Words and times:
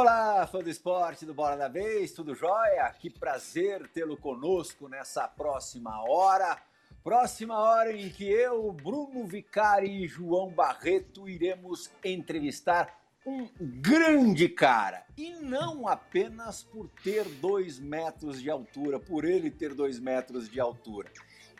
Olá, 0.00 0.46
fã 0.46 0.60
do 0.60 0.70
esporte 0.70 1.26
do 1.26 1.34
Bola 1.34 1.56
da 1.56 1.66
Vez, 1.66 2.12
tudo 2.12 2.32
jóia? 2.32 2.88
Que 3.00 3.10
prazer 3.10 3.88
tê-lo 3.88 4.16
conosco 4.16 4.88
nessa 4.88 5.26
próxima 5.26 6.00
hora. 6.08 6.56
Próxima 7.02 7.58
hora 7.58 7.90
em 7.92 8.08
que 8.08 8.22
eu, 8.24 8.70
Bruno 8.70 9.26
Vicari 9.26 10.04
e 10.04 10.06
João 10.06 10.50
Barreto 10.50 11.28
iremos 11.28 11.90
entrevistar 12.04 12.96
um 13.26 13.48
grande 13.58 14.48
cara. 14.48 15.04
E 15.16 15.32
não 15.32 15.88
apenas 15.88 16.62
por 16.62 16.88
ter 17.02 17.24
dois 17.24 17.80
metros 17.80 18.40
de 18.40 18.48
altura, 18.48 19.00
por 19.00 19.24
ele 19.24 19.50
ter 19.50 19.74
dois 19.74 19.98
metros 19.98 20.48
de 20.48 20.60
altura. 20.60 21.10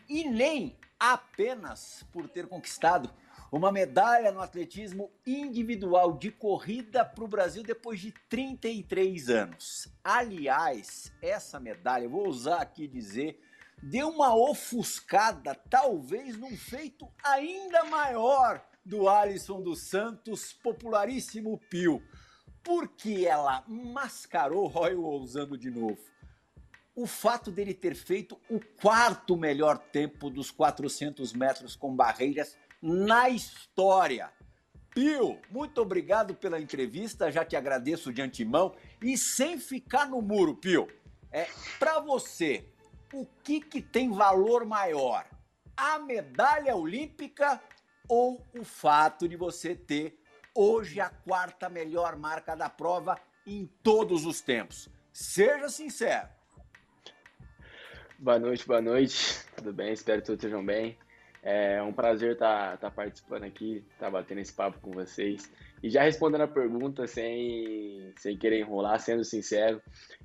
E 0.09 0.23
nem 0.29 0.79
apenas 0.97 2.07
por 2.13 2.29
ter 2.29 2.47
conquistado 2.47 3.11
uma 3.51 3.73
medalha 3.73 4.31
no 4.31 4.41
atletismo 4.41 5.11
individual 5.27 6.17
de 6.17 6.31
corrida 6.31 7.05
para 7.05 7.25
o 7.25 7.29
Brasil 7.29 7.63
depois 7.63 8.01
de 8.01 8.13
33 8.29 9.31
anos. 9.31 9.89
Aliás, 10.05 11.13
essa 11.23 11.59
medalha, 11.59 12.09
vou 12.09 12.29
usar 12.29 12.61
aqui 12.61 12.87
dizer, 12.87 13.41
deu 13.83 14.09
uma 14.11 14.35
ofuscada, 14.37 15.55
talvez 15.55 16.37
num 16.37 16.57
feito 16.57 17.09
ainda 17.25 17.85
maior 17.85 18.63
do 18.85 19.09
Alisson 19.09 19.63
dos 19.63 19.81
Santos, 19.83 20.53
popularíssimo 20.53 21.59
Pio. 21.71 22.03
Porque 22.63 23.25
ela 23.27 23.65
mascarou, 23.67 24.71
eu 24.89 25.05
ousando 25.05 25.57
de 25.57 25.71
novo, 25.71 25.99
o 26.95 27.07
fato 27.07 27.51
dele 27.51 27.73
ter 27.73 27.95
feito 27.95 28.39
o 28.51 28.61
quarto 28.61 29.37
melhor 29.37 29.79
tempo 29.79 30.29
dos 30.29 30.51
400 30.51 31.33
metros 31.33 31.77
com 31.77 31.95
barreiras 31.95 32.59
na 32.81 33.29
história. 33.29 34.33
Pio, 34.95 35.39
muito 35.51 35.81
obrigado 35.81 36.35
pela 36.35 36.61
entrevista, 36.61 37.31
já 37.31 37.45
te 37.45 37.55
agradeço 37.55 38.13
de 38.13 38.23
antemão. 38.23 38.75
E 39.03 39.17
sem 39.17 39.59
ficar 39.59 40.09
no 40.09 40.21
muro, 40.21 40.57
Pio, 40.57 40.89
é, 41.31 41.47
para 41.79 42.01
você, 42.01 42.65
o 43.13 43.27
que, 43.43 43.61
que 43.61 43.81
tem 43.81 44.11
valor 44.11 44.65
maior? 44.65 45.27
A 45.77 45.99
medalha 45.99 46.75
olímpica 46.75 47.63
ou 48.09 48.45
o 48.59 48.65
fato 48.65 49.29
de 49.29 49.37
você 49.37 49.75
ter 49.75 50.19
hoje 50.55 51.01
a 51.01 51.09
quarta 51.09 51.69
melhor 51.69 52.17
marca 52.17 52.57
da 52.57 52.69
prova 52.69 53.21
em 53.47 53.67
todos 53.83 54.25
os 54.27 54.41
tempos? 54.41 54.89
Seja 55.13 55.69
sincero. 55.69 56.29
Boa 58.19 58.39
noite, 58.39 58.67
boa 58.67 58.81
noite. 58.81 59.45
Tudo 59.55 59.73
bem? 59.73 59.93
Espero 59.93 60.21
que 60.21 60.27
todos 60.27 60.43
estejam 60.43 60.65
bem. 60.65 60.99
É 61.43 61.83
um 61.83 61.93
prazer 61.93 62.33
estar 62.33 62.73
tá, 62.73 62.77
tá 62.77 62.91
participando 62.91 63.45
aqui, 63.45 63.85
estar 63.93 64.07
tá 64.07 64.11
batendo 64.11 64.41
esse 64.41 64.53
papo 64.53 64.81
com 64.81 64.91
vocês. 64.91 65.51
E 65.83 65.89
já 65.89 66.03
respondendo 66.03 66.43
a 66.43 66.49
pergunta, 66.49 67.07
sem, 67.07 68.13
sem 68.17 68.37
querer 68.37 68.61
enrolar, 68.61 68.99
sendo 68.99 69.25
sincero, 69.25 69.81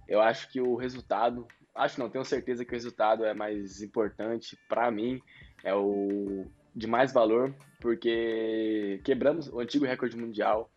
eu 0.08 0.20
acho 0.20 0.50
que 0.52 0.60
o 0.60 0.76
resultado, 0.76 1.48
acho 1.76 2.00
não, 2.00 2.10
tenho 2.10 2.26
certeza 2.26 2.66
que 2.66 2.72
o 2.72 2.76
resultado 2.76 3.24
é 3.24 3.34
mais 3.34 3.82
importante 3.82 4.58
para 4.68 4.90
mim, 4.90 5.22
é 5.64 5.74
o 5.74 6.46
de 6.76 6.88
mais 6.88 7.14
valor, 7.14 7.54
porque 7.80 9.00
quebramos 9.04 9.48
o 9.48 9.60
antigo 9.60 9.86
recorde 9.86 10.18
mundial 10.18 10.72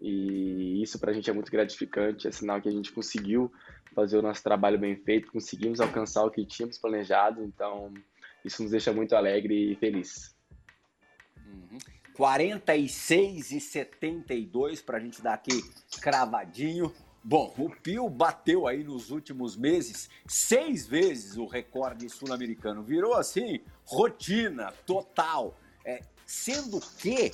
e 0.00 0.82
isso 0.82 0.98
para 0.98 1.10
a 1.10 1.14
gente 1.14 1.30
é 1.30 1.32
muito 1.32 1.50
gratificante, 1.50 2.26
é 2.26 2.32
sinal 2.32 2.60
que 2.60 2.68
a 2.68 2.72
gente 2.72 2.92
conseguiu 2.92 3.52
fazer 3.94 4.18
o 4.18 4.22
nosso 4.22 4.42
trabalho 4.42 4.78
bem 4.78 4.96
feito, 4.96 5.32
conseguimos 5.32 5.80
alcançar 5.80 6.24
o 6.24 6.30
que 6.30 6.44
tínhamos 6.44 6.78
planejado, 6.78 7.42
então 7.42 7.94
isso 8.46 8.62
nos 8.62 8.70
deixa 8.70 8.92
muito 8.92 9.14
alegre 9.16 9.72
e 9.72 9.76
feliz. 9.76 10.34
Uhum. 11.44 11.78
46 12.14 13.50
e 13.50 13.60
72 13.60 14.80
para 14.80 14.98
a 14.98 15.00
gente 15.00 15.20
dar 15.20 15.34
aqui 15.34 15.62
cravadinho. 16.00 16.92
Bom, 17.22 17.52
o 17.58 17.68
Pio 17.68 18.08
bateu 18.08 18.68
aí 18.68 18.84
nos 18.84 19.10
últimos 19.10 19.56
meses 19.56 20.08
seis 20.26 20.86
vezes 20.86 21.36
o 21.36 21.44
recorde 21.44 22.08
sul-americano. 22.08 22.82
Virou 22.82 23.14
assim, 23.14 23.60
rotina 23.84 24.72
total. 24.86 25.58
É, 25.84 26.00
sendo 26.24 26.80
que 26.98 27.32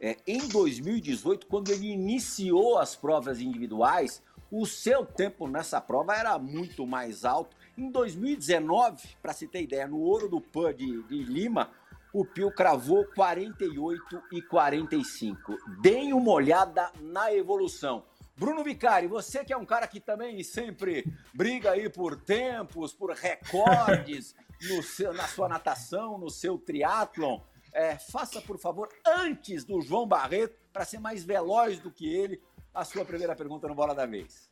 é, 0.00 0.16
em 0.26 0.46
2018, 0.48 1.46
quando 1.46 1.70
ele 1.70 1.88
iniciou 1.88 2.78
as 2.78 2.94
provas 2.94 3.40
individuais, 3.40 4.22
o 4.50 4.64
seu 4.66 5.04
tempo 5.04 5.48
nessa 5.48 5.80
prova 5.80 6.14
era 6.14 6.38
muito 6.38 6.86
mais 6.86 7.24
alto 7.24 7.56
em 7.76 7.90
2019, 7.90 9.16
para 9.20 9.32
se 9.32 9.46
ter 9.46 9.62
ideia, 9.62 9.86
no 9.86 9.98
Ouro 9.98 10.28
do 10.28 10.40
Pan 10.40 10.74
de, 10.74 11.02
de 11.04 11.22
Lima, 11.22 11.70
o 12.12 12.24
Pio 12.24 12.50
cravou 12.50 13.04
48 13.14 14.22
e 14.32 14.40
45. 14.40 15.56
Deem 15.80 16.12
uma 16.12 16.30
olhada 16.30 16.90
na 17.00 17.32
evolução. 17.34 18.04
Bruno 18.36 18.64
Vicari, 18.64 19.06
você 19.06 19.44
que 19.44 19.52
é 19.52 19.56
um 19.56 19.64
cara 19.64 19.86
que 19.86 20.00
também 20.00 20.42
sempre 20.42 21.04
briga 21.32 21.72
aí 21.72 21.88
por 21.88 22.20
tempos, 22.20 22.92
por 22.92 23.10
recordes 23.12 24.34
seu, 24.82 25.12
na 25.12 25.26
sua 25.26 25.48
natação, 25.48 26.18
no 26.18 26.30
seu 26.30 26.58
triatlon, 26.58 27.40
é, 27.72 27.96
faça, 27.96 28.40
por 28.40 28.58
favor, 28.58 28.88
antes 29.04 29.64
do 29.64 29.80
João 29.80 30.06
Barreto, 30.06 30.56
para 30.72 30.84
ser 30.84 31.00
mais 31.00 31.24
veloz 31.24 31.80
do 31.80 31.90
que 31.90 32.12
ele, 32.12 32.40
a 32.72 32.84
sua 32.84 33.04
primeira 33.04 33.34
pergunta 33.36 33.68
no 33.68 33.74
Bola 33.74 33.94
da 33.94 34.06
Vez. 34.06 34.48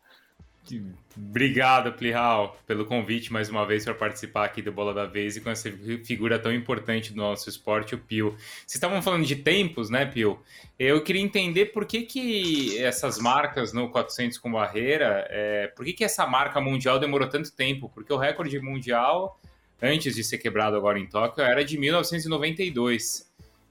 Obrigado, 1.16 1.92
Plihal, 1.92 2.56
pelo 2.66 2.86
convite 2.86 3.32
mais 3.32 3.48
uma 3.50 3.66
vez 3.66 3.84
para 3.84 3.94
participar 3.94 4.44
aqui 4.44 4.62
do 4.62 4.72
Bola 4.72 4.94
da 4.94 5.04
Vez 5.04 5.36
e 5.36 5.40
com 5.40 5.50
essa 5.50 5.70
figura 6.04 6.38
tão 6.38 6.52
importante 6.52 7.12
do 7.12 7.16
nosso 7.16 7.48
esporte, 7.48 7.94
o 7.94 7.98
Pio. 7.98 8.30
Vocês 8.30 8.74
estavam 8.74 9.02
falando 9.02 9.26
de 9.26 9.36
tempos, 9.36 9.90
né, 9.90 10.06
Pio? 10.06 10.40
Eu 10.78 11.02
queria 11.02 11.20
entender 11.20 11.66
por 11.66 11.84
que, 11.84 12.02
que 12.02 12.78
essas 12.78 13.18
marcas 13.18 13.72
no 13.72 13.90
400 13.90 14.38
com 14.38 14.52
barreira, 14.52 15.26
é, 15.28 15.66
por 15.68 15.84
que, 15.84 15.92
que 15.92 16.04
essa 16.04 16.26
marca 16.26 16.60
mundial 16.60 16.98
demorou 16.98 17.28
tanto 17.28 17.52
tempo? 17.52 17.90
Porque 17.92 18.12
o 18.12 18.16
recorde 18.16 18.58
mundial, 18.60 19.38
antes 19.80 20.14
de 20.14 20.24
ser 20.24 20.38
quebrado 20.38 20.76
agora 20.76 20.98
em 20.98 21.06
Tóquio, 21.06 21.44
era 21.44 21.64
de 21.64 21.76
1992. 21.76 23.30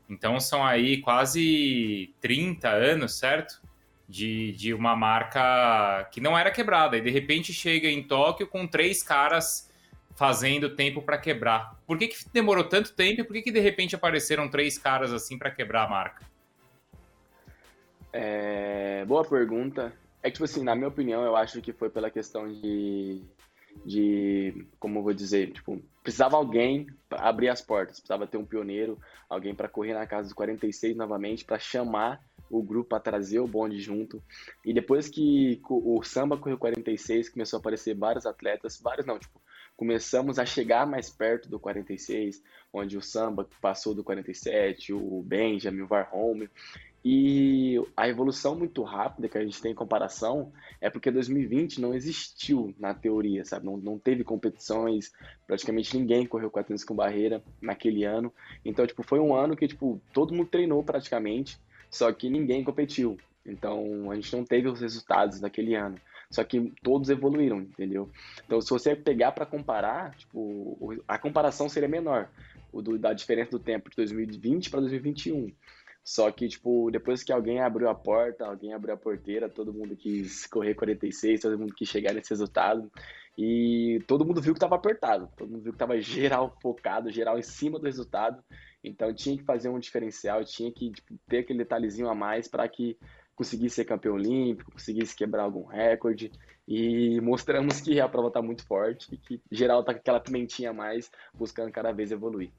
Então 0.09 0.39
são 0.39 0.63
aí 0.63 0.97
quase 0.97 2.13
30 2.19 2.69
anos, 2.69 3.17
certo? 3.17 3.61
De, 4.11 4.51
de 4.51 4.73
uma 4.73 4.93
marca 4.93 6.07
que 6.11 6.19
não 6.19 6.37
era 6.37 6.51
quebrada. 6.51 6.97
E 6.97 7.01
de 7.01 7.09
repente 7.09 7.53
chega 7.53 7.87
em 7.87 8.03
Tóquio 8.03 8.45
com 8.45 8.67
três 8.67 9.01
caras 9.01 9.71
fazendo 10.15 10.75
tempo 10.75 11.01
para 11.01 11.17
quebrar. 11.17 11.79
Por 11.87 11.97
que, 11.97 12.09
que 12.09 12.29
demorou 12.31 12.65
tanto 12.65 12.93
tempo 12.93 13.21
e 13.21 13.23
por 13.23 13.33
que, 13.33 13.41
que 13.41 13.51
de 13.51 13.61
repente 13.61 13.95
apareceram 13.95 14.49
três 14.49 14.77
caras 14.77 15.13
assim 15.13 15.37
para 15.37 15.49
quebrar 15.49 15.85
a 15.85 15.89
marca? 15.89 16.25
É, 18.11 19.05
boa 19.05 19.23
pergunta. 19.23 19.93
É 20.21 20.27
que, 20.27 20.33
tipo 20.33 20.43
assim, 20.43 20.61
na 20.61 20.75
minha 20.75 20.89
opinião, 20.89 21.23
eu 21.23 21.35
acho 21.35 21.61
que 21.61 21.71
foi 21.71 21.89
pela 21.89 22.11
questão 22.11 22.51
de, 22.51 23.23
de 23.85 24.67
como 24.77 24.99
eu 24.99 25.03
vou 25.03 25.13
dizer, 25.13 25.53
tipo, 25.53 25.81
precisava 26.03 26.35
alguém 26.35 26.85
abrir 27.09 27.47
as 27.47 27.61
portas, 27.61 27.99
precisava 27.99 28.27
ter 28.27 28.37
um 28.37 28.45
pioneiro, 28.45 28.99
alguém 29.29 29.55
para 29.55 29.69
correr 29.69 29.93
na 29.93 30.05
casa 30.05 30.23
dos 30.23 30.33
46 30.33 30.97
novamente, 30.97 31.45
para 31.45 31.57
chamar 31.57 32.21
o 32.51 32.61
grupo 32.61 32.89
para 32.89 32.99
trazer 32.99 33.39
o 33.39 33.47
bonde 33.47 33.79
junto. 33.79 34.21
E 34.65 34.73
depois 34.73 35.07
que 35.07 35.61
o 35.69 36.03
samba 36.03 36.37
correu 36.37 36.57
46, 36.57 37.29
começou 37.29 37.57
a 37.57 37.59
aparecer 37.59 37.95
vários 37.95 38.25
atletas, 38.25 38.79
vários 38.81 39.05
não, 39.05 39.17
tipo, 39.17 39.41
começamos 39.75 40.37
a 40.37 40.45
chegar 40.45 40.85
mais 40.85 41.09
perto 41.09 41.49
do 41.49 41.59
46, 41.59 42.43
onde 42.71 42.97
o 42.97 43.01
samba 43.01 43.47
passou 43.59 43.95
do 43.95 44.03
47, 44.03 44.93
o 44.93 45.23
Benjamin, 45.23 45.81
o 45.81 45.87
Varhome. 45.87 46.49
E 47.03 47.81
a 47.97 48.07
evolução 48.07 48.55
muito 48.55 48.83
rápida 48.83 49.27
que 49.27 49.35
a 49.35 49.43
gente 49.43 49.59
tem 49.59 49.71
em 49.71 49.75
comparação 49.75 50.53
é 50.79 50.87
porque 50.87 51.09
2020 51.09 51.81
não 51.81 51.95
existiu 51.95 52.75
na 52.77 52.93
teoria, 52.93 53.43
sabe? 53.43 53.65
Não, 53.65 53.75
não 53.75 53.97
teve 53.97 54.23
competições, 54.23 55.11
praticamente 55.47 55.97
ninguém 55.97 56.27
correu 56.27 56.51
400 56.51 56.83
com 56.83 56.93
barreira 56.93 57.43
naquele 57.59 58.03
ano. 58.03 58.31
Então, 58.63 58.85
tipo, 58.85 59.01
foi 59.01 59.19
um 59.19 59.33
ano 59.33 59.55
que, 59.55 59.67
tipo, 59.67 59.99
todo 60.13 60.33
mundo 60.33 60.49
treinou 60.49 60.83
praticamente 60.83 61.59
só 61.91 62.11
que 62.11 62.29
ninguém 62.29 62.63
competiu. 62.63 63.17
Então 63.45 64.09
a 64.09 64.15
gente 64.15 64.35
não 64.35 64.43
teve 64.45 64.67
os 64.67 64.79
resultados 64.79 65.39
daquele 65.39 65.75
ano. 65.75 65.97
Só 66.29 66.43
que 66.45 66.71
todos 66.81 67.09
evoluíram, 67.09 67.59
entendeu? 67.59 68.09
Então 68.45 68.61
se 68.61 68.69
você 68.69 68.95
pegar 68.95 69.33
para 69.33 69.45
comparar, 69.45 70.15
tipo, 70.15 70.95
a 71.07 71.17
comparação 71.17 71.67
seria 71.67 71.89
menor, 71.89 72.29
o 72.71 72.81
do, 72.81 72.97
da 72.97 73.11
diferença 73.11 73.51
do 73.51 73.59
tempo 73.59 73.89
de 73.89 73.97
2020 73.97 74.69
para 74.69 74.79
2021. 74.79 75.51
Só 76.03 76.31
que, 76.31 76.47
tipo, 76.47 76.89
depois 76.89 77.21
que 77.23 77.31
alguém 77.31 77.59
abriu 77.59 77.87
a 77.87 77.93
porta, 77.93 78.45
alguém 78.45 78.73
abriu 78.73 78.93
a 78.93 78.97
porteira, 78.97 79.47
todo 79.47 79.73
mundo 79.73 79.95
quis 79.95 80.47
correr 80.47 80.73
46, 80.73 81.41
todo 81.41 81.59
mundo 81.59 81.75
quis 81.75 81.87
chegar 81.87 82.13
nesse 82.13 82.31
resultado. 82.31 82.91
E 83.37 84.01
todo 84.07 84.25
mundo 84.25 84.41
viu 84.41 84.53
que 84.53 84.57
estava 84.57 84.75
apertado, 84.75 85.29
todo 85.37 85.49
mundo 85.49 85.61
viu 85.61 85.71
que 85.71 85.75
estava 85.75 85.99
geral 86.01 86.57
focado, 86.61 87.11
geral 87.11 87.37
em 87.37 87.43
cima 87.43 87.77
do 87.77 87.85
resultado. 87.85 88.43
Então 88.83 89.13
tinha 89.13 89.37
que 89.37 89.43
fazer 89.43 89.69
um 89.69 89.79
diferencial, 89.79 90.43
tinha 90.43 90.71
que 90.71 90.91
tipo, 90.91 91.17
ter 91.27 91.39
aquele 91.39 91.59
detalhezinho 91.59 92.09
a 92.09 92.15
mais 92.15 92.47
para 92.47 92.67
que 92.67 92.97
conseguisse 93.35 93.75
ser 93.75 93.85
campeão 93.85 94.15
olímpico, 94.15 94.71
conseguisse 94.71 95.15
quebrar 95.15 95.43
algum 95.43 95.65
recorde. 95.65 96.31
E 96.67 97.19
mostramos 97.21 97.81
que 97.81 97.99
a 97.99 98.07
prova 98.07 98.27
está 98.27 98.41
muito 98.41 98.65
forte 98.65 99.13
e 99.13 99.17
que 99.17 99.41
geral 99.51 99.81
está 99.81 99.93
com 99.93 99.99
aquela 99.99 100.19
pimentinha 100.19 100.69
a 100.69 100.73
mais, 100.73 101.11
buscando 101.33 101.71
cada 101.71 101.91
vez 101.91 102.11
evoluir. 102.11 102.51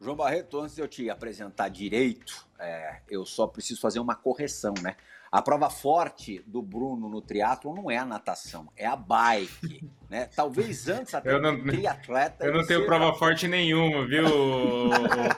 João 0.00 0.16
Barreto, 0.16 0.58
antes 0.58 0.74
de 0.74 0.80
eu 0.80 0.88
te 0.88 1.08
apresentar 1.08 1.68
direito, 1.68 2.48
é, 2.62 3.00
eu 3.08 3.24
só 3.26 3.46
preciso 3.46 3.80
fazer 3.80 4.00
uma 4.00 4.14
correção, 4.14 4.74
né? 4.80 4.96
A 5.32 5.40
prova 5.40 5.70
forte 5.70 6.44
do 6.46 6.60
Bruno 6.60 7.08
no 7.08 7.22
triatlo 7.22 7.74
não 7.74 7.90
é 7.90 7.96
a 7.96 8.04
natação, 8.04 8.68
é 8.76 8.84
a 8.84 8.94
bike, 8.94 9.82
né? 10.10 10.28
Talvez 10.36 10.86
antes 10.88 11.14
até 11.14 11.32
eu 11.32 11.40
não, 11.40 11.58
triatleta. 11.64 12.44
Eu 12.44 12.52
não 12.52 12.66
tenho 12.66 12.84
prova 12.84 13.16
forte 13.18 13.48
nenhuma, 13.48 14.06
viu, 14.06 14.26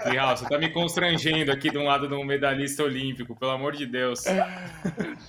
Clihal? 0.03 0.37
Você 0.37 0.49
tá 0.49 0.59
me 0.59 0.69
constrangendo 0.71 1.53
aqui 1.53 1.71
de 1.71 1.79
um 1.79 1.85
lado 1.85 2.09
de 2.09 2.15
um 2.15 2.25
medalhista 2.25 2.83
olímpico, 2.83 3.37
pelo 3.37 3.53
amor 3.53 3.77
de 3.77 3.87
Deus. 3.87 4.25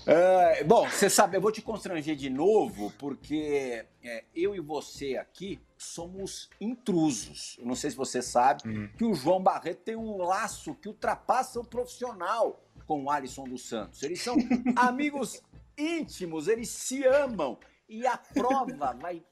É, 0.07 0.63
bom, 0.63 0.87
você 0.87 1.09
sabe, 1.09 1.35
eu 1.37 1.41
vou 1.41 1.51
te 1.51 1.61
constranger 1.61 2.15
de 2.15 2.29
novo, 2.29 2.93
porque 2.99 3.85
é, 4.03 4.23
eu 4.35 4.55
e 4.55 4.59
você 4.59 5.17
aqui 5.17 5.59
somos 5.77 6.49
intrusos. 6.59 7.57
Eu 7.59 7.65
não 7.65 7.75
sei 7.75 7.89
se 7.91 7.97
você 7.97 8.21
sabe 8.21 8.61
hum. 8.65 8.89
que 8.97 9.03
o 9.03 9.13
João 9.13 9.41
Barreto 9.41 9.83
tem 9.83 9.95
um 9.95 10.17
laço 10.17 10.75
que 10.75 10.87
ultrapassa 10.87 11.59
o 11.59 11.65
profissional 11.85 12.63
com 12.87 13.03
o 13.03 13.09
Alisson 13.09 13.45
dos 13.45 13.67
Santos. 13.67 14.01
Eles 14.01 14.21
são 14.21 14.35
amigos 14.75 15.41
íntimos, 15.77 16.47
eles 16.47 16.69
se 16.69 17.05
amam. 17.05 17.57
E 17.87 18.05
a 18.07 18.17
prova 18.17 18.93
vai 18.93 19.23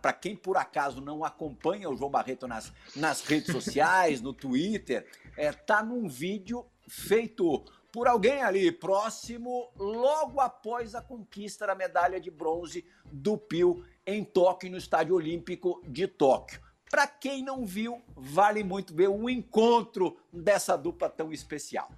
para 0.00 0.14
quem 0.14 0.34
por 0.34 0.56
acaso 0.56 1.02
não 1.02 1.22
acompanha 1.22 1.90
o 1.90 1.96
João 1.96 2.10
Barreto 2.10 2.48
nas, 2.48 2.72
nas 2.96 3.20
redes 3.20 3.52
sociais, 3.52 4.22
no 4.22 4.32
Twitter, 4.32 5.06
é, 5.36 5.52
tá 5.52 5.82
num 5.82 6.08
vídeo 6.08 6.64
feito 6.88 7.62
por 7.92 8.08
alguém 8.08 8.42
ali 8.42 8.72
próximo, 8.72 9.70
logo 9.76 10.40
após 10.40 10.94
a 10.94 11.02
conquista 11.02 11.66
da 11.66 11.74
medalha 11.74 12.18
de 12.18 12.30
bronze 12.30 12.86
do 13.12 13.36
Pio 13.36 13.84
em 14.06 14.24
Tóquio, 14.24 14.70
no 14.70 14.78
Estádio 14.78 15.14
Olímpico 15.14 15.82
de 15.86 16.06
Tóquio. 16.06 16.62
Para 16.90 17.06
quem 17.06 17.42
não 17.44 17.66
viu, 17.66 18.02
vale 18.16 18.64
muito 18.64 18.94
ver 18.94 19.08
o 19.08 19.28
encontro 19.28 20.16
dessa 20.32 20.76
dupla 20.76 21.08
tão 21.08 21.32
especial. 21.32 21.90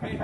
Vem, 0.00 0.18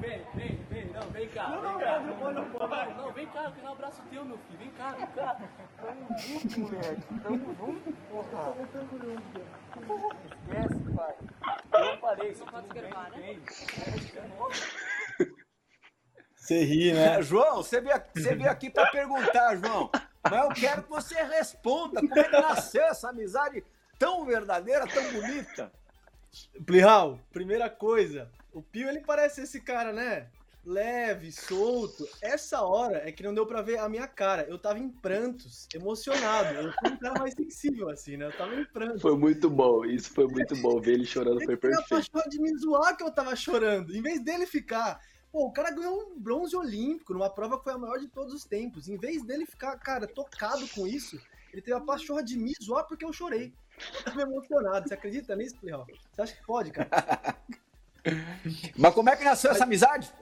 vem, 0.00 0.24
vem, 0.34 0.56
vem, 0.70 0.86
não, 0.92 1.10
vem 1.10 1.28
cá. 1.28 1.48
Não, 1.48 1.62
não, 1.62 1.78
cá, 1.78 2.00
não, 2.00 2.16
não, 2.16 2.32
não, 2.32 2.96
não, 2.96 3.12
vem 3.12 3.26
cá, 3.26 3.44
eu 3.44 3.52
quero 3.52 3.68
um 3.68 3.72
abraço 3.72 4.02
teu, 4.10 4.24
meu 4.24 4.38
filho. 4.38 4.58
Vem 4.58 4.70
cá, 4.70 4.92
vem 4.92 5.06
cá. 5.08 5.36
Tamo 5.80 6.18
junto, 6.18 6.60
moleque. 6.60 7.02
Tamo 7.22 7.54
junto, 7.54 7.92
porra. 8.10 8.54
Esquece, 10.26 10.80
pai. 10.94 11.14
Eu 11.72 11.98
falei, 11.98 12.34
você 12.34 12.44
pode 12.44 12.66
escrever, 12.66 12.94
né? 13.10 13.40
Você 16.44 16.62
ri, 16.62 16.92
né? 16.92 17.22
João, 17.22 17.56
você 17.56 17.80
veio, 17.80 18.02
você 18.14 18.34
veio 18.34 18.50
aqui 18.50 18.68
para 18.68 18.90
perguntar, 18.90 19.56
João. 19.56 19.90
Mas 20.22 20.44
eu 20.44 20.48
quero 20.50 20.82
que 20.82 20.90
você 20.90 21.14
responda 21.22 22.02
como 22.02 22.18
é 22.18 22.24
que 22.24 22.38
nasceu 22.38 22.82
essa 22.84 23.08
amizade 23.08 23.64
tão 23.98 24.26
verdadeira, 24.26 24.86
tão 24.86 25.10
bonita. 25.10 25.72
Plihal, 26.66 27.18
primeira 27.32 27.70
coisa, 27.70 28.30
o 28.52 28.62
Pio 28.62 28.90
ele 28.90 29.00
parece 29.00 29.40
esse 29.40 29.58
cara, 29.58 29.90
né? 29.90 30.26
Leve, 30.66 31.32
solto. 31.32 32.06
Essa 32.20 32.60
hora 32.62 33.08
é 33.08 33.12
que 33.12 33.22
não 33.22 33.34
deu 33.34 33.46
para 33.46 33.62
ver 33.62 33.78
a 33.78 33.88
minha 33.88 34.06
cara. 34.06 34.42
Eu 34.42 34.58
tava 34.58 34.78
em 34.78 34.88
prantos, 34.90 35.66
emocionado. 35.74 36.54
Eu 36.54 36.72
fui 36.72 36.90
um 36.90 36.96
cara 36.98 37.18
mais 37.18 37.34
sensível, 37.34 37.88
assim, 37.88 38.18
né? 38.18 38.26
Eu 38.26 38.36
tava 38.36 38.54
em 38.54 38.64
prantos. 38.66 39.00
Foi 39.00 39.16
muito 39.16 39.48
bom, 39.48 39.84
isso 39.84 40.10
foi 40.12 40.26
muito 40.26 40.54
bom. 40.56 40.78
Ver 40.78 40.92
ele 40.92 41.06
chorando 41.06 41.42
foi 41.42 41.56
perfeito. 41.56 42.12
Ele 42.14 42.28
de 42.28 42.38
me 42.38 42.58
zoar 42.58 42.96
que 42.96 43.02
eu 43.02 43.10
tava 43.10 43.34
chorando. 43.34 43.96
Em 43.96 44.02
vez 44.02 44.22
dele 44.22 44.46
ficar. 44.46 45.00
Pô, 45.34 45.46
o 45.46 45.50
cara 45.50 45.72
ganhou 45.72 46.12
um 46.12 46.20
bronze 46.20 46.54
olímpico 46.54 47.12
numa 47.12 47.28
prova 47.28 47.58
que 47.58 47.64
foi 47.64 47.72
a 47.72 47.76
maior 47.78 47.98
de 47.98 48.06
todos 48.06 48.32
os 48.32 48.44
tempos. 48.44 48.88
Em 48.88 48.96
vez 48.96 49.24
dele 49.24 49.44
ficar, 49.44 49.76
cara, 49.80 50.06
tocado 50.06 50.68
com 50.68 50.86
isso, 50.86 51.20
ele 51.52 51.60
teve 51.60 51.76
a 51.76 51.80
pachorra 51.80 52.22
de 52.22 52.38
me 52.38 52.52
zoar 52.62 52.86
porque 52.86 53.04
eu 53.04 53.12
chorei. 53.12 53.52
Eu 53.96 54.04
tava 54.04 54.22
emocionado. 54.22 54.86
Você 54.86 54.94
acredita 54.94 55.34
nisso, 55.34 55.56
Plihal? 55.56 55.88
Você 56.12 56.22
acha 56.22 56.36
que 56.36 56.46
pode, 56.46 56.70
cara? 56.70 56.88
Mas 58.78 58.94
como 58.94 59.10
é 59.10 59.16
que 59.16 59.24
nasceu 59.24 59.50
essa 59.50 59.64
amizade? 59.64 60.14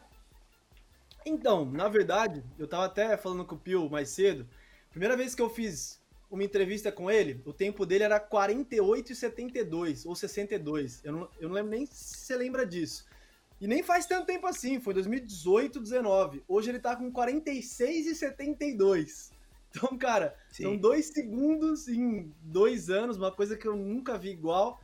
Então, 1.26 1.66
na 1.66 1.90
verdade, 1.90 2.42
eu 2.58 2.66
tava 2.66 2.86
até 2.86 3.14
falando 3.18 3.44
com 3.44 3.54
o 3.54 3.58
Pio 3.58 3.90
mais 3.90 4.08
cedo. 4.08 4.48
Primeira 4.88 5.14
vez 5.14 5.34
que 5.34 5.42
eu 5.42 5.50
fiz 5.50 6.00
uma 6.30 6.42
entrevista 6.42 6.90
com 6.90 7.10
ele, 7.10 7.42
o 7.44 7.52
tempo 7.52 7.84
dele 7.84 8.04
era 8.04 8.18
48 8.18 9.12
e 9.12 9.14
72 9.14 10.06
ou 10.06 10.16
62. 10.16 11.04
Eu 11.04 11.12
não, 11.12 11.28
eu 11.38 11.48
não 11.50 11.54
lembro 11.54 11.72
nem 11.72 11.84
se 11.84 12.16
você 12.16 12.34
lembra 12.34 12.64
disso. 12.64 13.11
E 13.62 13.66
nem 13.68 13.80
faz 13.80 14.06
tanto 14.06 14.26
tempo 14.26 14.44
assim, 14.44 14.80
foi 14.80 14.92
2018, 14.92 15.78
19. 15.78 16.42
Hoje 16.48 16.70
ele 16.70 16.80
tá 16.80 16.96
com 16.96 17.12
46 17.12 18.06
e 18.08 18.14
72. 18.16 19.30
Então, 19.70 19.96
cara, 19.96 20.36
Sim. 20.50 20.64
são 20.64 20.76
dois 20.76 21.06
segundos 21.06 21.88
em 21.88 22.30
dois 22.42 22.90
anos, 22.90 23.16
uma 23.16 23.32
coisa 23.32 23.56
que 23.56 23.66
eu 23.66 23.74
nunca 23.74 24.18
vi 24.18 24.30
igual. 24.30 24.80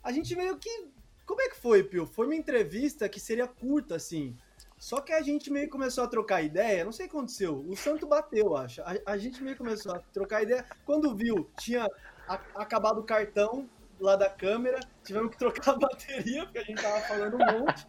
A 0.00 0.12
gente 0.12 0.36
meio 0.36 0.56
que 0.58 0.88
como 1.24 1.40
é 1.42 1.48
que 1.48 1.56
foi, 1.56 1.82
Pio? 1.82 2.06
Foi 2.06 2.26
uma 2.26 2.36
entrevista 2.36 3.08
que 3.08 3.18
seria 3.18 3.48
curta, 3.48 3.96
assim. 3.96 4.36
Só 4.78 5.00
que 5.00 5.12
a 5.12 5.20
gente 5.20 5.50
meio 5.50 5.64
que 5.66 5.72
começou 5.72 6.04
a 6.04 6.08
trocar 6.08 6.42
ideia, 6.42 6.84
não 6.84 6.92
sei 6.92 7.06
o 7.06 7.08
que 7.08 7.16
aconteceu. 7.16 7.64
O 7.68 7.76
Santo 7.76 8.06
bateu, 8.06 8.56
acho. 8.56 8.80
A, 8.82 8.94
a 9.06 9.18
gente 9.18 9.42
meio 9.42 9.56
que 9.56 9.62
começou 9.62 9.94
a 9.94 9.98
trocar 9.98 10.42
ideia. 10.42 10.64
Quando 10.86 11.14
viu, 11.16 11.50
tinha 11.58 11.86
a, 12.28 12.34
acabado 12.54 13.00
o 13.00 13.04
cartão 13.04 13.68
lá 14.00 14.16
da 14.16 14.28
câmera, 14.28 14.80
tivemos 15.04 15.30
que 15.30 15.38
trocar 15.38 15.72
a 15.72 15.78
bateria, 15.78 16.44
porque 16.44 16.58
a 16.58 16.64
gente 16.64 16.82
tava 16.82 17.00
falando 17.00 17.34
um 17.34 17.60
monte. 17.60 17.86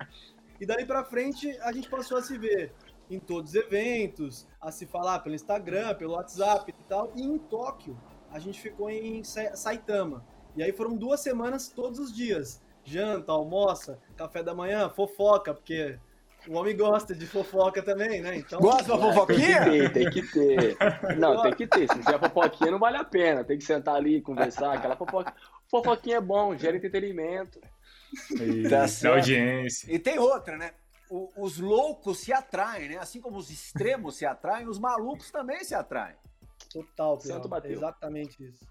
E 0.59 0.65
daí 0.65 0.85
pra 0.85 1.03
frente 1.03 1.57
a 1.61 1.71
gente 1.71 1.89
passou 1.89 2.17
a 2.17 2.21
se 2.21 2.37
ver 2.37 2.73
em 3.09 3.19
todos 3.19 3.51
os 3.51 3.55
eventos, 3.55 4.47
a 4.61 4.71
se 4.71 4.85
falar 4.85 5.19
pelo 5.19 5.35
Instagram, 5.35 5.95
pelo 5.95 6.13
WhatsApp 6.13 6.69
e 6.77 6.83
tal. 6.83 7.11
E 7.15 7.23
em 7.23 7.37
Tóquio, 7.37 7.97
a 8.31 8.39
gente 8.39 8.59
ficou 8.61 8.89
em 8.89 9.23
Saitama. 9.23 10.25
E 10.55 10.63
aí 10.63 10.71
foram 10.71 10.95
duas 10.95 11.21
semanas 11.21 11.69
todos 11.69 11.99
os 11.99 12.15
dias 12.15 12.61
janta, 12.83 13.31
almoça, 13.31 13.99
café 14.17 14.41
da 14.41 14.53
manhã, 14.53 14.89
fofoca, 14.89 15.53
porque 15.53 15.97
o 16.47 16.55
homem 16.55 16.75
gosta 16.75 17.13
de 17.13 17.27
fofoca 17.27 17.83
também, 17.83 18.21
né? 18.21 18.37
Então, 18.37 18.59
gosta 18.59 18.83
da 18.83 18.97
fofoquinha? 18.97 19.63
Tem 19.63 19.79
que 19.81 19.89
ter, 19.89 19.93
tem 19.93 20.09
que 20.09 20.31
ter. 20.31 20.77
Não, 21.19 21.41
tem 21.43 21.53
que 21.53 21.67
ter. 21.67 21.87
Se 21.87 21.95
não 21.95 22.03
tiver 22.03 22.19
fofoquinha, 22.19 22.71
não 22.71 22.79
vale 22.79 22.97
a 22.97 23.03
pena. 23.03 23.43
Tem 23.43 23.57
que 23.57 23.63
sentar 23.63 23.95
ali 23.95 24.17
e 24.17 24.21
conversar. 24.21 24.73
Aquela 24.73 24.95
fofoca. 24.95 25.33
Fofoquinha 25.69 26.17
é 26.17 26.21
bom, 26.21 26.57
gera 26.57 26.77
entretenimento. 26.77 27.59
Tá 28.69 29.09
audiência. 29.09 29.93
E 29.93 29.99
tem 29.99 30.17
outra, 30.17 30.57
né? 30.57 30.73
O, 31.09 31.31
os 31.37 31.59
loucos 31.59 32.19
se 32.19 32.33
atraem, 32.33 32.89
né? 32.89 32.97
Assim 32.97 33.21
como 33.21 33.37
os 33.37 33.49
extremos 33.49 34.17
se 34.17 34.25
atraem, 34.25 34.67
os 34.67 34.79
malucos 34.79 35.31
também 35.31 35.63
se 35.63 35.75
atraem. 35.75 36.15
Total, 36.71 37.19
Santo 37.19 37.47
bateu. 37.47 37.71
Exatamente 37.71 38.43
isso. 38.43 38.67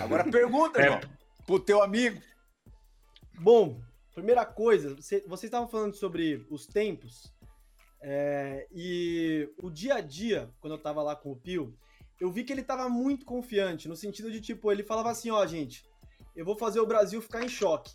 Agora 0.00 0.24
pergunta, 0.30 0.80
é. 0.80 0.86
João 0.86 1.00
pro 1.48 1.58
teu 1.58 1.82
amigo? 1.82 2.20
Bom, 3.40 3.80
primeira 4.14 4.44
coisa, 4.44 4.94
você, 4.94 5.20
vocês 5.26 5.44
estavam 5.44 5.66
falando 5.66 5.94
sobre 5.94 6.46
os 6.50 6.66
tempos 6.66 7.32
é, 8.02 8.68
e 8.70 9.50
o 9.56 9.70
dia 9.70 9.94
a 9.94 10.00
dia, 10.02 10.50
quando 10.60 10.74
eu 10.74 10.78
tava 10.78 11.02
lá 11.02 11.16
com 11.16 11.32
o 11.32 11.36
Pio, 11.36 11.74
eu 12.20 12.30
vi 12.30 12.44
que 12.44 12.52
ele 12.52 12.62
tava 12.62 12.88
muito 12.88 13.24
confiante, 13.24 13.88
no 13.88 13.96
sentido 13.96 14.30
de 14.30 14.40
tipo, 14.40 14.70
ele 14.72 14.82
falava 14.82 15.10
assim, 15.10 15.30
ó, 15.30 15.42
oh, 15.42 15.46
gente, 15.46 15.84
eu 16.34 16.44
vou 16.44 16.56
fazer 16.56 16.80
o 16.80 16.86
Brasil 16.86 17.20
ficar 17.22 17.44
em 17.44 17.48
choque. 17.48 17.92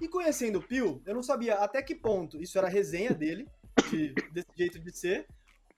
E 0.00 0.08
conhecendo 0.08 0.58
o 0.58 0.62
Pio, 0.62 1.02
eu 1.06 1.14
não 1.14 1.22
sabia 1.22 1.54
até 1.54 1.82
que 1.82 1.94
ponto 1.94 2.40
isso 2.40 2.58
era 2.58 2.68
resenha 2.68 3.12
dele, 3.12 3.48
de, 3.90 4.12
desse 4.32 4.48
jeito 4.56 4.78
de 4.78 4.96
ser, 4.96 5.26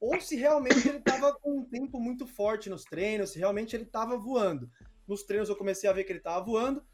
ou 0.01 0.21
se 0.21 0.37
realmente 0.37 0.89
ele 0.89 1.01
tava 1.01 1.33
com 1.35 1.59
um 1.59 1.65
tempo 1.65 2.01
muito 2.01 2.27
forte 2.27 2.71
nos 2.71 2.85
treinos, 2.85 3.31
se 3.31 3.39
realmente 3.39 3.75
ele 3.75 3.85
tava 3.85 4.17
voando. 4.17 4.71
Nos 5.07 5.23
treinos 5.23 5.49
eu 5.49 5.57
comecei 5.57 5.89
a 5.89 5.93
ver 5.93 6.05
que 6.05 6.13
ele 6.13 6.21
tava 6.21 6.45
voando, 6.45 6.85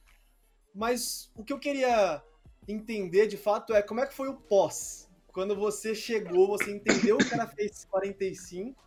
mas 0.75 1.31
o 1.35 1.45
que 1.45 1.53
eu 1.53 1.59
queria 1.59 2.23
entender 2.67 3.27
de 3.27 3.37
fato 3.37 3.75
é 3.75 3.83
como 3.83 4.01
é 4.01 4.07
que 4.07 4.15
foi 4.15 4.29
o 4.29 4.37
pós. 4.37 5.09
Quando 5.33 5.57
você 5.57 5.95
chegou, 5.95 6.47
você 6.47 6.71
entendeu 6.71 7.19
que 7.19 7.25
o 7.25 7.31
cara 7.31 7.47
fez 7.47 7.85
45, 7.87 8.83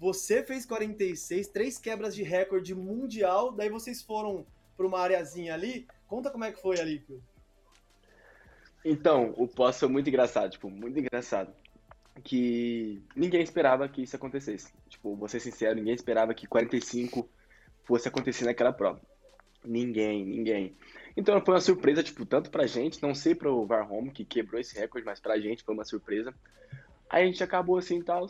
você 0.00 0.42
fez 0.42 0.64
46, 0.64 1.48
três 1.48 1.78
quebras 1.78 2.14
de 2.14 2.22
recorde 2.22 2.74
mundial, 2.74 3.52
daí 3.52 3.68
vocês 3.68 4.00
foram 4.00 4.46
para 4.74 4.86
uma 4.86 4.98
areazinha 4.98 5.52
ali. 5.52 5.86
Conta 6.08 6.30
como 6.30 6.42
é 6.42 6.50
que 6.50 6.60
foi 6.60 6.80
ali, 6.80 7.00
Pio. 7.00 7.22
Então, 8.82 9.34
o 9.36 9.46
pós 9.46 9.78
foi 9.78 9.90
muito 9.90 10.08
engraçado, 10.08 10.52
tipo, 10.52 10.70
muito 10.70 10.98
engraçado. 10.98 11.52
Que 12.24 13.02
ninguém 13.14 13.42
esperava 13.42 13.86
que 13.90 14.02
isso 14.02 14.16
acontecesse. 14.16 14.72
Tipo, 14.88 15.14
vou 15.14 15.28
ser 15.28 15.38
sincero, 15.38 15.74
ninguém 15.74 15.94
esperava 15.94 16.32
que 16.32 16.46
45 16.46 17.28
fosse 17.84 18.08
acontecer 18.08 18.46
naquela 18.46 18.72
prova. 18.72 19.02
Ninguém, 19.62 20.24
ninguém. 20.24 20.74
Então 21.14 21.38
foi 21.44 21.54
uma 21.54 21.60
surpresa, 21.60 22.02
tipo, 22.02 22.24
tanto 22.24 22.50
pra 22.50 22.66
gente, 22.66 23.02
não 23.02 23.14
sei 23.14 23.34
pro 23.34 23.66
Varholm, 23.66 24.08
que 24.08 24.24
quebrou 24.24 24.58
esse 24.58 24.78
recorde, 24.78 25.04
mas 25.04 25.20
pra 25.20 25.38
gente 25.38 25.62
foi 25.62 25.74
uma 25.74 25.84
surpresa. 25.84 26.34
Aí 27.10 27.24
a 27.24 27.26
gente 27.26 27.44
acabou 27.44 27.76
assim 27.76 27.98
e 27.98 28.02
tal, 28.02 28.26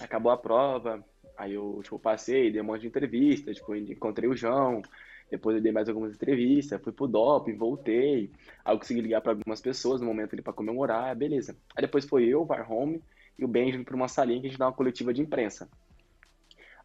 acabou 0.00 0.32
a 0.32 0.36
prova, 0.36 1.04
aí 1.36 1.54
eu, 1.54 1.80
tipo, 1.82 1.98
passei, 1.98 2.50
dei 2.50 2.60
um 2.60 2.64
monte 2.64 2.82
de 2.82 2.88
entrevista, 2.88 3.52
tipo, 3.52 3.74
encontrei 3.74 4.28
o 4.28 4.36
João, 4.36 4.82
depois 5.30 5.56
eu 5.56 5.62
dei 5.62 5.72
mais 5.72 5.88
algumas 5.88 6.14
entrevistas, 6.14 6.80
fui 6.82 6.92
pro 6.92 7.06
doping, 7.06 7.56
voltei, 7.56 8.30
aí 8.64 8.74
eu 8.74 8.78
consegui 8.78 9.00
ligar 9.00 9.20
para 9.20 9.32
algumas 9.32 9.60
pessoas 9.60 10.00
no 10.00 10.06
momento 10.06 10.34
ali 10.34 10.42
para 10.42 10.52
comemorar, 10.52 11.14
beleza. 11.16 11.56
Aí 11.74 11.82
depois 11.82 12.04
foi 12.04 12.24
eu, 12.24 12.42
o 12.42 12.44
Varholm 12.44 12.98
e 13.38 13.44
o 13.44 13.48
Benjamin 13.48 13.84
pra 13.84 13.96
uma 13.96 14.08
salinha 14.08 14.40
que 14.40 14.46
a 14.46 14.50
gente 14.50 14.58
dá 14.58 14.66
uma 14.66 14.72
coletiva 14.72 15.12
de 15.12 15.20
imprensa. 15.20 15.68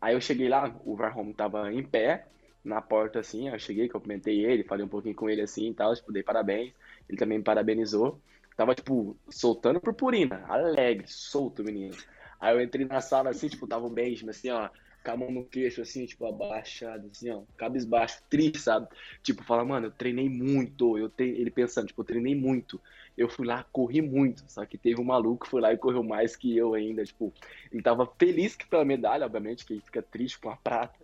Aí 0.02 0.14
eu 0.14 0.22
cheguei 0.22 0.48
lá, 0.48 0.74
o 0.86 0.96
Varhom 0.96 1.34
tava 1.34 1.72
em 1.74 1.84
pé, 1.84 2.26
na 2.64 2.82
porta 2.82 3.20
assim, 3.20 3.50
eu 3.50 3.60
cheguei, 3.60 3.90
cumprimentei 3.90 4.46
ele, 4.46 4.64
falei 4.64 4.86
um 4.86 4.90
pouquinho 4.90 5.16
com 5.16 5.30
ele 5.30 5.42
assim 5.42 5.70
e 5.70 5.74
tal, 5.74 5.94
tipo, 5.94 6.12
dei 6.12 6.24
parabéns. 6.24 6.74
Ele 7.08 7.18
também 7.18 7.38
me 7.38 7.44
parabenizou. 7.44 8.20
Tava, 8.56 8.76
tipo, 8.76 9.16
soltando 9.30 9.80
purpurina, 9.80 10.44
alegre, 10.48 11.06
solto, 11.08 11.64
menino. 11.64 11.96
Aí 12.40 12.56
eu 12.56 12.62
entrei 12.62 12.86
na 12.86 13.02
sala 13.02 13.30
assim, 13.30 13.48
tipo, 13.48 13.68
tava 13.68 13.86
o 13.86 13.90
Benjamin, 13.90 14.30
assim, 14.30 14.50
ó, 14.50 14.70
com 15.04 15.12
a 15.12 15.18
mão 15.18 15.32
no 15.32 15.46
queixo, 15.46 15.82
assim, 15.82 16.06
tipo, 16.06 16.26
abaixado, 16.26 17.08
assim, 17.12 17.30
ó, 17.30 17.42
cabisbaixo, 17.58 18.22
triste, 18.30 18.60
sabe? 18.60 18.88
Tipo, 19.24 19.44
fala, 19.44 19.66
mano, 19.66 19.88
eu 19.88 19.92
treinei 19.92 20.30
muito. 20.30 20.98
Eu 20.98 21.10
te... 21.10 21.24
Ele 21.24 21.52
pensando, 21.52 21.88
tipo, 21.88 22.02
eu 22.02 22.06
treinei 22.06 22.36
muito. 22.36 22.80
Eu 23.18 23.30
fui 23.30 23.46
lá, 23.46 23.66
corri 23.72 24.02
muito. 24.02 24.44
Só 24.48 24.66
que 24.66 24.78
teve 24.78 25.00
um 25.02 25.06
maluco 25.06 25.46
que 25.46 25.52
foi 25.52 25.62
lá 25.62 25.74
e 25.74 25.78
correu 25.78 26.04
mais 26.04 26.36
que 26.36 26.56
eu 26.56 26.74
ainda. 26.74 27.04
Tipo, 27.04 27.34
ele 27.72 27.82
tava 27.82 28.06
feliz 28.18 28.56
pela 28.70 28.86
medalha, 28.86 29.26
obviamente, 29.26 29.66
que 29.66 29.74
ele 29.74 29.82
fica 29.82 30.02
triste 30.02 30.40
com 30.40 30.50
a 30.50 30.56
prata. 30.56 31.00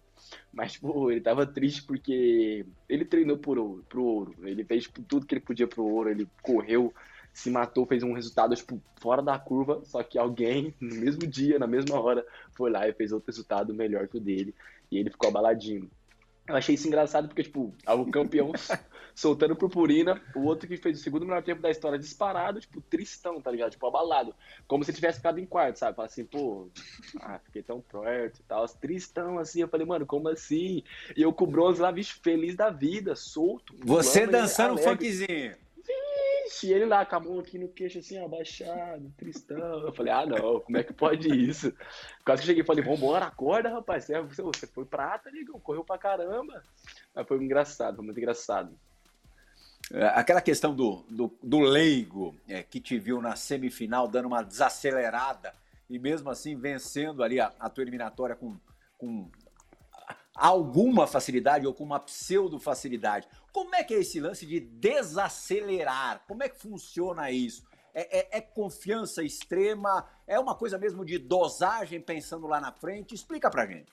Mas, 0.51 0.73
tipo, 0.73 1.11
ele 1.11 1.21
tava 1.21 1.45
triste 1.45 1.83
porque 1.83 2.65
ele 2.87 3.05
treinou 3.05 3.37
por 3.37 3.57
ouro, 3.57 3.85
pro 3.87 4.03
ouro. 4.03 4.35
Ele 4.43 4.63
fez 4.63 4.83
tipo, 4.83 5.01
tudo 5.03 5.25
que 5.25 5.35
ele 5.35 5.41
podia 5.41 5.67
pro 5.67 5.85
ouro. 5.85 6.09
Ele 6.09 6.27
correu, 6.41 6.93
se 7.35 7.51
matou, 7.51 7.85
fez 7.85 8.01
um 8.01 8.13
resultado, 8.13 8.55
tipo, 8.55 8.81
fora 8.95 9.21
da 9.21 9.37
curva. 9.37 9.81
Só 9.83 10.01
que 10.01 10.17
alguém, 10.17 10.73
no 10.79 10.95
mesmo 10.95 11.27
dia, 11.27 11.59
na 11.59 11.67
mesma 11.67 11.99
hora, 11.99 12.25
foi 12.53 12.71
lá 12.71 12.87
e 12.87 12.93
fez 12.93 13.11
outro 13.11 13.27
resultado 13.27 13.73
melhor 13.73 14.07
que 14.07 14.15
o 14.15 14.21
dele. 14.21 14.55
E 14.89 14.97
ele 14.97 15.09
ficou 15.09 15.29
abaladinho. 15.29 15.91
Eu 16.47 16.55
achei 16.55 16.75
isso 16.75 16.87
engraçado 16.87 17.27
porque, 17.27 17.43
tipo, 17.43 17.75
o 17.85 18.05
campeão 18.09 18.53
soltando 19.13 19.53
purpurina, 19.53 20.21
o 20.33 20.45
outro 20.45 20.65
que 20.65 20.77
fez 20.77 20.97
o 20.97 21.03
segundo 21.03 21.25
melhor 21.25 21.43
tempo 21.43 21.61
da 21.61 21.69
história 21.69 21.99
disparado, 21.99 22.61
tipo, 22.61 22.79
tristão, 22.79 23.41
tá 23.41 23.51
ligado? 23.51 23.71
Tipo, 23.71 23.87
abalado. 23.87 24.33
Como 24.65 24.85
se 24.85 24.93
tivesse 24.93 25.17
ficado 25.17 25.37
em 25.37 25.45
quarto, 25.45 25.77
sabe? 25.77 25.97
Fala 25.97 26.07
assim, 26.07 26.23
pô, 26.23 26.69
ah, 27.19 27.37
fiquei 27.43 27.63
tão 27.63 27.81
perto 27.81 28.39
e 28.39 28.43
tal. 28.43 28.65
Tristão, 28.65 29.39
assim. 29.39 29.59
Eu 29.59 29.67
falei, 29.67 29.85
mano, 29.85 30.05
como 30.05 30.29
assim? 30.29 30.83
E 31.17 31.21
eu 31.21 31.33
com 31.33 31.43
o 31.43 31.47
bronze 31.47 31.81
lá, 31.81 31.91
bicho, 31.91 32.17
feliz 32.23 32.55
da 32.55 32.69
vida, 32.69 33.13
solto. 33.13 33.75
Você 33.83 34.25
dançando 34.25 34.75
um 34.75 34.77
funkzinho. 34.77 35.64
Vixe, 36.45 36.71
ele 36.71 36.85
lá 36.85 37.03
com 37.05 37.15
a 37.15 37.19
mão 37.19 37.39
aqui 37.39 37.57
no 37.57 37.67
queixo, 37.67 37.99
assim, 37.99 38.23
abaixado, 38.23 39.11
tristão. 39.17 39.79
Eu 39.79 39.93
falei, 39.93 40.13
ah, 40.13 40.25
não, 40.25 40.59
como 40.59 40.77
é 40.77 40.83
que 40.83 40.93
pode 40.93 41.27
isso? 41.27 41.73
Quase 42.23 42.41
que 42.41 42.47
cheguei 42.47 42.61
e 42.61 42.65
falei, 42.65 42.83
vambora, 42.83 43.25
acorda, 43.25 43.69
rapaz. 43.69 44.05
Você, 44.05 44.41
você 44.41 44.67
foi 44.67 44.85
prata, 44.85 45.31
negão, 45.31 45.59
correu 45.59 45.83
pra 45.83 45.97
caramba. 45.97 46.63
Mas 47.13 47.27
foi 47.27 47.43
engraçado, 47.43 47.95
foi 47.95 48.05
muito 48.05 48.19
engraçado. 48.19 48.77
É, 49.91 50.05
aquela 50.07 50.41
questão 50.41 50.75
do, 50.75 51.03
do, 51.09 51.37
do 51.41 51.59
leigo 51.59 52.35
é, 52.47 52.61
que 52.63 52.79
te 52.79 52.97
viu 52.97 53.21
na 53.21 53.35
semifinal 53.35 54.07
dando 54.07 54.27
uma 54.27 54.43
desacelerada 54.43 55.53
e 55.89 55.99
mesmo 55.99 56.29
assim 56.29 56.55
vencendo 56.55 57.23
ali 57.23 57.39
a, 57.39 57.53
a 57.59 57.69
tua 57.69 57.83
eliminatória 57.83 58.35
com, 58.35 58.57
com 58.97 59.29
alguma 60.35 61.05
facilidade 61.05 61.67
ou 61.67 61.73
com 61.73 61.83
uma 61.83 61.99
pseudo 61.99 62.59
facilidade. 62.59 63.27
Como 63.55 63.73
é 63.73 63.85
que 63.85 63.93
é 63.93 63.99
esse 63.99 64.19
lance 64.19 64.45
de 64.45 64.59
desacelerar? 64.59 66.25
Como 66.27 66.43
é 66.43 66.49
que 66.49 66.59
funciona 66.59 67.31
isso? 67.31 67.65
É, 67.93 68.19
é, 68.19 68.37
é, 68.39 68.41
confiança 68.41 69.23
extrema? 69.23 70.05
É 70.27 70.37
uma 70.37 70.55
coisa 70.55 70.77
mesmo 70.77 71.05
de 71.05 71.17
dosagem 71.17 72.01
pensando 72.01 72.47
lá 72.47 72.59
na 72.59 72.73
frente? 72.73 73.15
Explica 73.15 73.49
pra 73.49 73.65
gente. 73.65 73.89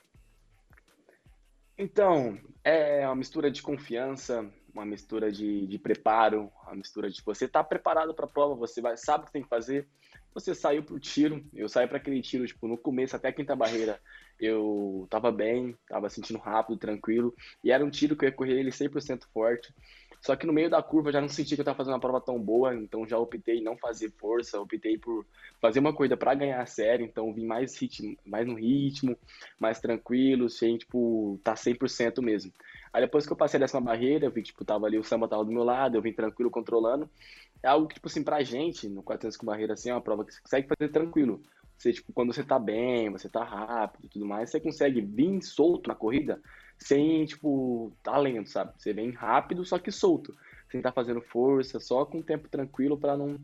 Então, 1.77 2.37
é 2.61 3.07
uma 3.07 3.15
mistura 3.15 3.49
de 3.49 3.61
confiança, 3.61 4.45
uma 4.73 4.85
mistura 4.85 5.31
de, 5.31 5.65
de 5.65 5.79
preparo, 5.79 6.51
uma 6.63 6.75
mistura 6.75 7.09
de 7.09 7.21
você 7.21 7.45
estar 7.45 7.63
tá 7.63 7.69
preparado 7.69 8.13
para 8.13 8.25
a 8.25 8.29
prova, 8.29 8.55
você 8.55 8.81
vai, 8.81 8.97
sabe 8.97 9.23
o 9.23 9.27
que 9.27 9.31
tem 9.31 9.43
que 9.43 9.47
fazer, 9.47 9.87
você 10.33 10.53
saiu 10.53 10.83
pro 10.83 10.99
tiro, 10.99 11.41
eu 11.53 11.69
saí 11.69 11.87
para 11.87 11.99
aquele 11.99 12.21
tiro, 12.21 12.45
tipo, 12.45 12.67
no 12.67 12.77
começo 12.77 13.15
até 13.15 13.29
a 13.29 13.33
quinta 13.33 13.55
barreira, 13.55 13.97
eu 14.39 15.07
tava 15.09 15.31
bem, 15.31 15.75
tava 15.87 16.09
sentindo 16.09 16.39
rápido, 16.39 16.77
tranquilo, 16.77 17.33
e 17.63 17.71
era 17.71 17.83
um 17.83 17.89
tiro 17.89 18.15
que 18.15 18.25
eu 18.25 18.29
ia 18.29 18.35
correr 18.35 18.59
ele 18.59 18.71
100% 18.71 19.27
forte, 19.33 19.73
só 20.23 20.37
que 20.37 20.47
no 20.47 20.53
meio 20.53 20.69
da 20.69 20.81
curva 20.81 21.09
eu 21.09 21.13
já 21.13 21.19
não 21.19 21.27
senti 21.27 21.53
que 21.53 21.59
eu 21.59 21.65
tava 21.65 21.75
fazendo 21.75 21.95
uma 21.95 21.99
prova 21.99 22.21
tão 22.21 22.39
boa, 22.39 22.73
então 22.73 23.05
já 23.05 23.17
optei 23.17 23.61
não 23.61 23.77
fazer 23.77 24.09
força, 24.11 24.59
optei 24.59 24.97
por 24.97 25.25
fazer 25.61 25.79
uma 25.79 25.93
corrida 25.93 26.15
para 26.15 26.33
ganhar 26.33 26.61
a 26.61 26.65
série, 26.65 27.03
então 27.03 27.33
vim 27.33 27.45
mais 27.45 27.77
ritmo, 27.77 28.17
mais 28.25 28.47
no 28.47 28.53
ritmo, 28.53 29.17
mais 29.59 29.81
tranquilo, 29.81 30.49
sem 30.49 30.77
tipo 30.77 31.37
tá 31.43 31.57
100% 31.57 32.21
mesmo. 32.21 32.53
Aí 32.93 33.01
depois 33.01 33.25
que 33.25 33.33
eu 33.33 33.37
passei 33.37 33.59
dessa 33.59 33.81
barreira, 33.81 34.25
eu 34.25 34.31
vi 34.31 34.41
tipo 34.43 34.63
tava 34.63 34.85
ali 34.85 34.97
o 34.97 35.03
samba 35.03 35.27
tava 35.27 35.43
do 35.43 35.51
meu 35.51 35.63
lado, 35.63 35.97
eu 35.97 36.01
vim 36.01 36.13
tranquilo 36.13 36.49
controlando. 36.49 37.09
É 37.61 37.67
algo 37.67 37.87
que 37.87 37.95
tipo 37.95 38.07
assim 38.07 38.23
pra 38.23 38.43
gente, 38.43 38.87
no 38.87 39.03
400 39.03 39.35
com 39.35 39.45
barreira 39.45 39.73
assim, 39.73 39.89
é 39.89 39.93
uma 39.93 40.01
prova 40.01 40.23
que 40.23 40.33
você 40.33 40.41
consegue 40.41 40.69
fazer 40.69 40.89
tranquilo. 40.89 41.41
Você, 41.83 41.91
tipo, 41.91 42.13
quando 42.13 42.33
você 42.33 42.45
tá 42.45 42.57
bem, 42.57 43.09
você 43.09 43.27
tá 43.27 43.43
rápido 43.43 44.05
e 44.05 44.07
tudo 44.07 44.25
mais, 44.25 44.49
você 44.49 44.57
consegue 44.57 45.01
vir 45.01 45.41
solto 45.41 45.89
na 45.89 45.95
corrida 45.95 46.41
sem, 46.77 47.25
tipo, 47.25 47.91
talento, 48.01 48.49
sabe? 48.49 48.71
Você 48.77 48.93
vem 48.93 49.11
rápido, 49.11 49.65
só 49.65 49.77
que 49.77 49.91
solto. 49.91 50.33
Sem 50.71 50.79
estar 50.79 50.91
tá 50.91 50.95
fazendo 50.95 51.21
força, 51.21 51.81
só 51.81 52.05
com 52.05 52.21
tempo 52.21 52.47
tranquilo 52.47 52.97
para 52.97 53.17
não, 53.17 53.37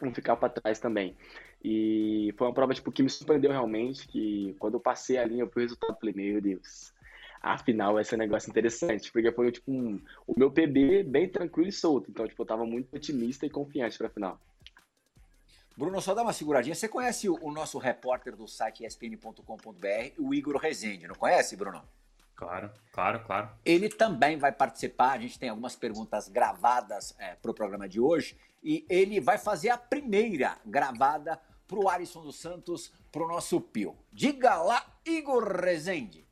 não 0.00 0.14
ficar 0.14 0.36
para 0.36 0.50
trás 0.50 0.78
também. 0.78 1.16
E 1.62 2.32
foi 2.38 2.46
uma 2.46 2.54
prova, 2.54 2.72
tipo, 2.72 2.92
que 2.92 3.02
me 3.02 3.10
surpreendeu 3.10 3.50
realmente, 3.50 4.06
que 4.06 4.54
quando 4.60 4.74
eu 4.74 4.80
passei 4.80 5.18
a 5.18 5.24
linha, 5.24 5.42
eu 5.42 5.48
vi 5.48 5.54
o 5.56 5.60
resultado, 5.60 5.98
falei, 5.98 6.14
meu 6.14 6.40
Deus, 6.40 6.94
afinal 7.42 7.94
vai 7.94 8.04
ser 8.04 8.14
um 8.14 8.18
negócio 8.18 8.48
interessante, 8.48 9.10
porque 9.10 9.32
foi, 9.32 9.50
tipo, 9.50 9.72
um, 9.72 10.00
o 10.28 10.38
meu 10.38 10.48
PB 10.48 11.02
bem 11.02 11.28
tranquilo 11.28 11.68
e 11.68 11.72
solto. 11.72 12.08
Então, 12.08 12.28
tipo, 12.28 12.40
eu 12.40 12.46
tava 12.46 12.64
muito 12.64 12.94
otimista 12.94 13.44
e 13.46 13.50
confiante 13.50 13.98
pra 13.98 14.08
final. 14.08 14.40
Bruno, 15.78 16.00
só 16.00 16.12
dá 16.12 16.22
uma 16.22 16.32
seguradinha. 16.32 16.74
Você 16.74 16.88
conhece 16.88 17.28
o, 17.28 17.38
o 17.40 17.52
nosso 17.52 17.78
repórter 17.78 18.34
do 18.34 18.48
site 18.48 18.84
espn.com.br, 18.84 19.40
o 20.18 20.34
Igor 20.34 20.56
Rezende, 20.56 21.06
não 21.06 21.14
conhece, 21.14 21.54
Bruno? 21.54 21.80
Claro, 22.34 22.68
claro, 22.90 23.24
claro. 23.24 23.50
Ele 23.64 23.88
também 23.88 24.36
vai 24.36 24.50
participar. 24.50 25.12
A 25.12 25.18
gente 25.20 25.38
tem 25.38 25.48
algumas 25.48 25.76
perguntas 25.76 26.26
gravadas 26.28 27.14
é, 27.16 27.36
para 27.36 27.52
o 27.52 27.54
programa 27.54 27.88
de 27.88 28.00
hoje 28.00 28.36
e 28.60 28.84
ele 28.88 29.20
vai 29.20 29.38
fazer 29.38 29.70
a 29.70 29.78
primeira 29.78 30.58
gravada 30.66 31.40
para 31.68 31.78
o 31.78 31.88
Alisson 31.88 32.22
dos 32.22 32.34
Santos, 32.34 32.92
para 33.12 33.22
o 33.22 33.28
nosso 33.28 33.60
Pio. 33.60 33.94
Diga 34.12 34.56
lá, 34.56 34.84
Igor 35.06 35.60
Rezende. 35.60 36.26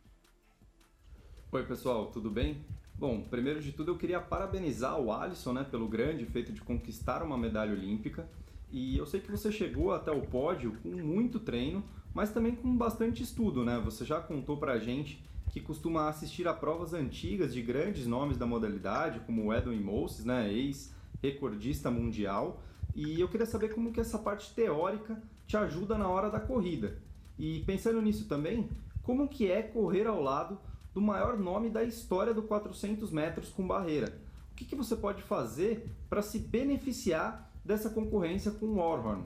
Oi, 1.53 1.65
pessoal, 1.65 2.07
tudo 2.07 2.33
bem? 2.33 2.65
Bom, 2.97 3.23
primeiro 3.23 3.61
de 3.61 3.71
tudo 3.71 3.93
eu 3.93 3.97
queria 3.97 4.21
parabenizar 4.21 4.99
o 4.99 5.13
Alisson 5.13 5.53
né, 5.53 5.63
pelo 5.63 5.87
grande 5.87 6.27
feito 6.27 6.53
de 6.53 6.63
conquistar 6.63 7.23
uma 7.23 7.39
medalha 7.39 7.71
olímpica. 7.73 8.29
E 8.71 8.99
eu 8.99 9.07
sei 9.07 9.21
que 9.21 9.31
você 9.31 9.53
chegou 9.53 9.93
até 9.93 10.11
o 10.11 10.23
pódio 10.23 10.77
com 10.83 10.91
muito 10.91 11.39
treino, 11.39 11.85
mas 12.13 12.33
também 12.33 12.55
com 12.55 12.77
bastante 12.77 13.23
estudo, 13.23 13.65
né? 13.65 13.81
Você 13.85 14.05
já 14.05 14.21
contou 14.21 14.57
pra 14.57 14.79
gente 14.79 15.25
que 15.51 15.61
costuma 15.61 16.09
assistir 16.09 16.47
a 16.47 16.53
provas 16.53 16.93
antigas 16.93 17.55
de 17.55 17.63
grandes 17.63 18.07
nomes 18.07 18.37
da 18.37 18.45
modalidade, 18.45 19.21
como 19.21 19.53
Edwin 19.55 19.81
Moses, 19.81 20.25
né, 20.25 20.53
ex-recordista 20.53 21.91
mundial. 21.91 22.61
E 22.95 23.21
eu 23.21 23.29
queria 23.29 23.47
saber 23.47 23.73
como 23.75 23.93
que 23.93 24.01
essa 24.01 24.19
parte 24.19 24.53
teórica 24.55 25.23
te 25.47 25.57
ajuda 25.57 25.97
na 25.97 26.09
hora 26.09 26.29
da 26.29 26.41
corrida. 26.41 26.99
E 27.39 27.61
pensando 27.61 28.03
nisso 28.03 28.27
também, 28.27 28.69
como 29.03 29.29
que 29.29 29.51
é 29.51 29.63
correr 29.63 30.07
ao 30.07 30.23
lado 30.23 30.59
do 30.93 31.01
maior 31.01 31.39
nome 31.39 31.71
da 31.71 31.85
história 31.85 32.35
do 32.35 32.43
400 32.43 33.11
metros 33.11 33.51
com 33.51 33.67
barreira? 33.67 34.19
O 34.53 34.55
que, 34.57 34.65
que 34.65 34.75
você 34.75 34.97
pode 34.97 35.23
fazer 35.23 35.91
para 36.09 36.23
se 36.23 36.39
beneficiar 36.39 37.46
dessa 37.67 37.91
concorrência 37.91 38.53
com 38.53 38.67
o 38.67 38.77
Warhorn? 38.77 39.25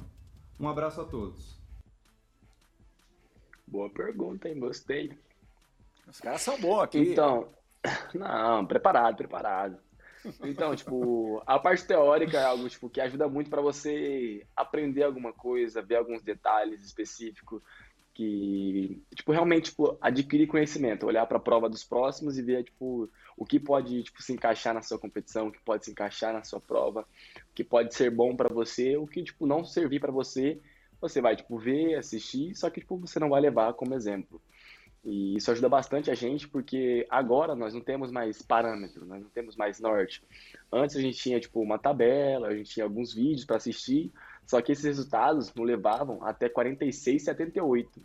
Um 0.58 0.68
abraço 0.68 1.00
a 1.00 1.04
todos. 1.04 1.60
Boa 3.66 3.90
pergunta, 3.90 4.48
hein? 4.48 4.58
Gostei. 4.58 5.16
Os 6.08 6.20
caras 6.20 6.40
são 6.40 6.58
bons 6.58 6.80
aqui. 6.80 6.98
Então, 6.98 7.48
não, 8.14 8.66
preparado, 8.66 9.16
preparado. 9.16 9.78
Então, 10.42 10.74
tipo, 10.74 11.42
a 11.46 11.58
parte 11.58 11.86
teórica 11.86 12.38
é 12.38 12.44
algo 12.44 12.68
tipo, 12.68 12.90
que 12.90 13.00
ajuda 13.00 13.28
muito 13.28 13.48
para 13.48 13.62
você 13.62 14.46
aprender 14.56 15.02
alguma 15.02 15.32
coisa, 15.32 15.80
ver 15.80 15.96
alguns 15.96 16.22
detalhes 16.22 16.84
específicos 16.84 17.62
que, 18.14 19.02
tipo, 19.14 19.32
realmente 19.32 19.70
tipo, 19.70 19.96
adquirir 20.00 20.46
conhecimento, 20.46 21.06
olhar 21.06 21.26
para 21.26 21.38
a 21.38 21.40
prova 21.40 21.68
dos 21.68 21.84
próximos 21.84 22.36
e 22.38 22.42
ver, 22.42 22.64
tipo, 22.64 23.08
o 23.36 23.44
que 23.44 23.58
pode, 23.58 24.02
tipo, 24.02 24.22
se 24.22 24.32
encaixar 24.32 24.74
na 24.74 24.82
sua 24.82 24.98
competição, 24.98 25.48
o 25.48 25.52
que 25.52 25.60
pode 25.60 25.84
se 25.84 25.90
encaixar 25.90 26.32
na 26.32 26.42
sua 26.42 26.60
prova, 26.60 27.00
o 27.50 27.54
que 27.54 27.64
pode 27.64 27.94
ser 27.94 28.10
bom 28.10 28.36
para 28.36 28.52
você, 28.52 28.96
o 28.96 29.06
que, 29.06 29.22
tipo, 29.22 29.46
não 29.46 29.64
servir 29.64 30.00
para 30.00 30.12
você, 30.12 30.60
você 31.00 31.20
vai, 31.20 31.36
tipo, 31.36 31.58
ver, 31.58 31.94
assistir, 31.94 32.54
só 32.54 32.68
que, 32.68 32.80
tipo, 32.80 32.98
você 32.98 33.18
não 33.18 33.30
vai 33.30 33.40
levar 33.40 33.72
como 33.74 33.94
exemplo. 33.94 34.40
E 35.02 35.36
isso 35.36 35.50
ajuda 35.50 35.68
bastante 35.68 36.10
a 36.10 36.14
gente, 36.14 36.46
porque 36.46 37.06
agora 37.08 37.54
nós 37.54 37.72
não 37.72 37.80
temos 37.80 38.12
mais 38.12 38.42
parâmetro, 38.42 39.06
nós 39.06 39.22
não 39.22 39.30
temos 39.30 39.56
mais 39.56 39.80
norte. 39.80 40.22
Antes 40.70 40.94
a 40.94 41.00
gente 41.00 41.16
tinha 41.16 41.40
tipo 41.40 41.60
uma 41.62 41.78
tabela, 41.78 42.48
a 42.48 42.54
gente 42.54 42.70
tinha 42.70 42.84
alguns 42.84 43.14
vídeos 43.14 43.46
para 43.46 43.56
assistir, 43.56 44.12
só 44.50 44.60
que 44.60 44.72
esses 44.72 44.84
resultados 44.84 45.54
nos 45.54 45.64
levavam 45.64 46.18
até 46.24 46.48
46, 46.48 47.22
78. 47.22 48.02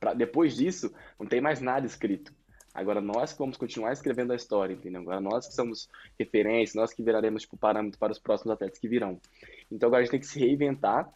Pra, 0.00 0.12
depois 0.12 0.56
disso, 0.56 0.92
não 1.16 1.24
tem 1.24 1.40
mais 1.40 1.60
nada 1.60 1.86
escrito. 1.86 2.34
Agora 2.74 3.00
nós 3.00 3.32
que 3.32 3.38
vamos 3.38 3.56
continuar 3.56 3.92
escrevendo 3.92 4.32
a 4.32 4.34
história, 4.34 4.74
entendeu? 4.74 5.02
Agora 5.02 5.20
nós 5.20 5.46
que 5.46 5.54
somos 5.54 5.88
referência, 6.18 6.80
nós 6.80 6.92
que 6.92 7.00
viraremos 7.00 7.42
tipo, 7.42 7.56
parâmetro 7.56 7.96
para 7.96 8.10
os 8.10 8.18
próximos 8.18 8.52
atletas 8.52 8.76
que 8.80 8.88
virão. 8.88 9.20
Então 9.70 9.86
agora 9.86 10.00
a 10.00 10.02
gente 10.02 10.10
tem 10.10 10.18
que 10.18 10.26
se 10.26 10.40
reinventar 10.40 11.08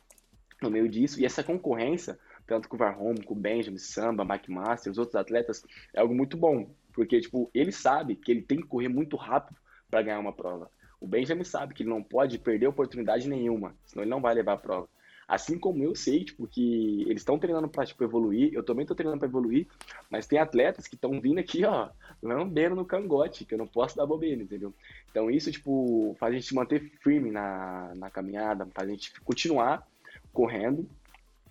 no 0.62 0.70
meio 0.70 0.88
disso, 0.88 1.20
e 1.20 1.26
essa 1.26 1.42
concorrência 1.42 2.16
tanto 2.46 2.68
com 2.68 2.76
o 2.76 2.78
Varhome, 2.78 3.24
com 3.24 3.34
o 3.34 3.36
Benjamin, 3.36 3.78
Samba, 3.78 4.24
Mike 4.24 4.48
Master, 4.48 4.92
os 4.92 4.98
outros 4.98 5.16
atletas, 5.16 5.64
é 5.92 6.00
algo 6.00 6.14
muito 6.14 6.36
bom, 6.36 6.70
porque 6.92 7.20
tipo, 7.20 7.50
ele 7.52 7.72
sabe 7.72 8.14
que 8.14 8.30
ele 8.30 8.42
tem 8.42 8.58
que 8.58 8.68
correr 8.68 8.88
muito 8.88 9.16
rápido 9.16 9.58
para 9.90 10.02
ganhar 10.02 10.20
uma 10.20 10.32
prova. 10.32 10.70
O 11.00 11.06
Benjamin 11.06 11.44
sabe 11.44 11.74
que 11.74 11.82
ele 11.82 11.90
não 11.90 12.02
pode 12.02 12.38
perder 12.38 12.66
oportunidade 12.66 13.28
nenhuma, 13.28 13.74
senão 13.84 14.02
ele 14.02 14.10
não 14.10 14.20
vai 14.20 14.34
levar 14.34 14.54
a 14.54 14.58
prova. 14.58 14.88
Assim 15.28 15.58
como 15.58 15.82
eu 15.82 15.94
sei, 15.94 16.24
tipo, 16.24 16.46
que 16.46 17.02
eles 17.02 17.22
estão 17.22 17.36
treinando 17.36 17.68
para 17.68 17.84
tipo, 17.84 18.04
evoluir, 18.04 18.54
eu 18.54 18.62
também 18.62 18.84
estou 18.84 18.96
treinando 18.96 19.18
para 19.18 19.28
evoluir, 19.28 19.66
mas 20.08 20.26
tem 20.26 20.38
atletas 20.38 20.86
que 20.86 20.94
estão 20.94 21.20
vindo 21.20 21.40
aqui, 21.40 21.64
ó, 21.64 21.90
lambendo 22.22 22.76
no 22.76 22.84
cangote, 22.84 23.44
que 23.44 23.52
eu 23.52 23.58
não 23.58 23.66
posso 23.66 23.96
dar 23.96 24.06
bobeira, 24.06 24.40
entendeu? 24.40 24.72
Então 25.10 25.28
isso, 25.28 25.50
tipo, 25.50 26.14
faz 26.20 26.32
a 26.32 26.38
gente 26.38 26.54
manter 26.54 26.80
firme 27.02 27.32
na, 27.32 27.92
na 27.96 28.08
caminhada, 28.08 28.68
faz 28.72 28.88
a 28.88 28.92
gente 28.92 29.20
continuar 29.22 29.84
correndo, 30.32 30.88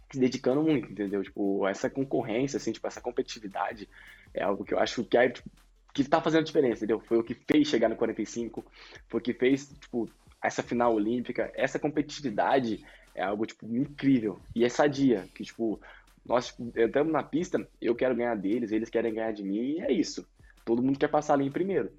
se 0.10 0.20
dedicando 0.20 0.64
muito, 0.64 0.90
entendeu? 0.90 1.22
Tipo, 1.22 1.68
essa 1.68 1.90
concorrência, 1.90 2.56
assim, 2.56 2.72
tipo, 2.72 2.88
essa 2.88 3.02
competitividade 3.02 3.90
é 4.34 4.42
algo 4.42 4.64
que 4.64 4.74
eu 4.74 4.80
acho 4.80 5.04
que 5.04 5.18
é, 5.18 5.30
tipo, 5.30 5.50
que 5.96 6.04
tá 6.04 6.22
fazendo 6.22 6.44
diferença, 6.44 6.84
entendeu? 6.84 7.00
Foi 7.00 7.18
o 7.18 7.24
que 7.24 7.34
fez 7.34 7.70
chegar 7.70 7.88
no 7.88 7.96
45, 7.96 8.66
foi 9.08 9.20
o 9.20 9.24
que 9.24 9.34
fez, 9.34 9.70
tipo, 9.80 10.10
essa 10.44 10.62
final 10.62 10.94
olímpica, 10.94 11.50
essa 11.56 11.80
competitividade 11.80 12.86
é 13.16 13.24
algo, 13.24 13.46
tipo, 13.46 13.66
incrível. 13.66 14.38
E 14.54 14.66
é 14.66 14.70
sadia, 14.70 15.26
que, 15.34 15.46
tipo, 15.46 15.80
nós 16.26 16.48
tipo, 16.48 16.70
entramos 16.78 17.14
na 17.14 17.24
pista, 17.24 17.66
eu 17.82 17.96
quero 17.96 18.14
ganhar 18.14 18.36
deles, 18.36 18.74
eles 18.74 18.90
querem 18.90 19.14
ganhar 19.14 19.32
de 19.32 19.42
mim, 19.42 19.56
e 19.56 19.80
é 19.80 19.92
isso. 19.94 20.28
Todo 20.66 20.84
mundo 20.84 21.00
quer 21.00 21.08
passar 21.08 21.36
ali 21.36 21.48
em 21.48 21.52
primeiro. 21.52 21.90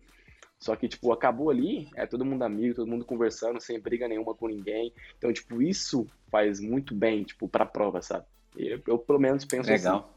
Só 0.59 0.77
que, 0.77 0.89
tipo, 0.89 1.11
acabou 1.11 1.49
ali, 1.49 1.89
é 1.95 2.07
todo 2.07 2.25
mundo 2.25 2.43
amigo, 2.43 2.75
todo 2.75 2.91
mundo 2.91 3.05
conversando, 3.05 3.61
sem 3.63 3.81
briga 3.81 4.07
nenhuma 4.07 4.35
com 4.35 4.47
ninguém. 4.47 4.93
Então, 5.17 5.33
tipo, 5.33 5.63
isso 5.63 6.07
faz 6.31 6.61
muito 6.61 6.95
bem, 6.95 7.25
tipo, 7.25 7.49
pra 7.49 7.65
prova, 7.65 8.03
sabe? 8.03 8.27
Eu, 8.55 8.83
eu 8.87 8.99
pelo 8.99 9.19
menos 9.19 9.47
penso 9.47 9.71
Legal. 9.71 9.99
assim. 9.99 10.16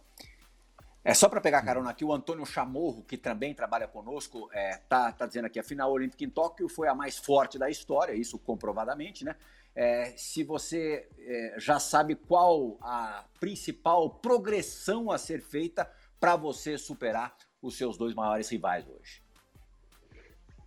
É 1.03 1.13
só 1.13 1.29
para 1.29 1.39
pegar 1.39 1.62
carona 1.62 1.89
aqui, 1.91 2.03
o 2.03 2.13
Antônio 2.13 2.46
Chamorro, 2.46 3.03
que 3.03 3.18
também 3.18 3.53
trabalha 3.53 3.88
conosco, 3.88 4.50
é, 4.51 4.77
tá, 4.89 5.12
tá 5.12 5.25
dizendo 5.25 5.46
aqui, 5.46 5.58
a 5.58 5.63
final 5.63 5.91
olímpica 5.91 6.24
em 6.24 6.29
Tóquio 6.29 6.68
foi 6.68 6.88
a 6.88 6.96
mais 6.96 7.18
forte 7.18 7.58
da 7.58 7.70
história, 7.70 8.13
isso 8.13 8.38
comprovadamente, 8.38 9.24
né? 9.24 9.36
É, 9.75 10.13
se 10.18 10.44
você 10.44 11.08
é, 11.18 11.56
já 11.58 11.79
sabe 11.79 12.15
qual 12.15 12.77
a 12.82 13.24
principal 13.39 14.10
progressão 14.10 15.10
a 15.10 15.18
ser 15.18 15.41
feita 15.41 15.89
para 16.20 16.36
você 16.36 16.77
superar 16.77 17.34
os 17.62 17.77
seus 17.77 17.98
dois 17.98 18.13
maiores 18.13 18.50
rivais 18.50 18.86
hoje. 18.88 19.24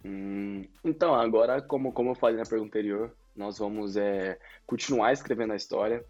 Hum, 0.05 0.67
então, 0.83 1.15
agora, 1.15 1.61
como, 1.61 1.93
como 1.93 2.11
eu 2.11 2.15
falei 2.15 2.37
na 2.37 2.45
pergunta 2.45 2.71
anterior, 2.71 3.15
nós 3.37 3.59
vamos 3.59 3.97
é, 3.97 4.39
continuar 4.67 5.13
escrevendo 5.13 5.53
a 5.53 5.57
história. 5.57 6.05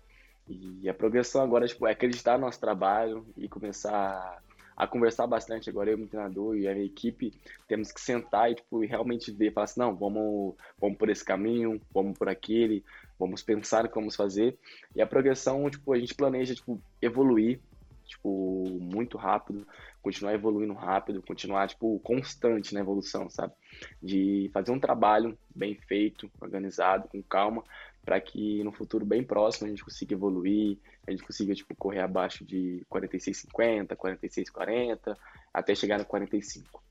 E 0.48 0.88
a 0.88 0.94
progressão 0.94 1.42
agora 1.42 1.66
tipo, 1.66 1.86
é 1.86 1.92
acreditar 1.92 2.38
no 2.38 2.46
nosso 2.46 2.60
trabalho 2.60 3.26
e 3.36 3.48
começar 3.48 4.42
a 4.76 4.86
conversar 4.86 5.26
bastante 5.26 5.68
agora 5.68 5.90
eu, 5.90 5.98
o 5.98 6.06
treinador 6.06 6.56
e 6.56 6.66
a 6.66 6.76
equipe, 6.78 7.32
temos 7.68 7.92
que 7.92 8.00
sentar 8.00 8.50
e, 8.50 8.54
tipo, 8.54 8.80
realmente 8.80 9.30
ver, 9.30 9.52
falar 9.52 9.64
assim, 9.64 9.80
não, 9.80 9.94
vamos, 9.94 10.54
vamos 10.80 10.98
por 10.98 11.08
esse 11.08 11.24
caminho, 11.24 11.80
vamos 11.92 12.18
por 12.18 12.28
aquele, 12.28 12.84
vamos 13.18 13.42
pensar 13.42 13.88
como 13.88 14.10
fazer. 14.10 14.58
E 14.94 15.00
a 15.00 15.06
progressão, 15.06 15.68
tipo, 15.70 15.92
a 15.92 15.98
gente 15.98 16.14
planeja, 16.14 16.54
tipo, 16.54 16.82
evoluir, 17.00 17.60
tipo, 18.04 18.66
muito 18.80 19.16
rápido, 19.16 19.66
continuar 20.02 20.34
evoluindo 20.34 20.74
rápido, 20.74 21.22
continuar, 21.22 21.68
tipo, 21.68 22.00
constante 22.00 22.74
na 22.74 22.80
evolução, 22.80 23.30
sabe? 23.30 23.52
De 24.02 24.50
fazer 24.52 24.72
um 24.72 24.80
trabalho 24.80 25.38
bem 25.54 25.76
feito, 25.86 26.30
organizado, 26.40 27.08
com 27.08 27.22
calma, 27.22 27.62
para 28.04 28.20
que 28.20 28.62
no 28.64 28.72
futuro 28.72 29.04
bem 29.04 29.22
próximo 29.22 29.66
a 29.66 29.70
gente 29.70 29.84
consiga 29.84 30.14
evoluir, 30.14 30.78
a 31.06 31.10
gente 31.10 31.22
consiga 31.22 31.54
tipo 31.54 31.74
correr 31.76 32.00
abaixo 32.00 32.44
de 32.44 32.84
46,50, 32.90 33.96
46,40, 33.96 35.16
até 35.52 35.74
chegar 35.74 35.98
no 35.98 36.04
45. 36.04 36.82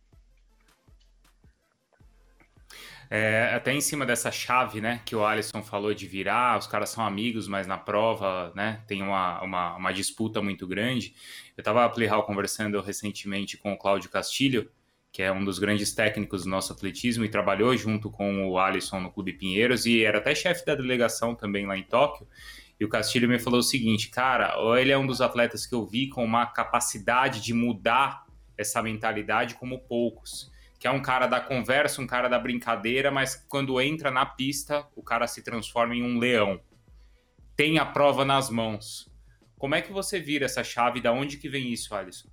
É, 3.13 3.53
até 3.53 3.73
em 3.73 3.81
cima 3.81 4.05
dessa 4.05 4.31
chave, 4.31 4.79
né, 4.79 5.01
que 5.05 5.13
o 5.13 5.25
Alisson 5.25 5.61
falou 5.61 5.93
de 5.93 6.07
virar, 6.07 6.57
os 6.57 6.65
caras 6.65 6.91
são 6.91 7.05
amigos, 7.05 7.45
mas 7.45 7.67
na 7.67 7.77
prova, 7.77 8.53
né, 8.55 8.81
tem 8.87 9.03
uma, 9.03 9.41
uma, 9.43 9.75
uma 9.75 9.91
disputa 9.91 10.41
muito 10.41 10.65
grande. 10.65 11.13
Eu 11.57 11.61
estava 11.61 11.89
Playhall 11.89 12.23
conversando 12.23 12.79
recentemente 12.79 13.57
com 13.57 13.73
o 13.73 13.77
Cláudio 13.77 14.09
Castilho, 14.09 14.71
que 15.11 15.21
é 15.21 15.31
um 15.31 15.43
dos 15.43 15.59
grandes 15.59 15.93
técnicos 15.93 16.43
do 16.43 16.49
nosso 16.49 16.71
atletismo 16.71 17.25
e 17.25 17.29
trabalhou 17.29 17.75
junto 17.75 18.09
com 18.09 18.47
o 18.47 18.57
Alisson 18.57 19.01
no 19.01 19.11
Clube 19.11 19.33
Pinheiros 19.33 19.85
e 19.85 20.03
era 20.03 20.19
até 20.19 20.33
chefe 20.33 20.65
da 20.65 20.73
delegação 20.73 21.35
também 21.35 21.65
lá 21.65 21.77
em 21.77 21.83
Tóquio. 21.83 22.25
E 22.79 22.85
o 22.85 22.89
Castilho 22.89 23.27
me 23.27 23.37
falou 23.37 23.59
o 23.59 23.63
seguinte, 23.63 24.09
cara, 24.09 24.55
ele 24.79 24.91
é 24.91 24.97
um 24.97 25.05
dos 25.05 25.21
atletas 25.21 25.65
que 25.65 25.75
eu 25.75 25.85
vi 25.85 26.07
com 26.07 26.23
uma 26.23 26.45
capacidade 26.45 27.41
de 27.41 27.53
mudar 27.53 28.25
essa 28.57 28.81
mentalidade 28.81 29.55
como 29.55 29.79
poucos. 29.79 30.49
Que 30.79 30.87
é 30.87 30.91
um 30.91 31.01
cara 31.01 31.27
da 31.27 31.39
conversa, 31.39 32.01
um 32.01 32.07
cara 32.07 32.27
da 32.27 32.39
brincadeira, 32.39 33.11
mas 33.11 33.35
quando 33.47 33.79
entra 33.79 34.09
na 34.09 34.25
pista, 34.25 34.87
o 34.95 35.03
cara 35.03 35.27
se 35.27 35.43
transforma 35.43 35.93
em 35.93 36.01
um 36.01 36.17
leão. 36.17 36.59
Tem 37.55 37.77
a 37.77 37.85
prova 37.85 38.25
nas 38.25 38.49
mãos. 38.49 39.11
Como 39.59 39.75
é 39.75 39.81
que 39.81 39.91
você 39.91 40.19
vira 40.19 40.45
essa 40.45 40.63
chave? 40.63 41.01
Da 41.01 41.11
onde 41.11 41.37
que 41.37 41.49
vem 41.49 41.71
isso, 41.71 41.93
Alisson? 41.93 42.29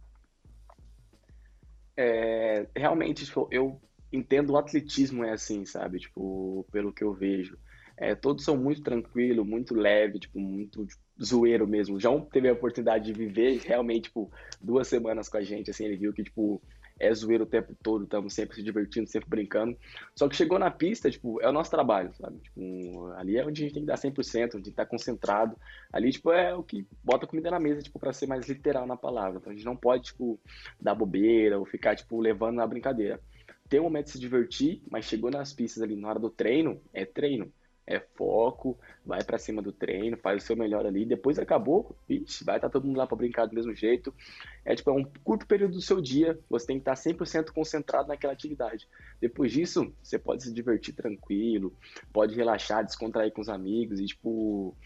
É, 2.00 2.68
realmente, 2.76 3.24
tipo, 3.24 3.48
eu 3.50 3.80
entendo 4.12 4.50
o 4.52 4.56
atletismo 4.56 5.24
é 5.24 5.32
assim, 5.32 5.64
sabe? 5.64 5.98
Tipo, 5.98 6.64
pelo 6.70 6.92
que 6.92 7.02
eu 7.02 7.12
vejo. 7.12 7.58
É, 7.96 8.14
todos 8.14 8.44
são 8.44 8.56
muito 8.56 8.82
tranquilo, 8.82 9.44
muito 9.44 9.74
leve, 9.74 10.20
tipo, 10.20 10.38
muito 10.38 10.86
tipo, 10.86 11.02
zoeiro 11.20 11.66
mesmo. 11.66 11.96
O 11.96 12.00
João 12.00 12.20
teve 12.20 12.48
a 12.48 12.52
oportunidade 12.52 13.06
de 13.06 13.12
viver 13.12 13.58
realmente, 13.64 14.04
tipo, 14.04 14.30
duas 14.60 14.86
semanas 14.86 15.28
com 15.28 15.38
a 15.38 15.42
gente, 15.42 15.70
assim, 15.72 15.86
ele 15.86 15.96
viu 15.96 16.12
que, 16.12 16.22
tipo, 16.22 16.62
é 16.98 17.12
zoeiro 17.14 17.44
o 17.44 17.46
tempo 17.46 17.74
todo, 17.82 18.04
estamos 18.04 18.34
sempre 18.34 18.56
se 18.56 18.62
divertindo, 18.62 19.08
sempre 19.08 19.28
brincando. 19.28 19.76
Só 20.14 20.28
que 20.28 20.36
chegou 20.36 20.58
na 20.58 20.70
pista, 20.70 21.10
tipo, 21.10 21.40
é 21.40 21.48
o 21.48 21.52
nosso 21.52 21.70
trabalho, 21.70 22.12
sabe? 22.14 22.38
Tipo, 22.40 23.12
ali 23.16 23.36
é 23.36 23.46
onde 23.46 23.62
a 23.62 23.64
gente 23.64 23.74
tem 23.74 23.82
que 23.82 23.86
dar 23.86 23.96
100%, 23.96 24.56
onde 24.56 24.72
tá 24.72 24.84
concentrado. 24.84 25.56
Ali, 25.92 26.10
tipo, 26.10 26.32
é 26.32 26.54
o 26.54 26.62
que 26.62 26.86
bota 27.02 27.26
comida 27.26 27.50
na 27.50 27.60
mesa, 27.60 27.82
tipo, 27.82 27.98
para 27.98 28.12
ser 28.12 28.26
mais 28.26 28.48
literal 28.48 28.86
na 28.86 28.96
palavra. 28.96 29.38
Então 29.38 29.52
a 29.52 29.54
gente 29.54 29.64
não 29.64 29.76
pode, 29.76 30.04
tipo, 30.04 30.40
dar 30.80 30.94
bobeira 30.94 31.58
ou 31.58 31.64
ficar, 31.64 31.94
tipo, 31.96 32.20
levando 32.20 32.56
na 32.56 32.66
brincadeira. 32.66 33.20
Tem 33.68 33.80
um 33.80 33.84
momento 33.84 34.06
de 34.06 34.12
se 34.12 34.18
divertir, 34.18 34.82
mas 34.90 35.04
chegou 35.04 35.30
nas 35.30 35.52
pistas 35.52 35.82
ali 35.82 35.94
na 35.94 36.08
hora 36.08 36.18
do 36.18 36.30
treino, 36.30 36.80
é 36.92 37.04
treino 37.04 37.52
é 37.88 37.98
foco, 38.14 38.78
vai 39.04 39.24
para 39.24 39.38
cima 39.38 39.62
do 39.62 39.72
treino, 39.72 40.16
faz 40.18 40.42
o 40.42 40.46
seu 40.46 40.54
melhor 40.54 40.84
ali, 40.84 41.06
depois 41.06 41.38
acabou, 41.38 41.96
vixe, 42.06 42.44
vai 42.44 42.56
estar 42.56 42.68
tá 42.68 42.72
todo 42.72 42.86
mundo 42.86 42.98
lá 42.98 43.06
para 43.06 43.16
brincar 43.16 43.46
do 43.46 43.54
mesmo 43.54 43.74
jeito. 43.74 44.14
É 44.62 44.74
tipo, 44.74 44.90
é 44.90 44.92
um 44.92 45.04
curto 45.24 45.46
período 45.46 45.72
do 45.72 45.80
seu 45.80 45.98
dia, 45.98 46.38
você 46.50 46.66
tem 46.66 46.78
que 46.78 46.82
estar 46.82 46.94
100% 46.94 47.50
concentrado 47.50 48.08
naquela 48.08 48.34
atividade. 48.34 48.86
Depois 49.18 49.50
disso, 49.50 49.90
você 50.02 50.18
pode 50.18 50.42
se 50.42 50.52
divertir 50.52 50.94
tranquilo, 50.94 51.74
pode 52.12 52.36
relaxar, 52.36 52.84
descontrair 52.84 53.32
com 53.32 53.40
os 53.40 53.48
amigos 53.48 53.98
e 53.98 54.04
tipo, 54.04 54.76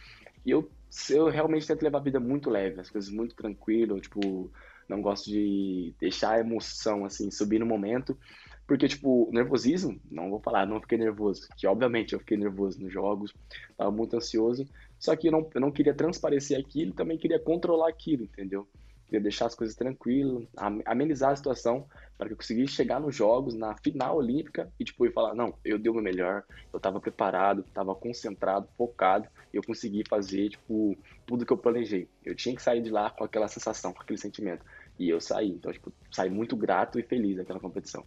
eu 0.47 0.71
eu 1.09 1.31
realmente 1.31 1.67
tento 1.67 1.83
levar 1.83 1.99
a 1.99 2.03
vida 2.03 2.21
muito 2.21 2.51
leve, 2.51 2.79
as 2.79 2.91
coisas 2.91 3.11
muito 3.11 3.35
tranquilo, 3.35 3.99
tipo, 3.99 4.53
não 4.87 5.01
gosto 5.01 5.31
de 5.31 5.95
deixar 5.99 6.35
a 6.35 6.41
emoção 6.41 7.07
assim 7.07 7.31
subir 7.31 7.59
no 7.59 7.65
momento 7.65 8.17
porque, 8.67 8.89
tipo, 8.89 9.29
nervosismo, 9.33 10.01
não 10.11 10.31
vou 10.31 10.41
falar, 10.41 10.67
não 10.67 10.81
fiquei 10.81 10.97
nervoso. 10.97 11.49
Que 11.57 11.67
obviamente 11.67 12.13
eu 12.13 12.21
fiquei 12.21 12.37
nervoso 12.37 12.81
nos 12.81 12.93
jogos, 12.93 13.35
tava 13.77 13.91
muito 13.91 14.17
ansioso. 14.17 14.67
Só 14.99 15.17
que 15.17 15.29
eu 15.29 15.33
não, 15.33 15.51
eu 15.55 15.61
não 15.61 15.71
queria 15.71 15.95
transparecer 15.95 16.59
aquilo, 16.59 16.93
também 16.93 17.19
queria 17.19 17.39
controlar 17.39 17.89
aquilo, 17.89 18.25
entendeu? 18.25 18.69
Queria 19.07 19.21
deixar 19.21 19.47
as 19.47 19.55
coisas 19.55 19.77
tranquilas, 19.77 20.47
amenizar 20.87 21.33
a 21.33 21.37
situação, 21.37 21.87
para 22.17 22.29
que 22.29 22.33
eu 22.33 22.37
conseguisse 22.37 22.73
chegar 22.73 23.01
nos 23.01 23.15
jogos, 23.15 23.53
na 23.55 23.77
final 23.77 24.17
olímpica, 24.17 24.73
e 24.79 24.85
tipo, 24.85 25.11
falar, 25.11 25.35
não, 25.35 25.53
eu 25.65 25.79
dei 25.79 25.91
o 25.91 25.95
meu 25.95 26.03
melhor, 26.03 26.45
eu 26.73 26.81
tava 26.81 27.01
preparado, 27.01 27.65
tava 27.75 27.95
concentrado, 27.95 28.69
focado, 28.79 29.29
e 29.53 29.57
eu 29.57 29.63
consegui 29.63 30.03
fazer, 30.09 30.51
tipo, 30.51 30.97
tudo 31.27 31.45
que 31.45 31.53
eu 31.53 31.59
planejei. 31.59 32.09
Eu 32.25 32.35
tinha 32.35 32.55
que 32.55 32.63
sair 32.63 32.81
de 32.81 32.91
lá 32.91 33.11
com 33.11 33.25
aquela 33.25 33.49
sensação, 33.49 33.93
com 33.93 34.01
aquele 34.01 34.19
sentimento. 34.19 34.65
E 34.99 35.11
eu 35.11 35.21
saí, 35.21 35.51
então, 35.51 35.73
tipo, 35.73 35.93
saí 36.11 36.31
muito 36.31 36.57
grato 36.57 36.99
e 36.99 37.03
feliz 37.03 37.37
daquela 37.37 37.61
competição. 37.61 38.07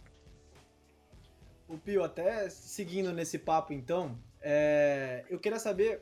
O 1.68 1.76
Pio, 1.76 2.04
até 2.04 2.48
seguindo 2.48 3.12
nesse 3.12 3.38
papo 3.38 3.72
então, 3.72 4.16
é, 4.40 5.24
eu 5.28 5.38
queria 5.38 5.58
saber 5.58 6.00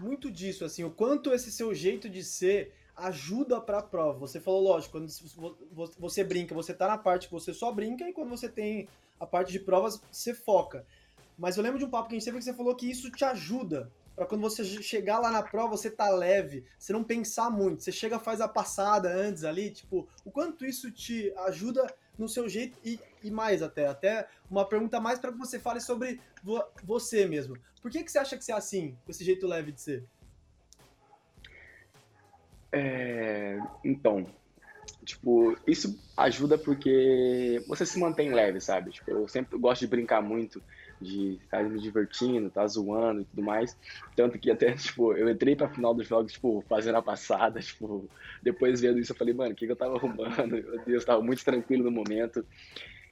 muito 0.00 0.30
disso, 0.30 0.64
assim, 0.64 0.84
o 0.84 0.90
quanto 0.90 1.32
esse 1.32 1.50
seu 1.52 1.74
jeito 1.74 2.08
de 2.08 2.24
ser 2.24 2.72
ajuda 2.96 3.60
para 3.60 3.78
a 3.78 3.82
prova. 3.82 4.18
Você 4.18 4.40
falou, 4.40 4.60
lógico, 4.60 4.98
quando 4.98 5.08
você 5.98 6.24
brinca, 6.24 6.54
você 6.54 6.74
tá 6.74 6.88
na 6.88 6.98
parte 6.98 7.28
que 7.28 7.32
você 7.32 7.54
só 7.54 7.70
brinca 7.70 8.08
e 8.08 8.12
quando 8.12 8.30
você 8.30 8.48
tem 8.48 8.88
a 9.20 9.26
parte 9.26 9.52
de 9.52 9.60
provas, 9.60 10.00
você 10.10 10.34
foca. 10.34 10.84
Mas 11.38 11.56
eu 11.56 11.62
lembro 11.62 11.78
de 11.78 11.84
um 11.84 11.90
papo 11.90 12.08
que 12.08 12.16
a 12.16 12.18
gente 12.18 12.24
teve 12.24 12.38
que 12.38 12.44
você 12.44 12.52
falou 12.52 12.74
que 12.74 12.90
isso 12.90 13.10
te 13.10 13.24
ajuda 13.24 13.90
para 14.16 14.26
quando 14.26 14.40
você 14.40 14.64
chegar 14.82 15.20
lá 15.20 15.30
na 15.30 15.44
prova, 15.44 15.76
você 15.76 15.88
tá 15.88 16.10
leve, 16.10 16.64
você 16.76 16.92
não 16.92 17.04
pensar 17.04 17.48
muito, 17.50 17.84
você 17.84 17.92
chega 17.92 18.18
faz 18.18 18.40
a 18.40 18.48
passada 18.48 19.08
antes 19.08 19.44
ali, 19.44 19.70
tipo, 19.70 20.08
o 20.24 20.30
quanto 20.32 20.66
isso 20.66 20.90
te 20.90 21.32
ajuda 21.46 21.86
no 22.18 22.28
seu 22.28 22.48
jeito 22.48 22.76
e, 22.84 22.98
e 23.22 23.30
mais 23.30 23.62
até. 23.62 23.86
Até 23.86 24.28
uma 24.50 24.64
pergunta 24.64 25.00
mais 25.00 25.18
para 25.18 25.32
que 25.32 25.38
você 25.38 25.58
fale 25.58 25.80
sobre 25.80 26.20
vo, 26.42 26.62
você 26.84 27.26
mesmo. 27.26 27.56
Por 27.80 27.90
que, 27.90 28.02
que 28.02 28.10
você 28.10 28.18
acha 28.18 28.36
que 28.36 28.44
você 28.44 28.52
é 28.52 28.56
assim, 28.56 28.96
com 29.04 29.10
esse 29.10 29.24
jeito 29.24 29.46
leve 29.46 29.72
de 29.72 29.80
ser? 29.80 30.04
É, 32.70 33.58
então, 33.82 34.26
tipo, 35.04 35.56
isso 35.66 35.98
ajuda 36.16 36.58
porque 36.58 37.62
você 37.66 37.86
se 37.86 37.98
mantém 37.98 38.32
leve, 38.32 38.60
sabe? 38.60 38.90
Tipo, 38.90 39.10
eu 39.10 39.28
sempre 39.28 39.58
gosto 39.58 39.80
de 39.80 39.86
brincar 39.86 40.20
muito, 40.20 40.62
de 41.00 41.38
estar 41.44 41.64
me 41.64 41.80
divertindo, 41.80 42.48
estar 42.48 42.62
tá 42.62 42.66
zoando 42.66 43.22
e 43.22 43.24
tudo 43.24 43.42
mais. 43.42 43.76
Tanto 44.14 44.38
que 44.38 44.50
até, 44.50 44.72
tipo, 44.76 45.14
eu 45.14 45.30
entrei 45.30 45.56
pra 45.56 45.68
final 45.68 45.94
dos 45.94 46.06
jogos, 46.06 46.32
tipo, 46.32 46.62
fazendo 46.68 46.96
a 46.96 47.02
passada, 47.02 47.60
tipo, 47.60 48.08
depois 48.42 48.80
vendo 48.80 48.98
isso 48.98 49.12
eu 49.12 49.16
falei, 49.16 49.32
mano, 49.32 49.52
o 49.52 49.54
que, 49.54 49.66
que 49.66 49.72
eu 49.72 49.76
tava 49.76 49.96
arrumando? 49.96 50.48
Meu 50.52 50.84
Deus, 50.84 51.04
tava 51.04 51.22
muito 51.22 51.44
tranquilo 51.44 51.84
no 51.84 51.90
momento. 51.90 52.44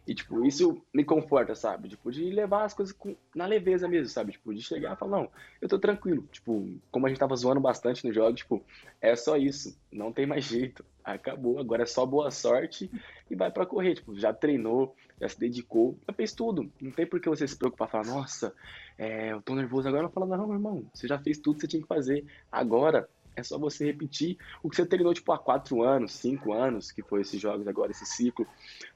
E, 0.07 0.15
tipo, 0.15 0.45
isso 0.45 0.81
me 0.95 1.05
conforta, 1.05 1.55
sabe? 1.55 1.89
Tipo, 1.89 2.13
de 2.13 2.31
levar 2.31 2.65
as 2.65 2.73
coisas 2.73 2.95
com, 2.95 3.17
na 3.35 3.45
leveza 3.45 3.89
mesmo, 3.89 4.09
sabe? 4.09 4.33
Tipo, 4.33 4.55
de 4.55 4.63
chegar 4.63 4.93
e 4.93 4.97
falar, 4.97 5.19
não, 5.19 5.31
eu 5.61 5.69
tô 5.69 5.79
tranquilo. 5.81 6.23
Tipo, 6.31 6.69
como 6.93 7.07
a 7.07 7.09
gente 7.09 7.19
tava 7.19 7.35
zoando 7.35 7.61
bastante 7.61 8.07
no 8.07 8.13
jogo, 8.13 8.37
tipo, 8.37 8.63
é 9.01 9.17
só 9.17 9.37
isso. 9.37 9.77
Não 9.91 10.13
tem 10.13 10.25
mais 10.25 10.45
jeito. 10.47 10.85
Acabou. 11.03 11.59
Agora 11.59 11.83
é 11.83 11.87
só 11.87 12.07
boa 12.07 12.31
sorte 12.31 12.89
e 13.29 13.35
vai 13.35 13.51
para 13.51 13.67
correr. 13.67 13.97
Tipo, 13.97 14.17
já 14.17 14.33
treinou, 14.33 14.95
já 15.21 15.29
se 15.29 15.41
dedicou, 15.41 15.99
já 16.07 16.15
fez 16.15 16.33
tudo. 16.33 16.71
Não 16.81 16.93
tem 16.93 17.07
por 17.07 17.21
que 17.21 17.29
você 17.29 17.47
se 17.47 17.57
preocupar, 17.57 17.89
falar, 17.89 18.07
nossa, 18.07 18.55
é, 18.97 19.33
eu 19.33 19.43
tô 19.43 19.57
nervoso 19.57 19.89
agora. 19.89 20.05
Eu 20.05 20.11
falo, 20.11 20.27
não, 20.27 20.47
meu 20.47 20.55
irmão, 20.55 20.85
você 20.95 21.09
já 21.09 21.19
fez 21.19 21.39
tudo 21.39 21.57
que 21.57 21.63
você 21.63 21.69
tinha 21.69 21.83
que 21.83 21.89
fazer. 21.89 22.25
Agora 22.51 23.09
é 23.37 23.43
só 23.43 23.59
você 23.59 23.85
repetir 23.85 24.37
o 24.63 24.71
que 24.71 24.77
você 24.77 24.87
treinou, 24.87 25.15
tipo, 25.15 25.31
há 25.31 25.39
quatro 25.39 25.83
anos, 25.83 26.13
cinco 26.13 26.53
anos, 26.53 26.91
que 26.91 27.03
foi 27.03 27.21
esses 27.21 27.41
jogos 27.41 27.69
agora, 27.69 27.93
esse 27.93 28.07
ciclo. 28.07 28.47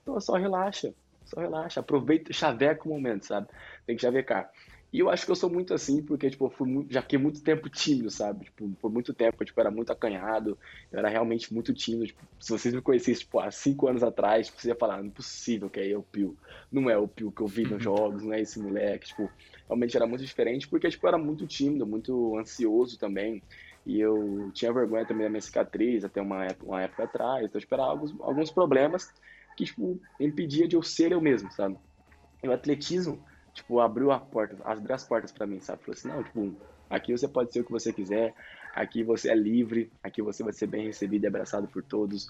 Então, 0.03 0.19
só 0.21 0.35
relaxa, 0.35 0.95
só 1.25 1.41
relaxa, 1.41 1.81
aproveita, 1.81 2.33
chaveca 2.33 2.89
o 2.89 2.89
momento, 2.89 3.27
sabe? 3.27 3.47
Tem 3.87 3.95
que 3.95 4.03
chavecar. 4.03 4.51
E 4.93 4.99
eu 4.99 5.09
acho 5.09 5.25
que 5.25 5.31
eu 5.31 5.37
sou 5.37 5.49
muito 5.49 5.73
assim, 5.73 6.03
porque, 6.03 6.29
tipo, 6.29 6.47
eu 6.47 6.51
fui 6.51 6.69
muito, 6.69 6.93
já 6.93 7.01
fiquei 7.01 7.19
muito 7.19 7.41
tempo 7.43 7.69
tímido, 7.69 8.11
sabe? 8.11 8.47
Tipo, 8.47 8.69
por 8.81 8.91
muito 8.91 9.15
tempo, 9.15 9.37
eu, 9.41 9.47
tipo, 9.47 9.61
era 9.61 9.71
muito 9.71 9.93
acanhado, 9.93 10.59
eu 10.91 10.99
era 10.99 11.09
realmente 11.09 11.55
muito 11.55 11.73
tímido. 11.73 12.09
Tipo, 12.09 12.27
se 12.41 12.51
vocês 12.51 12.75
me 12.75 12.83
conhecessem, 12.83 13.21
tipo, 13.21 13.39
há 13.39 13.53
cinco 13.53 13.87
anos 13.87 14.03
atrás, 14.03 14.49
tipo, 14.49 14.61
você 14.61 14.69
ia 14.69 14.75
falar, 14.75 15.05
impossível 15.05 15.71
que 15.71 15.79
é 15.79 15.97
o 15.97 16.03
Pio. 16.03 16.37
Não 16.73 16.91
é 16.91 16.99
o 16.99 17.07
Pio 17.07 17.31
que 17.31 17.41
eu 17.41 17.47
vi 17.47 17.63
nos 17.63 17.81
jogos, 17.81 18.25
não 18.25 18.33
é 18.33 18.41
esse 18.41 18.59
moleque, 18.59 19.07
tipo, 19.07 19.31
realmente 19.69 19.97
era 19.97 20.09
muito 20.09 20.25
diferente, 20.25 20.67
porque, 20.67 20.89
tipo, 20.89 21.07
eu 21.07 21.09
era 21.09 21.19
muito 21.19 21.47
tímido, 21.47 21.87
muito 21.87 22.37
ansioso 22.37 22.99
também. 22.99 23.41
E 23.87 23.99
eu 23.99 24.51
tinha 24.53 24.73
vergonha 24.73 25.07
também 25.07 25.25
da 25.25 25.31
minha 25.31 25.41
cicatriz 25.41 26.05
até 26.05 26.21
uma 26.21 26.45
época, 26.45 26.67
uma 26.67 26.83
época 26.83 27.05
atrás. 27.05 27.45
Então, 27.45 27.61
tipo, 27.61 27.75
alguns, 27.75 28.21
alguns 28.21 28.51
problemas 28.51 29.13
que, 29.57 29.65
tipo, 29.65 30.01
impedia 30.19 30.69
de 30.69 30.77
eu 30.77 30.83
ser 30.83 31.13
eu 31.13 31.21
mesmo, 31.21 31.51
sabe? 31.51 31.77
E 32.43 32.49
o 32.49 32.53
atletismo, 32.53 33.23
tipo, 33.53 33.81
abriu 33.81 34.11
a 34.11 34.19
porta, 34.19 34.57
abriu 34.65 34.95
as 34.95 35.05
portas 35.05 35.33
para 35.33 35.47
mim, 35.47 35.61
sabe? 35.61 35.83
Falou 35.83 35.95
assim, 35.95 36.09
não, 36.09 36.23
tipo, 36.23 36.55
aqui 36.89 37.13
você 37.13 37.29
pode 37.29 37.53
ser 37.53 37.61
o 37.61 37.65
que 37.65 37.71
você 37.71 37.93
quiser, 37.93 38.35
aqui 38.75 39.03
você 39.03 39.31
é 39.31 39.35
livre, 39.35 39.91
aqui 40.03 40.23
você 40.23 40.43
vai 40.43 40.53
ser 40.53 40.67
bem 40.67 40.87
recebido 40.87 41.25
e 41.25 41.27
abraçado 41.27 41.67
por 41.69 41.83
todos. 41.83 42.29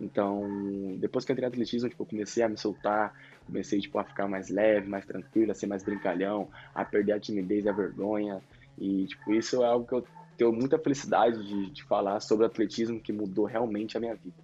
Então, 0.00 0.96
depois 0.98 1.24
que 1.24 1.32
eu 1.32 1.34
entrei 1.34 1.48
no 1.48 1.52
atletismo, 1.54 1.88
tipo, 1.88 2.02
eu 2.02 2.06
comecei 2.06 2.42
a 2.42 2.48
me 2.48 2.56
soltar, 2.56 3.14
comecei, 3.46 3.80
tipo, 3.80 3.98
a 3.98 4.04
ficar 4.04 4.28
mais 4.28 4.48
leve, 4.48 4.88
mais 4.88 5.04
tranquilo, 5.04 5.52
a 5.52 5.54
ser 5.54 5.66
mais 5.66 5.82
brincalhão, 5.82 6.48
a 6.74 6.84
perder 6.84 7.12
a 7.12 7.20
timidez 7.20 7.64
e 7.64 7.68
a 7.68 7.72
vergonha. 7.72 8.42
E, 8.78 9.06
tipo, 9.06 9.32
isso 9.32 9.62
é 9.62 9.66
algo 9.66 9.86
que 9.86 9.94
eu 9.94 10.06
tenho 10.36 10.52
muita 10.52 10.78
felicidade 10.78 11.44
de, 11.46 11.70
de 11.70 11.84
falar 11.84 12.20
sobre 12.20 12.46
atletismo 12.46 13.00
que 13.00 13.12
mudou 13.12 13.44
realmente 13.44 13.96
a 13.96 14.00
minha 14.00 14.14
vida. 14.14 14.36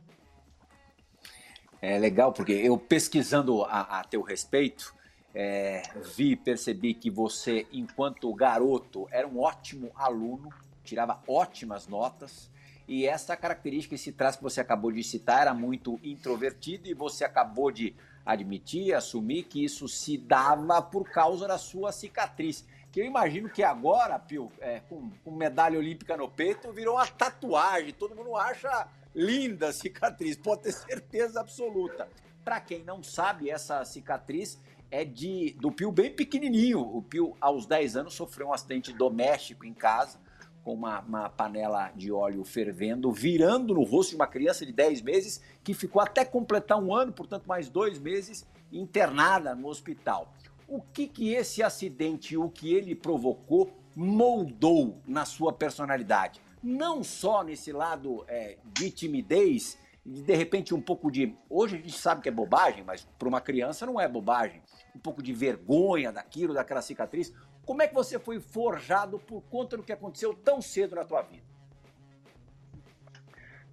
É 1.81 1.99
legal, 1.99 2.33
porque 2.33 2.53
eu 2.53 2.79
pesquisando 2.79 3.65
a, 3.65 4.01
a 4.01 4.05
teu 4.05 4.23
respeito, 4.23 4.95
é, 5.35 5.83
vi 6.17 6.37
percebi 6.37 6.95
que 6.95 7.11
você, 7.11 7.67
enquanto 7.73 8.33
garoto, 8.35 9.09
era 9.11 9.27
um 9.27 9.41
ótimo 9.41 9.91
aluno, 9.95 10.49
tirava 10.85 11.21
ótimas 11.27 11.89
notas, 11.89 12.51
e 12.87 13.07
essa 13.07 13.37
característica, 13.37 13.95
esse 13.95 14.13
traço 14.13 14.39
que 14.39 14.45
você 14.45 14.61
acabou 14.61 14.93
de 14.93 15.03
citar, 15.03 15.43
era 15.43 15.55
muito 15.55 15.99
introvertido, 16.03 16.89
e 16.89 16.95
você 16.95 17.25
acabou 17.25 17.71
de 17.71 17.95
admitir, 18.25 18.95
assumir 18.95 19.45
que 19.45 19.65
isso 19.65 19.89
se 19.89 20.17
dava 20.17 20.81
por 20.81 21.11
causa 21.11 21.49
da 21.49 21.59
sua 21.59 21.91
cicatriz 21.91 22.65
que 22.93 23.01
eu 23.01 23.07
imagino 23.07 23.49
que 23.49 23.63
agora, 23.63 24.19
Pio, 24.19 24.53
é, 24.61 24.81
com, 24.81 25.11
com, 25.25 25.31
medalha 25.31 25.79
olímpica 25.79 26.15
no 26.15 26.29
peito, 26.29 26.71
virou 26.73 26.97
uma 26.97 27.07
tatuagem. 27.07 27.95
Todo 27.95 28.15
mundo 28.15 28.37
acha 28.37 28.87
linda 29.15 29.71
a 29.71 29.73
cicatriz, 29.73 30.37
pode 30.37 30.65
ter 30.65 30.73
certeza 30.73 31.41
absoluta. 31.41 32.07
Para 32.45 32.61
quem 32.61 32.85
não 32.85 33.03
sabe, 33.03 33.49
essa 33.49 33.83
cicatriz 33.87 34.61
é 34.91 35.07
de 35.07 35.57
do 35.59 35.73
Pio 35.73 35.91
bem 35.91 36.15
pequenininho. 36.15 36.81
O 36.81 37.01
Pio, 37.03 37.35
aos 37.41 37.65
10 37.65 37.97
anos, 37.97 38.15
sofreu 38.15 38.49
um 38.49 38.53
acidente 38.53 38.93
doméstico 38.93 39.65
em 39.65 39.73
casa, 39.73 40.19
com 40.63 40.75
uma, 40.75 41.01
uma 41.01 41.31
panela 41.31 41.91
de 41.97 42.13
óleo 42.13 42.45
fervendo, 42.45 43.11
virando 43.11 43.73
no 43.73 43.85
rosto 43.85 44.11
de 44.11 44.17
uma 44.17 44.27
criança 44.27 44.67
de 44.67 44.73
10 44.73 45.01
meses, 45.01 45.43
que 45.65 45.73
ficou 45.73 46.03
até 46.03 46.27
completar 46.27 46.79
um 46.79 46.95
ano, 46.95 47.11
portanto, 47.11 47.47
mais 47.47 47.71
dois 47.71 47.99
meses, 47.99 48.47
internada 48.71 49.55
no 49.55 49.69
hospital 49.69 50.31
o 50.73 50.81
que, 50.81 51.07
que 51.07 51.35
esse 51.35 51.63
acidente, 51.63 52.35
o 52.35 52.49
que 52.49 52.73
ele 52.73 52.95
provocou, 52.95 53.71
moldou 53.95 55.03
na 55.07 55.27
sua 55.27 55.53
personalidade? 55.53 56.41
Não 56.63 57.05
só 57.05 57.45
nesse 57.45 57.71
lado 57.71 58.25
é, 58.27 58.57
de 58.65 58.91
timidez, 58.91 59.79
de, 60.05 60.35
repente 60.35 60.75
um 60.75 60.81
pouco 60.81 61.11
de. 61.11 61.37
Hoje 61.51 61.77
a 61.77 61.79
gente 61.79 61.93
sabe 61.93 62.23
que 62.23 62.29
é 62.31 62.33
bobagem, 62.33 62.83
mas 62.83 63.07
para 63.19 63.29
uma 63.29 63.41
criança 63.41 63.85
não 63.85 64.01
é 64.01 64.09
bobagem. 64.09 64.63
Um 64.97 64.99
pouco 64.99 65.23
de 65.23 65.35
vergonha 65.35 66.11
daquilo, 66.11 66.55
daquela 66.55 66.81
cicatriz. 66.81 67.35
Como 67.67 67.83
é 67.83 67.87
que 67.87 67.95
você 67.95 68.19
foi 68.19 68.41
forjado 68.41 69.19
por 69.19 69.43
conta 69.43 69.77
do 69.77 69.83
que 69.83 69.93
aconteceu 69.93 70.33
tão 70.33 70.63
cedo 70.63 70.97
na 70.97 71.05
tua 71.05 71.21
vida? 71.21 71.45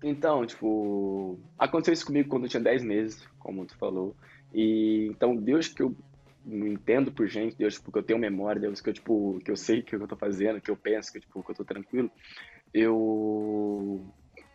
Então, 0.03 0.45
tipo, 0.45 1.39
aconteceu 1.57 1.93
isso 1.93 2.05
comigo 2.05 2.27
quando 2.27 2.43
eu 2.43 2.49
tinha 2.49 2.61
10 2.61 2.83
meses, 2.83 3.25
como 3.39 3.65
tu 3.65 3.77
falou. 3.77 4.13
E 4.53 5.07
então, 5.11 5.33
Deus 5.33 5.69
que 5.69 5.81
eu 5.81 5.95
me 6.49 6.71
entendo 6.71 7.11
por 7.11 7.27
gente, 7.27 7.55
Deus, 7.55 7.77
porque 7.77 7.99
eu 7.99 8.03
tenho 8.03 8.19
memória, 8.19 8.61
Deus, 8.61 8.81
que 8.81 8.89
eu, 8.89 8.93
tipo, 8.93 9.39
que 9.43 9.51
eu 9.51 9.55
sei 9.55 9.79
o 9.79 9.83
que 9.83 9.95
eu 9.95 10.07
tô 10.07 10.15
fazendo, 10.15 10.59
que 10.59 10.71
eu 10.71 10.75
penso, 10.75 11.11
que, 11.11 11.19
tipo, 11.19 11.43
que 11.43 11.51
eu 11.51 11.55
tô 11.55 11.63
tranquilo, 11.63 12.11
eu 12.73 14.05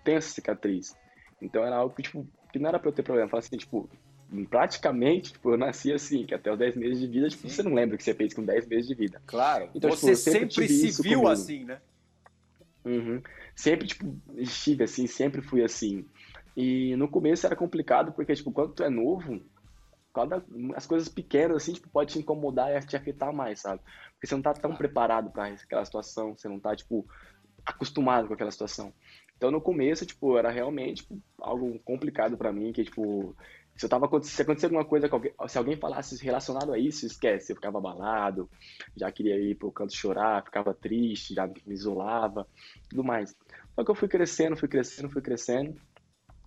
tenho 0.05 0.19
essa 0.19 0.29
cicatriz. 0.29 0.97
Então 1.41 1.65
era 1.65 1.77
algo 1.77 1.95
que, 1.95 2.03
tipo, 2.03 2.27
que 2.53 2.59
não 2.59 2.69
era 2.69 2.79
pra 2.79 2.89
eu 2.89 2.95
ter 2.95 3.03
problema. 3.03 3.29
Fala 3.29 3.41
assim, 3.41 3.57
tipo, 3.57 3.89
praticamente, 4.49 5.33
tipo, 5.33 5.51
eu 5.51 5.59
nasci 5.59 5.93
assim, 5.93 6.25
que 6.25 6.35
até 6.35 6.53
os 6.53 6.59
10 6.59 6.77
meses 6.77 7.01
de 7.01 7.07
vida, 7.07 7.29
tipo, 7.29 7.49
você 7.49 7.63
não 7.63 7.75
lembra 7.75 7.95
o 7.95 7.99
que 7.99 8.05
você 8.05 8.15
fez 8.15 8.35
com 8.35 8.45
10 8.45 8.67
meses 8.67 8.87
de 8.87 8.95
vida. 8.95 9.23
Claro. 9.27 9.71
Então, 9.75 9.91
tipo, 9.91 10.03
você 10.03 10.15
tipo, 10.15 10.53
sempre, 10.53 10.69
sempre 10.69 10.93
se 10.93 11.03
viu 11.03 11.21
comigo. 11.21 11.29
assim, 11.29 11.65
né? 11.65 11.81
Uhum. 12.85 13.23
Sempre, 13.55 13.87
tipo, 13.87 14.21
estive 14.37 14.85
assim, 14.85 15.07
sempre 15.07 15.41
fui 15.43 15.63
assim. 15.63 16.05
E 16.57 16.95
no 16.97 17.09
começo 17.09 17.47
era 17.47 17.57
complicado, 17.57 18.13
porque, 18.13 18.35
tipo, 18.35 18.53
quando 18.53 18.75
tu 18.75 18.83
é 18.83 18.91
novo, 18.91 19.41
cada, 20.15 20.45
as 20.75 20.87
coisas 20.87 21.09
pequenas, 21.09 21.57
assim, 21.57 21.73
tipo, 21.73 21.89
pode 21.89 22.13
te 22.13 22.19
incomodar 22.19 22.71
e 22.71 22.87
te 22.87 22.97
afetar 22.97 23.33
mais, 23.35 23.61
sabe? 23.61 23.83
Porque 24.13 24.27
você 24.27 24.35
não 24.35 24.43
tá 24.43 24.55
tão 24.55 24.75
preparado 24.75 25.31
para 25.31 25.49
aquela 25.49 25.85
situação, 25.85 26.37
você 26.37 26.49
não 26.49 26.61
tá, 26.61 26.75
tipo, 26.75 27.07
acostumado 27.67 28.29
com 28.29 28.35
aquela 28.35 28.51
situação. 28.51 28.93
Então, 29.37 29.51
no 29.51 29.61
começo, 29.61 30.07
tipo, 30.07 30.39
era 30.39 30.51
realmente 30.51 31.03
tipo, 31.03 31.21
algo 31.41 31.79
complicado 31.81 32.37
para 32.37 32.53
mim, 32.53 32.73
que, 32.73 32.85
tipo, 32.85 33.37
se 33.77 33.85
eu 33.85 33.91
tava 33.91 34.09
se 34.23 34.41
acontecer 34.41 34.67
alguma 34.67 34.85
coisa 34.85 35.11
se 35.49 35.59
alguém 35.59 35.77
falasse 35.77 36.23
relacionado 36.25 36.73
a 36.73 36.79
isso, 36.79 37.05
esquece, 37.07 37.53
eu 37.53 37.57
ficava 37.57 37.79
abalado, 37.79 38.49
já 38.97 39.11
queria 39.11 39.39
ir 39.39 39.57
pro 39.57 39.73
canto 39.73 39.93
chorar, 39.93 40.45
ficava 40.45 40.73
triste, 40.73 41.35
já 41.35 41.47
me 41.47 41.75
isolava, 41.75 42.47
tudo 42.89 43.03
mais. 43.03 43.35
Só 43.75 43.85
que 43.85 43.91
eu 43.91 43.95
fui 43.95 44.09
crescendo, 44.09 44.57
fui 44.57 44.69
crescendo, 44.69 45.11
fui 45.11 45.21
crescendo. 45.21 45.75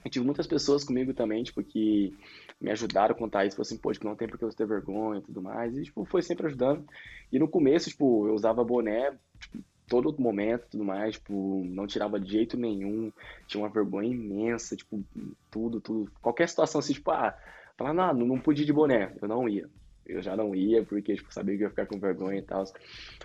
Eu 0.06 0.12
tive 0.12 0.26
muitas 0.26 0.48
pessoas 0.48 0.86
comigo 0.86 1.14
também, 1.14 1.44
tipo, 1.44 1.62
que 1.62 2.16
me 2.60 2.72
ajudaram 2.72 3.14
a 3.14 3.18
contar 3.18 3.46
isso, 3.46 3.56
falou 3.56 3.68
assim, 3.68 3.78
pô, 3.78 3.92
tipo, 3.92 4.06
não 4.06 4.16
tem 4.16 4.28
por 4.28 4.38
que 4.38 4.46
você 4.46 4.58
ter 4.58 4.68
vergonha 4.68 5.20
e 5.20 5.24
tudo 5.24 5.42
mais, 5.42 5.78
e, 5.78 5.84
tipo, 5.84 6.04
foi 6.06 6.22
sempre 6.22 6.48
ajudando. 6.48 6.86
E 7.32 7.38
no 7.38 7.48
começo, 7.48 7.90
tipo, 7.90 8.28
eu 8.28 8.34
usava 8.34 8.64
boné, 8.64 9.16
tipo, 9.40 9.64
todo 9.88 10.22
momento 10.22 10.68
tudo 10.72 10.84
mais, 10.84 11.16
tipo, 11.16 11.64
não 11.66 11.88
tirava 11.88 12.20
de 12.20 12.32
jeito 12.32 12.58
nenhum, 12.58 13.12
tinha 13.48 13.64
uma 13.64 13.70
vergonha 13.70 14.10
imensa, 14.10 14.76
tipo, 14.76 15.04
tudo, 15.50 15.80
tudo. 15.80 16.12
Qualquer 16.22 16.50
situação 16.50 16.80
assim, 16.80 16.94
tipo, 16.94 17.12
ah, 17.12 17.38
falar, 17.78 17.94
não, 17.94 18.14
não 18.14 18.40
podia 18.40 18.66
de 18.66 18.74
boné, 18.74 19.14
eu 19.22 19.28
não 19.28 19.48
ia. 19.48 19.70
Eu 20.06 20.22
já 20.22 20.36
não 20.36 20.56
ia, 20.56 20.84
porque, 20.84 21.16
tipo, 21.16 21.34
sabia 21.34 21.58
que 21.58 21.64
ia 21.64 21.70
ficar 21.70 21.86
com 21.86 22.00
vergonha 22.00 22.40
e 22.40 22.42
tal. 22.42 22.66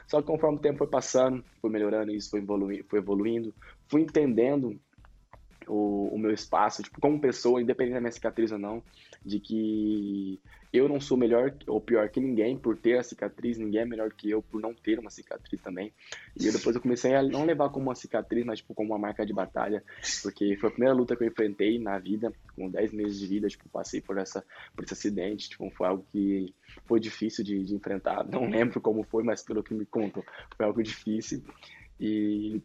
Só 0.08 0.20
que 0.20 0.26
conforme 0.26 0.58
o 0.58 0.60
tempo 0.60 0.78
foi 0.78 0.88
passando, 0.88 1.44
foi 1.60 1.70
melhorando 1.70 2.12
isso, 2.12 2.30
foi 2.30 2.40
evoluindo, 2.40 2.84
foi 2.88 2.98
evoluindo, 2.98 3.54
fui 3.88 4.02
entendendo 4.02 4.78
o, 5.72 6.08
o, 6.12 6.18
meu 6.18 6.30
espaço, 6.30 6.82
tipo, 6.82 7.00
como 7.00 7.18
pessoa, 7.18 7.60
independente 7.60 7.94
da 7.94 8.00
minha 8.00 8.12
cicatriz 8.12 8.52
ou 8.52 8.58
não, 8.58 8.82
de 9.24 9.40
que 9.40 10.38
eu 10.70 10.86
não 10.86 11.00
sou 11.00 11.16
melhor 11.16 11.54
ou 11.66 11.80
pior 11.80 12.08
que 12.10 12.20
ninguém 12.20 12.58
por 12.58 12.76
ter 12.76 12.98
a 12.98 13.02
cicatriz, 13.02 13.56
ninguém 13.56 13.80
é 13.80 13.84
melhor 13.86 14.12
que 14.12 14.30
eu 14.30 14.42
por 14.42 14.60
não 14.60 14.74
ter 14.74 14.98
uma 14.98 15.10
cicatriz 15.10 15.60
também. 15.62 15.92
E 16.38 16.46
eu, 16.46 16.52
depois 16.52 16.76
eu 16.76 16.82
comecei 16.82 17.14
a 17.14 17.22
não 17.22 17.46
levar 17.46 17.70
como 17.70 17.86
uma 17.86 17.94
cicatriz, 17.94 18.44
mas 18.44 18.58
tipo 18.58 18.74
como 18.74 18.90
uma 18.90 18.98
marca 18.98 19.24
de 19.24 19.32
batalha, 19.32 19.82
porque 20.22 20.56
foi 20.56 20.68
a 20.68 20.72
primeira 20.72 20.94
luta 20.94 21.16
que 21.16 21.24
eu 21.24 21.28
enfrentei 21.28 21.78
na 21.78 21.98
vida, 21.98 22.32
com 22.54 22.68
10 22.68 22.92
meses 22.92 23.18
de 23.18 23.26
vida, 23.26 23.48
tipo, 23.48 23.68
passei 23.70 24.00
por 24.00 24.18
essa 24.18 24.44
por 24.74 24.84
esse 24.84 24.92
acidente, 24.92 25.48
tipo, 25.48 25.70
foi 25.70 25.86
algo 25.86 26.06
que 26.12 26.54
foi 26.84 27.00
difícil 27.00 27.42
de, 27.42 27.64
de 27.64 27.74
enfrentar. 27.74 28.24
Não 28.24 28.48
lembro 28.48 28.78
como 28.80 29.04
foi, 29.04 29.22
mas 29.22 29.42
pelo 29.42 29.62
que 29.62 29.72
me 29.72 29.86
contam, 29.86 30.22
foi 30.54 30.66
algo 30.66 30.82
difícil. 30.82 31.42
E 31.98 32.60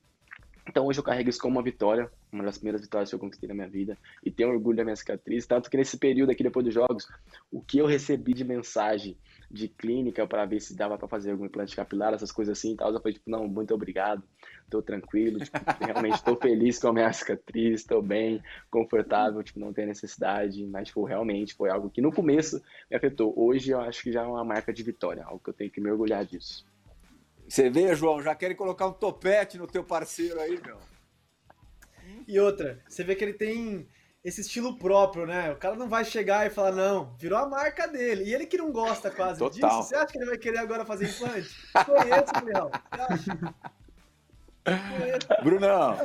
Então 0.68 0.86
hoje 0.86 1.00
eu 1.00 1.04
carrego 1.04 1.30
isso 1.30 1.40
como 1.40 1.58
uma 1.58 1.64
vitória, 1.64 2.12
uma 2.32 2.44
das 2.44 2.58
primeiras 2.58 2.82
vitórias 2.82 3.10
que 3.10 3.16
eu 3.16 3.20
conquistei 3.20 3.48
na 3.48 3.56
minha 3.56 3.70
vida, 3.70 3.98
e 4.24 4.30
tenho 4.30 4.50
orgulho 4.50 4.78
da 4.78 4.84
minha 4.84 4.96
cicatriz. 4.96 5.46
Tanto 5.46 5.70
que 5.70 5.78
nesse 5.78 5.98
período 5.98 6.32
aqui 6.32 6.44
depois 6.44 6.66
dos 6.66 6.74
jogos, 6.74 7.08
o 7.52 7.62
que 7.62 7.78
eu 7.78 7.86
recebi 7.86 8.34
de 8.34 8.44
mensagem 8.44 9.18
de 9.50 9.70
clínica 9.70 10.28
para 10.28 10.46
ver 10.46 10.60
se 10.60 10.76
dava 10.76 10.98
para 10.98 11.08
fazer 11.08 11.32
algum 11.32 11.46
implante 11.46 11.76
capilar, 11.76 12.14
essas 12.14 12.34
coisas 12.34 12.58
assim 12.58 12.74
e 12.74 12.76
tal, 12.76 12.92
eu 12.92 13.00
falei, 13.00 13.14
tipo, 13.14 13.30
não, 13.30 13.48
muito 13.48 13.74
obrigado, 13.74 14.22
tô 14.70 14.82
tranquilo, 14.82 15.40
tipo, 15.40 15.58
realmente 15.80 16.16
estou 16.16 16.36
feliz 16.36 16.78
com 16.80 16.90
a 16.90 16.94
minha 16.94 17.14
cicatriz, 17.14 17.80
estou 17.80 18.02
bem, 18.02 18.44
confortável, 18.70 19.42
tipo, 19.42 19.60
não 19.60 19.72
tem 19.72 19.86
necessidade, 19.86 20.66
mas, 20.66 20.90
tipo, 20.90 21.06
realmente 21.06 21.56
foi 21.56 21.70
algo 21.70 21.90
que 21.90 22.02
no 22.02 22.12
começo 22.12 22.62
me 22.92 22.98
afetou. 22.98 23.34
Hoje 23.38 23.72
eu 23.72 23.80
acho 23.80 24.04
que 24.04 24.12
já 24.12 24.24
é 24.24 24.28
uma 24.28 24.44
marca 24.44 24.74
de 24.74 24.84
vitória, 24.84 25.24
algo 25.24 25.40
que 25.42 25.50
eu 25.50 25.54
tenho 25.54 25.72
que 25.72 25.80
me 25.80 25.90
orgulhar 25.90 26.26
disso. 26.26 26.66
Você 27.48 27.70
vê, 27.70 27.96
João, 27.96 28.22
já 28.22 28.36
querem 28.36 28.56
colocar 28.56 28.88
um 28.88 28.94
topete 28.94 29.58
no 29.58 29.68
teu 29.68 29.84
parceiro 29.84 30.40
aí, 30.40 30.60
meu. 30.62 30.78
E 32.28 32.40
outra, 32.40 32.80
você 32.88 33.04
vê 33.04 33.16
que 33.16 33.24
ele 33.24 33.34
tem 33.34 33.88
esse 34.24 34.42
estilo 34.42 34.78
próprio, 34.78 35.26
né? 35.26 35.52
O 35.52 35.56
cara 35.56 35.76
não 35.76 35.88
vai 35.88 36.04
chegar 36.04 36.46
e 36.46 36.50
falar, 36.50 36.74
não, 36.74 37.16
virou 37.18 37.40
a 37.40 37.48
marca 37.48 37.88
dele. 37.88 38.26
E 38.26 38.34
ele 38.34 38.46
que 38.46 38.58
não 38.58 38.72
gosta 38.72 39.10
quase 39.10 39.40
Total. 39.40 39.70
disso, 39.70 39.90
você 39.90 39.96
acha 39.96 40.08
que 40.08 40.18
ele 40.18 40.26
vai 40.26 40.38
querer 40.38 40.58
agora 40.58 40.86
fazer 40.86 41.08
implante? 41.08 41.50
Conheço, 41.86 42.46
Leão. 42.46 42.72
Brunão. 45.42 45.98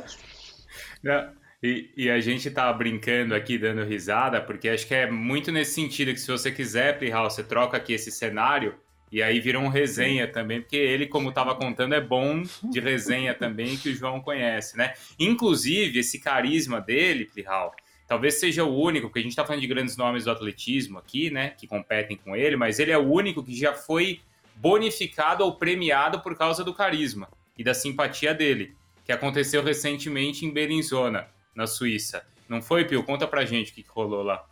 E, 1.61 1.91
e, 1.95 2.09
a 2.09 2.19
gente 2.19 2.49
tá 2.51 2.71
brincando 2.71 3.35
aqui, 3.35 3.57
dando 3.57 3.83
risada, 3.83 4.41
porque 4.41 4.69
acho 4.69 4.87
que 4.87 4.93
é 4.93 5.09
muito 5.09 5.51
nesse 5.51 5.73
sentido 5.73 6.13
que 6.13 6.19
se 6.19 6.29
você 6.29 6.51
quiser, 6.51 6.97
Plihal, 6.97 7.29
você 7.29 7.43
troca 7.43 7.77
aqui 7.77 7.93
esse 7.93 8.11
cenário 8.11 8.77
e 9.13 9.21
aí 9.21 9.39
virou 9.39 9.61
um 9.61 9.67
resenha 9.67 10.27
também, 10.27 10.59
porque 10.59 10.75
ele, 10.75 11.05
como 11.05 11.29
estava 11.29 11.53
contando, 11.53 11.93
é 11.93 12.01
bom 12.01 12.41
de 12.63 12.79
resenha 12.79 13.35
também, 13.35 13.77
que 13.77 13.89
o 13.89 13.95
João 13.95 14.19
conhece, 14.19 14.75
né? 14.75 14.95
Inclusive, 15.19 15.99
esse 15.99 16.17
carisma 16.17 16.81
dele, 16.81 17.25
Plihal, 17.25 17.75
talvez 18.07 18.39
seja 18.39 18.63
o 18.63 18.75
único, 18.75 19.05
porque 19.05 19.19
a 19.19 19.21
gente 19.21 19.33
está 19.33 19.45
falando 19.45 19.61
de 19.61 19.67
grandes 19.67 19.95
nomes 19.95 20.23
do 20.23 20.31
atletismo 20.31 20.97
aqui, 20.97 21.29
né? 21.29 21.51
Que 21.51 21.67
competem 21.67 22.17
com 22.17 22.35
ele, 22.35 22.55
mas 22.55 22.79
ele 22.79 22.91
é 22.91 22.97
o 22.97 23.07
único 23.07 23.43
que 23.43 23.55
já 23.55 23.75
foi 23.75 24.19
bonificado 24.55 25.43
ou 25.43 25.57
premiado 25.57 26.19
por 26.21 26.35
causa 26.35 26.63
do 26.63 26.73
carisma 26.73 27.29
e 27.55 27.63
da 27.63 27.75
simpatia 27.75 28.33
dele, 28.33 28.75
que 29.05 29.11
aconteceu 29.11 29.61
recentemente 29.61 30.43
em 30.43 30.51
Bellinzona, 30.51 31.27
na 31.53 31.67
Suíça. 31.67 32.25
Não 32.49 32.63
foi, 32.63 32.83
Pio? 32.83 33.03
Conta 33.03 33.27
pra 33.27 33.45
gente 33.45 33.73
o 33.73 33.75
que 33.75 33.85
rolou 33.87 34.23
lá. 34.23 34.43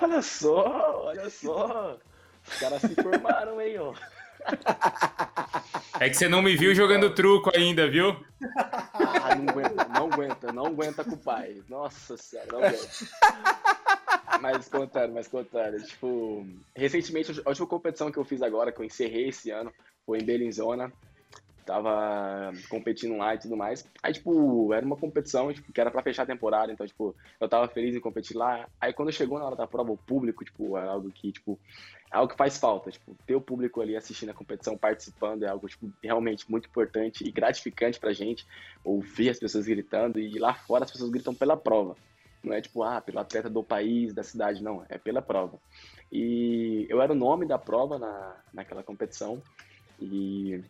Olha 0.00 0.22
só, 0.22 1.04
olha 1.08 1.28
só. 1.28 1.98
Os 2.46 2.58
caras 2.58 2.80
se 2.80 2.94
formaram, 2.94 3.60
hein, 3.60 3.78
ó. 3.78 3.94
É 5.98 6.08
que 6.08 6.16
você 6.16 6.28
não 6.28 6.42
me 6.42 6.56
viu 6.56 6.74
jogando 6.74 7.14
truco 7.14 7.50
ainda, 7.54 7.88
viu? 7.88 8.16
Ah, 8.58 9.34
não 9.36 9.48
aguenta, 9.48 9.84
não 9.88 10.06
aguenta, 10.06 10.52
não 10.52 10.66
aguenta 10.66 11.04
com 11.04 11.14
o 11.14 11.18
pai. 11.18 11.62
Nossa 11.68 12.16
senhora, 12.16 12.48
não 12.52 12.58
aguenta. 12.58 12.88
Mas 14.40 14.68
contando, 14.68 15.14
mas 15.14 15.28
contando. 15.28 15.82
Tipo, 15.82 16.46
recentemente, 16.76 17.40
a 17.44 17.48
última 17.48 17.66
competição 17.66 18.10
que 18.10 18.18
eu 18.18 18.24
fiz 18.24 18.42
agora, 18.42 18.72
que 18.72 18.80
eu 18.80 18.84
encerrei 18.84 19.28
esse 19.28 19.50
ano, 19.50 19.72
foi 20.04 20.18
em 20.18 20.24
Bellinzona 20.24 20.92
tava 21.64 22.52
competindo 22.68 23.16
lá 23.16 23.34
e 23.34 23.38
tudo 23.38 23.56
mais. 23.56 23.88
Aí, 24.02 24.12
tipo, 24.12 24.72
era 24.72 24.84
uma 24.84 24.96
competição 24.96 25.52
tipo, 25.52 25.72
que 25.72 25.80
era 25.80 25.90
pra 25.90 26.02
fechar 26.02 26.22
a 26.22 26.26
temporada, 26.26 26.72
então, 26.72 26.86
tipo, 26.86 27.14
eu 27.40 27.48
tava 27.48 27.68
feliz 27.68 27.94
em 27.94 28.00
competir 28.00 28.36
lá. 28.36 28.68
Aí, 28.80 28.92
quando 28.92 29.12
chegou 29.12 29.38
na 29.38 29.46
hora 29.46 29.56
da 29.56 29.66
prova, 29.66 29.92
o 29.92 29.96
público, 29.96 30.44
tipo, 30.44 30.76
é 30.76 30.86
algo 30.86 31.10
que, 31.10 31.32
tipo, 31.32 31.58
é 32.12 32.16
algo 32.16 32.30
que 32.30 32.38
faz 32.38 32.58
falta, 32.58 32.90
tipo, 32.90 33.16
ter 33.26 33.34
o 33.34 33.40
público 33.40 33.80
ali 33.80 33.96
assistindo 33.96 34.30
a 34.30 34.34
competição, 34.34 34.76
participando, 34.76 35.42
é 35.42 35.48
algo, 35.48 35.68
tipo, 35.68 35.90
realmente 36.02 36.50
muito 36.50 36.68
importante 36.68 37.26
e 37.26 37.32
gratificante 37.32 37.98
pra 37.98 38.12
gente, 38.12 38.46
ouvir 38.84 39.30
as 39.30 39.38
pessoas 39.38 39.66
gritando 39.66 40.18
e 40.20 40.38
lá 40.38 40.54
fora 40.54 40.84
as 40.84 40.90
pessoas 40.90 41.10
gritam 41.10 41.34
pela 41.34 41.56
prova. 41.56 41.96
Não 42.42 42.52
é 42.52 42.60
tipo, 42.60 42.82
ah, 42.82 43.00
pelo 43.00 43.20
atleta 43.20 43.48
do 43.48 43.64
país, 43.64 44.12
da 44.12 44.22
cidade, 44.22 44.62
não, 44.62 44.84
é 44.88 44.98
pela 44.98 45.22
prova. 45.22 45.58
E 46.12 46.86
eu 46.90 47.00
era 47.00 47.12
o 47.12 47.16
nome 47.16 47.46
da 47.46 47.58
prova 47.58 47.98
na, 47.98 48.36
naquela 48.52 48.82
competição 48.82 49.42
e 49.98 50.62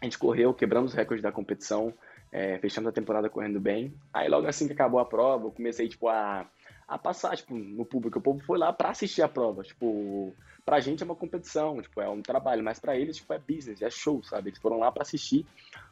a 0.00 0.04
gente 0.04 0.18
correu, 0.18 0.52
quebramos 0.52 0.92
o 0.92 0.96
recorde 0.96 1.22
da 1.22 1.32
competição, 1.32 1.94
é, 2.30 2.58
fechamos 2.58 2.88
a 2.88 2.92
temporada 2.92 3.30
correndo 3.30 3.60
bem. 3.60 3.94
Aí 4.12 4.28
logo 4.28 4.46
assim 4.46 4.66
que 4.66 4.72
acabou 4.72 5.00
a 5.00 5.04
prova, 5.04 5.46
eu 5.46 5.52
comecei 5.52 5.88
tipo 5.88 6.08
a, 6.08 6.46
a 6.86 6.98
passar 6.98 7.36
tipo, 7.36 7.54
no 7.54 7.84
público. 7.84 8.18
O 8.18 8.22
povo 8.22 8.40
foi 8.40 8.58
lá 8.58 8.72
para 8.72 8.90
assistir 8.90 9.22
a 9.22 9.28
prova. 9.28 9.62
Tipo, 9.62 10.34
pra 10.64 10.80
gente 10.80 11.02
é 11.02 11.06
uma 11.06 11.14
competição, 11.14 11.80
tipo, 11.80 12.00
é 12.00 12.08
um 12.08 12.22
trabalho, 12.22 12.62
mas 12.62 12.78
para 12.80 12.96
eles 12.96 13.16
tipo, 13.16 13.32
é 13.32 13.38
business, 13.38 13.80
é 13.82 13.88
show, 13.88 14.22
sabe? 14.24 14.50
Eles 14.50 14.58
foram 14.58 14.78
lá 14.78 14.90
para 14.90 15.02
assistir 15.02 15.46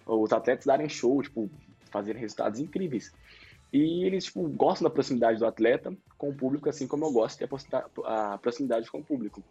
os 0.04 0.32
atletas 0.32 0.66
darem 0.66 0.88
show, 0.88 1.22
tipo, 1.22 1.48
fazerem 1.90 2.20
resultados 2.20 2.58
incríveis. 2.58 3.12
E 3.72 4.04
eles 4.04 4.24
tipo, 4.24 4.46
gostam 4.48 4.88
da 4.88 4.92
proximidade 4.92 5.38
do 5.38 5.46
atleta 5.46 5.96
com 6.18 6.28
o 6.28 6.34
público, 6.34 6.68
assim 6.68 6.86
como 6.86 7.06
eu 7.06 7.12
gosto 7.12 7.38
de 7.38 7.48
a 8.04 8.38
proximidade 8.38 8.90
com 8.90 8.98
o 8.98 9.04
público. 9.04 9.42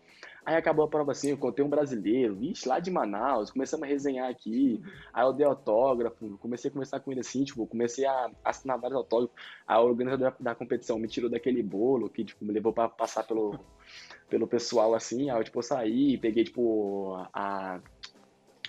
Aí 0.43 0.55
acabou 0.55 0.85
a 0.85 0.87
prova 0.87 1.11
assim, 1.11 1.29
eu 1.29 1.37
contei 1.37 1.63
um 1.63 1.69
brasileiro, 1.69 2.35
vixe, 2.35 2.67
lá 2.67 2.79
de 2.79 2.89
Manaus, 2.89 3.51
começamos 3.51 3.85
a 3.85 3.87
resenhar 3.87 4.27
aqui, 4.27 4.81
aí 5.13 5.23
eu 5.23 5.33
dei 5.33 5.45
autógrafo, 5.45 6.37
comecei 6.39 6.69
a 6.69 6.73
conversar 6.73 6.99
com 6.99 7.11
ele 7.11 7.19
assim, 7.19 7.43
tipo, 7.43 7.67
comecei 7.67 8.05
a 8.05 8.31
assinar 8.43 8.79
vários 8.79 8.97
autógrafos. 8.97 9.35
A 9.67 9.79
organizadora 9.79 10.35
da 10.39 10.55
competição 10.55 10.97
me 10.97 11.07
tirou 11.07 11.29
daquele 11.29 11.61
bolo 11.61 12.09
que, 12.09 12.23
tipo, 12.23 12.43
me 12.43 12.51
levou 12.51 12.73
para 12.73 12.89
passar 12.89 13.23
pelo, 13.23 13.59
pelo 14.29 14.47
pessoal 14.47 14.95
assim, 14.95 15.29
aí 15.29 15.39
eu, 15.39 15.43
tipo, 15.43 15.61
saí, 15.61 16.17
peguei, 16.17 16.43
tipo, 16.43 17.15
a, 17.31 17.79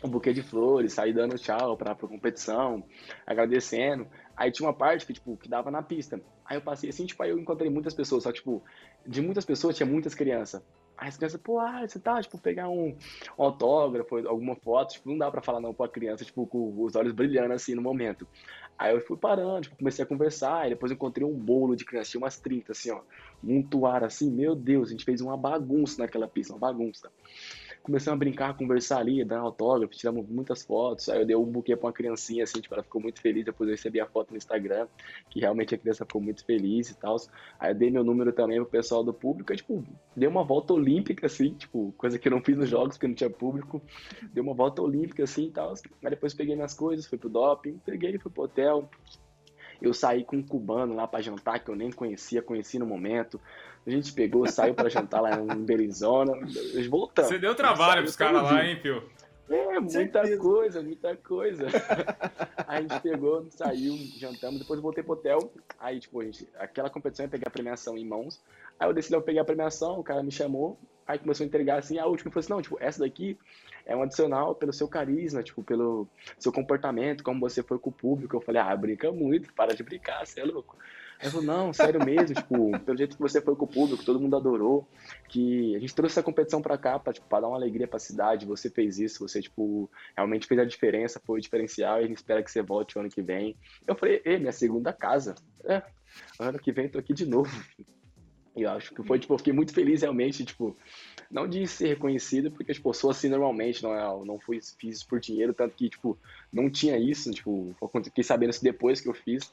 um 0.03 0.09
buquê 0.09 0.33
de 0.33 0.43
flores, 0.43 0.95
saí 0.95 1.13
dando 1.13 1.39
tchau 1.39 1.77
pra, 1.77 1.95
pra 1.95 2.09
competição, 2.09 2.85
agradecendo. 3.27 4.07
Aí 4.37 4.51
tinha 4.51 4.67
uma 4.67 4.75
parte 4.75 5.07
que, 5.07 5.13
tipo, 5.13 5.37
que 5.37 5.49
dava 5.49 5.71
na 5.71 5.83
pista. 5.83 6.21
Aí 6.45 6.57
eu 6.57 6.63
passei 6.63 6.91
assim, 6.91 7.07
tipo, 7.07 7.23
aí 7.23 7.31
eu 7.31 7.39
encontrei 7.39 7.71
muitas 7.71 7.95
pessoas, 7.95 8.25
só 8.25 8.31
que, 8.31 8.39
tipo, 8.39 8.63
de 9.07 9.21
muitas 9.21 9.45
pessoas 9.45 9.77
tinha 9.77 9.87
muitas 9.87 10.15
crianças. 10.15 10.63
Aí 10.97 11.09
as 11.09 11.17
crianças, 11.17 11.41
pô, 11.41 11.59
ah, 11.59 11.87
você 11.87 11.99
tá, 11.99 12.21
tipo, 12.21 12.39
pegar 12.39 12.69
um, 12.69 12.97
um 13.39 13.45
autógrafo, 13.45 14.17
alguma 14.27 14.57
foto, 14.57 14.93
tipo, 14.93 15.09
não 15.09 15.19
dá 15.19 15.31
pra 15.31 15.43
falar 15.43 15.61
não 15.61 15.73
pra 15.73 15.89
criança, 15.89 16.25
tipo, 16.25 16.47
com 16.47 16.83
os 16.83 16.95
olhos 16.97 17.13
brilhando 17.13 17.53
assim 17.53 17.75
no 17.75 17.83
momento. 17.83 18.27
Aí 18.79 18.95
eu 18.95 19.01
fui 19.01 19.17
parando, 19.17 19.63
tipo, 19.63 19.77
comecei 19.77 20.05
a 20.05 20.07
conversar, 20.07 20.67
e 20.67 20.71
depois 20.71 20.91
encontrei 20.91 21.27
um 21.27 21.39
bolo 21.39 21.77
de 21.77 21.85
criança, 21.85 22.11
tinha 22.11 22.21
umas 22.21 22.39
30, 22.39 22.73
assim, 22.73 22.91
ó, 22.91 23.01
um 23.43 23.87
ar 23.87 24.05
assim, 24.05 24.31
meu 24.31 24.55
Deus, 24.55 24.89
a 24.89 24.93
gente 24.93 25.05
fez 25.05 25.21
uma 25.21 25.37
bagunça 25.37 26.03
naquela 26.03 26.29
pista, 26.29 26.53
uma 26.53 26.61
bagunça 26.61 27.11
começamos 27.83 28.17
a 28.17 28.19
brincar, 28.19 28.57
conversar 28.57 28.99
ali, 28.99 29.25
dar 29.25 29.41
autógrafo, 29.41 29.95
tiramos 29.95 30.29
muitas 30.29 30.63
fotos. 30.63 31.09
Aí 31.09 31.21
eu 31.21 31.27
dei 31.27 31.37
um 31.37 31.45
buquê 31.45 31.77
pra 31.77 31.89
uma 31.89 31.93
criancinha, 31.93 32.45
assim, 32.45 32.61
tipo, 32.61 32.75
ela 32.75 32.83
ficou 32.83 33.01
muito 33.01 33.21
feliz. 33.21 33.45
Depois 33.45 33.69
eu 33.69 33.75
recebi 33.75 34.01
a 34.01 34.07
foto 34.07 34.31
no 34.31 34.37
Instagram, 34.37 34.87
que 35.29 35.41
realmente 35.41 35.75
a 35.75 35.79
criança 35.79 36.05
ficou 36.05 36.21
muito 36.21 36.45
feliz 36.45 36.91
e 36.91 36.97
tal. 36.97 37.17
Aí 37.59 37.73
eu 37.73 37.75
dei 37.75 37.91
meu 37.91 38.05
número 38.05 38.33
também 38.33 38.59
pro 38.59 38.67
pessoal 38.67 39.03
do 39.03 39.13
público. 39.13 39.53
Aí, 39.53 39.57
tipo, 39.57 39.85
dei 40.17 40.29
uma 40.29 40.45
volta 40.45 40.73
olímpica, 40.73 41.27
assim, 41.27 41.55
tipo, 41.55 41.93
coisa 41.99 42.19
que 42.19 42.29
eu 42.29 42.33
não 42.33 42.43
fiz 42.43 42.57
nos 42.57 42.69
jogos, 42.69 42.97
porque 42.97 43.09
não 43.09 43.15
tinha 43.15 43.31
público. 43.31 43.83
Dei 44.33 44.43
uma 44.43 44.55
volta 44.55 44.81
olímpica, 44.81 45.25
assim 45.25 45.47
e 45.47 45.51
tal. 45.51 45.75
Aí 46.05 46.11
depois 46.11 46.35
peguei 46.35 46.55
minhas 46.55 46.75
coisas, 46.75 47.07
fui 47.07 47.19
pro 47.19 47.29
doping, 47.29 47.81
peguei, 47.85 48.19
fui 48.19 48.31
pro 48.31 48.45
hotel. 48.45 48.89
Eu 49.83 49.93
saí 49.93 50.25
com 50.25 50.37
um 50.37 50.43
cubano 50.43 50.95
lá 50.95 51.07
para 51.07 51.21
jantar 51.21 51.59
que 51.59 51.71
eu 51.71 51.75
nem 51.75 51.91
conhecia, 51.91 52.41
conheci 52.41 52.79
no 52.79 52.87
momento. 52.87 53.41
A 53.87 53.91
gente 53.91 54.13
pegou, 54.13 54.47
saiu 54.47 54.75
para 54.75 54.89
jantar 54.89 55.21
lá 55.21 55.33
em 55.33 55.65
Belizona, 55.65 56.33
eles 56.37 56.87
voltamos. 56.87 57.31
Você 57.31 57.39
deu 57.39 57.55
trabalho 57.55 58.03
pros 58.03 58.15
caras 58.15 58.43
lá, 58.43 58.65
hein, 58.65 58.79
Pio? 58.81 59.03
É, 59.51 59.81
muita 59.81 60.39
coisa, 60.39 60.83
muita 60.83 61.17
coisa. 61.17 61.67
aí 62.67 62.79
a 62.79 62.81
gente 62.81 63.01
pegou, 63.01 63.47
saiu, 63.51 63.97
jantamos, 64.17 64.61
depois 64.61 64.79
eu 64.79 64.83
voltei 64.83 65.03
pro 65.03 65.15
hotel. 65.15 65.53
Aí, 65.79 65.99
tipo, 65.99 66.21
a 66.21 66.25
gente, 66.25 66.49
aquela 66.57 66.89
competição 66.89 67.27
ia 67.27 67.31
pegar 67.31 67.49
a 67.49 67.51
premiação 67.51 67.99
em 67.99 68.07
mãos. 68.07 68.41
Aí 68.79 68.89
eu 68.89 68.95
decidi 68.95 69.15
eu 69.15 69.21
pegar 69.21 69.43
a 69.43 69.45
premiação, 69.45 69.99
o 69.99 70.05
cara 70.05 70.23
me 70.23 70.31
chamou, 70.31 70.79
aí 71.07 71.19
começou 71.19 71.45
a 71.45 71.47
entregar 71.47 71.79
assim, 71.79 71.99
a 71.99 72.07
última 72.07 72.31
falou 72.31 72.41
assim, 72.41 72.53
não, 72.53 72.63
tipo, 72.63 72.77
essa 72.81 73.01
daqui 73.01 73.37
é 73.85 73.97
um 73.97 74.03
adicional 74.03 74.55
pelo 74.55 74.73
seu 74.73 74.89
carisma, 74.89 75.43
tipo, 75.43 75.63
pelo 75.63 76.07
seu 76.39 76.53
comportamento, 76.53 77.25
como 77.25 77.41
você 77.41 77.63
foi 77.63 77.79
com 77.79 77.91
o 77.91 77.93
público. 77.93 78.37
Eu 78.37 78.41
falei, 78.41 78.61
ah, 78.61 78.77
brinca 78.77 79.11
muito, 79.11 79.53
para 79.53 79.75
de 79.75 79.83
brincar, 79.83 80.27
você 80.27 80.41
é 80.41 80.45
louco. 80.45 80.77
Aí 81.23 81.31
falou, 81.31 81.47
não, 81.47 81.73
sério 81.73 82.05
mesmo, 82.05 82.35
tipo, 82.35 82.79
pelo 82.81 82.99
jeito 82.99 83.15
que 83.17 83.23
você 83.23 83.41
foi 83.41 83.55
com 83.55 83.65
o 83.65 83.69
público, 83.69 84.05
todo 84.05 84.19
mundo 84.19 84.37
adorou, 84.37 84.89
que 85.29 85.75
a 85.77 85.79
gente 85.79 85.95
trouxe 85.95 86.15
essa 86.15 86.23
competição 86.23 86.61
para 86.61 86.77
cá 86.77 86.99
para 86.99 87.13
tipo, 87.13 87.29
dar 87.29 87.47
uma 87.47 87.57
alegria 87.57 87.87
para 87.87 87.97
a 87.97 88.01
cidade, 88.01 88.45
você 88.45 88.69
fez 88.69 88.99
isso, 88.99 89.27
você, 89.27 89.41
tipo, 89.41 89.89
realmente 90.17 90.49
fez 90.49 90.61
a 90.61 90.65
diferença, 90.65 91.23
foi 91.25 91.39
o 91.39 91.43
diferencial 91.43 92.01
e 92.01 92.05
a 92.05 92.07
gente 92.09 92.17
espera 92.17 92.43
que 92.43 92.51
você 92.51 92.61
volte 92.61 92.99
o 92.99 93.01
ano 93.01 93.09
que 93.09 93.23
vem. 93.23 93.57
Eu 93.87 93.95
falei, 93.95 94.21
ei, 94.25 94.39
minha 94.39 94.53
segunda 94.53 94.93
casa, 94.93 95.37
é, 95.65 95.83
ano 96.41 96.59
que 96.59 96.73
vem 96.73 96.89
tô 96.89 96.99
aqui 96.99 97.15
de 97.15 97.25
novo. 97.25 97.51
E 98.55 98.63
eu 98.63 98.71
acho 98.71 98.95
que 98.95 99.03
foi, 99.03 99.19
tipo, 99.19 99.33
eu 99.33 99.39
fiquei 99.39 99.53
muito 99.53 99.73
feliz 99.73 100.03
realmente, 100.03 100.45
tipo, 100.45 100.77
não 101.31 101.49
de 101.49 101.67
ser 101.67 101.89
reconhecido, 101.89 102.51
porque, 102.51 102.75
tipo, 102.75 102.91
eu 102.91 102.95
sou 102.95 103.11
assim 103.11 103.29
normalmente, 103.29 103.83
não, 103.83 103.95
é, 103.95 104.25
não 104.27 104.39
fui, 104.39 104.61
fiz 104.79 104.99
isso 104.99 105.09
por 105.09 105.19
dinheiro, 105.19 105.55
tanto 105.55 105.75
que, 105.75 105.89
tipo, 105.89 106.19
não 106.53 106.69
tinha 106.71 106.99
isso, 106.99 107.31
tipo, 107.31 107.75
fiquei 108.05 108.23
sabendo 108.23 108.51
isso 108.51 108.63
depois 108.63 109.01
que 109.01 109.09
eu 109.09 109.15
fiz, 109.15 109.51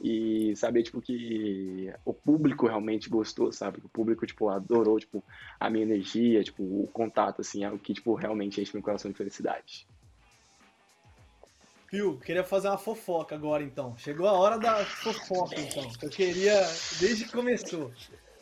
e 0.00 0.54
saber, 0.54 0.84
tipo, 0.84 1.00
que 1.00 1.92
o 2.04 2.14
público 2.14 2.68
realmente 2.68 3.08
gostou, 3.08 3.50
sabe, 3.50 3.80
o 3.82 3.88
público, 3.88 4.24
tipo, 4.24 4.48
adorou, 4.48 5.00
tipo, 5.00 5.24
a 5.58 5.68
minha 5.68 5.84
energia, 5.84 6.44
tipo, 6.44 6.62
o 6.62 6.88
contato, 6.92 7.40
assim, 7.40 7.64
é 7.64 7.70
o 7.70 7.78
que, 7.78 7.94
tipo, 7.94 8.14
realmente 8.14 8.60
enche 8.60 8.70
meu 8.72 8.82
coração 8.82 9.10
de 9.10 9.16
felicidade. 9.16 9.88
Pio, 11.88 12.18
queria 12.18 12.44
fazer 12.44 12.68
uma 12.68 12.78
fofoca 12.78 13.34
agora 13.34 13.62
então. 13.62 13.96
Chegou 13.96 14.26
a 14.26 14.32
hora 14.32 14.58
da 14.58 14.84
fofoca 14.84 15.54
então. 15.58 15.88
Eu 16.02 16.10
queria, 16.10 16.60
desde 16.98 17.24
que 17.24 17.32
começou. 17.32 17.92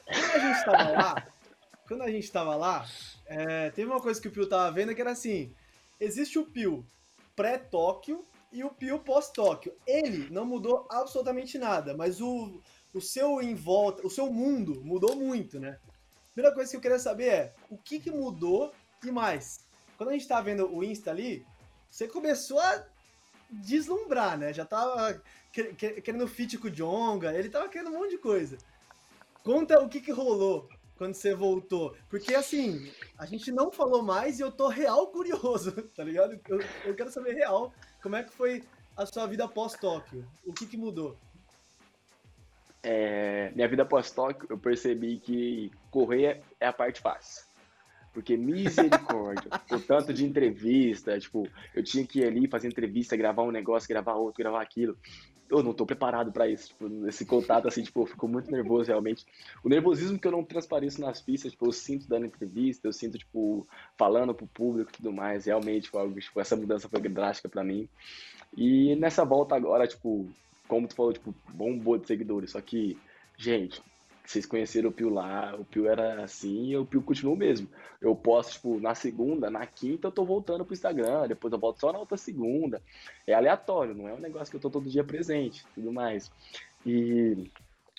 Quando 0.07 0.35
a 0.35 0.38
gente 0.38 0.64
tava 0.64 0.90
lá, 0.90 1.29
quando 1.88 2.03
a 2.03 2.11
gente 2.11 2.33
tava 2.33 2.57
lá, 2.57 2.87
é, 3.27 3.71
teve 3.71 3.90
uma 3.90 4.01
coisa 4.01 4.21
que 4.21 4.29
o 4.29 4.31
Pio 4.31 4.49
tava 4.49 4.71
vendo 4.73 4.95
que 4.95 5.01
era 5.01 5.12
assim: 5.12 5.55
existe 6.01 6.38
o 6.38 6.47
Pio 6.47 6.87
pré-Tóquio 7.35 8.25
e 8.53 8.62
o 8.62 8.71
Pio 8.71 8.99
pós-Tóquio. 9.01 9.75
Ele 9.87 10.31
não 10.31 10.45
mudou 10.45 10.87
absolutamente 10.90 11.59
nada, 11.59 11.97
mas 11.97 12.21
o, 12.21 12.61
o 12.93 13.01
seu 13.01 13.43
em 13.43 13.55
volta, 13.55 14.07
o 14.07 14.11
seu 14.11 14.33
mundo 14.33 14.83
mudou 14.85 15.17
muito, 15.17 15.59
né? 15.59 15.79
Primeira 16.33 16.55
coisa 16.55 16.71
que 16.71 16.77
eu 16.77 16.81
queria 16.81 16.99
saber 16.99 17.29
é 17.29 17.55
o 17.71 17.77
que, 17.77 18.01
que 18.01 18.11
mudou 18.11 18.73
e 19.05 19.11
mais. 19.11 19.64
Quando 19.97 20.11
a 20.11 20.12
gente 20.12 20.27
tava 20.27 20.43
vendo 20.43 20.73
o 20.73 20.83
Insta 20.83 21.11
ali, 21.11 21.47
você 21.90 22.09
começou 22.09 22.59
a 22.59 22.85
deslumbrar, 23.51 24.37
né? 24.37 24.53
Já 24.53 24.64
tava 24.64 25.23
querendo 25.53 26.27
fit 26.27 26.59
com 26.59 26.67
o 26.67 26.71
Jonga, 26.71 27.33
ele 27.33 27.49
tava 27.49 27.69
querendo 27.69 27.90
um 27.90 27.99
monte 27.99 28.11
de 28.11 28.19
coisa. 28.19 28.59
Conta 29.44 29.78
o 29.78 29.88
que, 29.88 30.00
que 30.00 30.11
rolou 30.11 30.68
quando 30.96 31.14
você 31.14 31.35
voltou. 31.35 31.94
Porque 32.09 32.35
assim, 32.35 32.90
a 33.18 33.26
gente 33.26 33.52
não 33.52 33.70
falou 33.70 34.02
mais 34.02 34.38
e 34.40 34.42
eu 34.42 34.50
tô 34.50 34.68
real 34.68 35.07
curioso, 35.09 35.70
tá 35.94 36.02
ligado? 36.02 36.40
Eu, 36.48 36.61
eu 36.87 36.94
quero 36.94 37.11
saber 37.11 37.35
real 37.35 37.72
como 38.02 38.16
é 38.16 38.24
que 38.24 38.33
foi 38.33 38.64
a 38.96 39.04
sua 39.04 39.26
vida 39.26 39.46
pós-Tóquio. 39.46 40.26
O 40.46 40.52
que, 40.52 40.66
que 40.66 40.78
mudou? 40.78 41.18
É, 42.83 43.50
minha 43.54 43.68
vida 43.68 43.85
pós-Tóquio, 43.85 44.46
eu 44.48 44.59
percebi 44.59 45.18
que 45.18 45.70
correr 45.90 46.42
é 46.59 46.66
a 46.66 46.72
parte 46.72 47.02
fácil. 47.02 47.44
Porque 48.14 48.37
misericórdia, 48.37 49.50
o 49.72 49.80
tanto 49.80 50.14
de 50.14 50.24
entrevista, 50.24 51.18
tipo, 51.18 51.46
eu 51.74 51.83
tinha 51.83 52.07
que 52.07 52.20
ir 52.20 52.26
ali 52.26 52.48
fazer 52.48 52.68
entrevista, 52.68 53.16
gravar 53.16 53.42
um 53.42 53.50
negócio, 53.50 53.88
gravar 53.88 54.14
outro, 54.14 54.42
gravar 54.42 54.62
aquilo. 54.62 54.96
Eu 55.50 55.62
não 55.62 55.74
tô 55.74 55.85
preparado 55.85 56.33
para 56.33 56.48
isso, 56.48 56.68
tipo, 56.68 57.07
esse 57.07 57.26
contato, 57.26 57.68
assim, 57.68 57.83
tipo, 57.83 58.02
eu 58.02 58.07
fico 58.07 58.26
muito 58.26 58.50
nervoso, 58.50 58.88
realmente. 58.88 59.26
O 59.62 59.68
nervosismo 59.68 60.18
que 60.18 60.26
eu 60.26 60.33
não 60.33 60.42
transpareço 60.42 61.00
nas 61.00 61.20
pistas, 61.20 61.52
tipo, 61.52 61.66
eu 61.66 61.72
sinto 61.72 62.09
dando 62.09 62.26
entrevista, 62.26 62.88
eu 62.88 62.92
sinto, 62.92 63.18
tipo, 63.18 63.66
falando 63.96 64.35
pro 64.35 64.46
público 64.46 64.90
e 64.90 64.96
tudo 64.96 65.12
mais, 65.12 65.44
realmente, 65.44 65.90
foi 65.90 66.00
algo, 66.00 66.18
tipo, 66.18 66.40
essa 66.40 66.57
mudança 66.57 66.88
foi 66.88 67.00
drástica 67.00 67.48
para 67.48 67.62
mim. 67.62 67.88
E 68.57 68.96
nessa 68.96 69.24
volta 69.24 69.54
agora, 69.54 69.87
tipo, 69.87 70.28
como 70.66 70.88
tu 70.88 70.94
falou, 70.94 71.12
tipo, 71.12 71.35
bombou 71.52 71.98
de 71.98 72.07
seguidores, 72.07 72.52
só 72.52 72.61
que, 72.61 72.98
gente, 73.37 73.83
vocês 74.24 74.46
conheceram 74.46 74.88
o 74.88 74.92
Pio 74.92 75.10
lá, 75.10 75.54
o 75.54 75.64
Pio 75.64 75.87
era 75.87 76.24
assim 76.24 76.70
e 76.70 76.76
o 76.76 76.87
Pio 76.87 77.02
continuou 77.02 77.37
mesmo. 77.37 77.68
Eu 78.00 78.16
posto, 78.16 78.54
tipo, 78.54 78.80
na 78.80 78.94
segunda, 78.94 79.50
na 79.50 79.66
quinta 79.66 80.08
eu 80.08 80.12
tô 80.12 80.24
voltando 80.24 80.64
pro 80.64 80.72
Instagram, 80.72 81.28
depois 81.28 81.52
eu 81.52 81.58
volto 81.58 81.80
só 81.80 81.92
na 81.92 81.98
outra 81.98 82.16
segunda. 82.16 82.80
É 83.26 83.34
aleatório, 83.34 83.94
não 83.94 84.08
é 84.08 84.14
um 84.14 84.20
negócio 84.20 84.50
que 84.50 84.56
eu 84.56 84.60
tô 84.60 84.70
todo 84.70 84.88
dia 84.88 85.04
presente, 85.04 85.66
tudo 85.74 85.92
mais. 85.92 86.30
E 86.87 87.50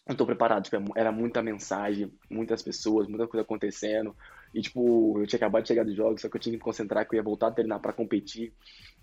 eu 0.07 0.15
tô 0.15 0.25
preparado, 0.25 0.63
tipo, 0.63 0.75
é 0.75 0.83
era 0.95 1.11
muita 1.11 1.41
mensagem, 1.41 2.11
muitas 2.29 2.61
pessoas, 2.61 3.07
muita 3.07 3.27
coisa 3.27 3.43
acontecendo. 3.43 4.15
E, 4.53 4.61
tipo, 4.61 5.19
eu 5.19 5.27
tinha 5.27 5.37
acabado 5.37 5.63
de 5.63 5.67
chegar 5.67 5.83
dos 5.83 5.95
jogos, 5.95 6.21
só 6.21 6.29
que 6.29 6.37
eu 6.37 6.41
tinha 6.41 6.53
que 6.53 6.57
me 6.57 6.63
concentrar, 6.63 7.07
que 7.07 7.15
eu 7.15 7.17
ia 7.17 7.23
voltar 7.23 7.47
a 7.47 7.51
treinar 7.51 7.79
para 7.79 7.91
competir. 7.91 8.53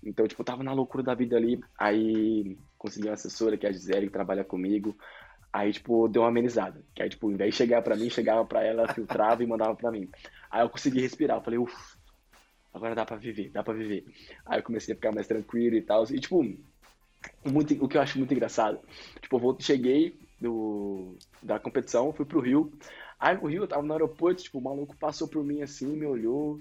Então, 0.02 0.26
tipo, 0.26 0.40
eu 0.40 0.46
tava 0.46 0.62
na 0.62 0.72
loucura 0.72 1.02
da 1.02 1.14
vida 1.14 1.37
ali. 1.37 1.61
Aí 1.78 2.56
consegui 2.78 3.08
uma 3.08 3.14
assessora, 3.14 3.56
que 3.56 3.66
é 3.66 3.68
a 3.68 3.72
Gisele, 3.72 4.06
que 4.06 4.12
trabalha 4.12 4.44
comigo. 4.44 4.96
Aí, 5.53 5.73
tipo, 5.73 6.09
deu 6.09 6.23
uma 6.23 6.29
amenizada. 6.29 6.83
Que 6.95 7.03
aí, 7.03 7.09
tipo, 7.09 7.27
ao 7.27 7.33
invés 7.33 7.51
de 7.53 7.59
chegar 7.59 7.83
pra 7.83 7.97
mim, 7.97 8.09
chegava 8.09 8.45
pra 8.45 8.65
ela, 8.65 8.93
filtrava 8.93 9.43
e 9.43 9.47
mandava 9.47 9.75
pra 9.75 9.91
mim. 9.91 10.09
Aí 10.51 10.62
eu 10.62 10.71
consegui 10.71 11.01
respirar. 11.01 11.38
Eu 11.38 11.43
falei, 11.43 11.59
uff, 11.59 11.97
agora 12.73 12.95
dá 12.95 13.05
pra 13.05 13.17
viver, 13.17 13.51
dá 13.51 13.62
pra 13.62 13.75
viver. 13.75 14.07
Aí 14.47 14.59
eu 14.59 14.62
comecei 14.62 14.95
a 14.95 14.97
ficar 14.97 15.12
mais 15.12 15.27
tranquilo 15.27 15.77
e 15.77 15.83
tal. 15.83 16.05
E, 16.05 16.19
tipo, 16.19 16.43
muito, 17.45 17.85
o 17.85 17.88
que 17.88 17.97
eu 17.97 18.01
acho 18.01 18.19
muito 18.19 18.33
engraçado, 18.33 18.81
tipo, 19.21 19.38
eu 19.38 19.57
cheguei 19.61 20.19
do, 20.41 21.17
da 21.43 21.59
competição, 21.59 22.12
fui 22.12 22.25
pro 22.25 22.41
Rio. 22.41 22.73
Aí 23.19 23.37
no 23.37 23.47
Rio, 23.47 23.62
eu 23.62 23.69
tava 23.69 23.83
no 23.83 23.93
aeroporto, 23.93 24.43
tipo, 24.43 24.59
o 24.59 24.62
maluco 24.62 24.97
passou 24.97 25.29
por 25.29 25.45
mim 25.45 25.62
assim, 25.62 25.87
me 25.97 26.07
olhou, 26.07 26.61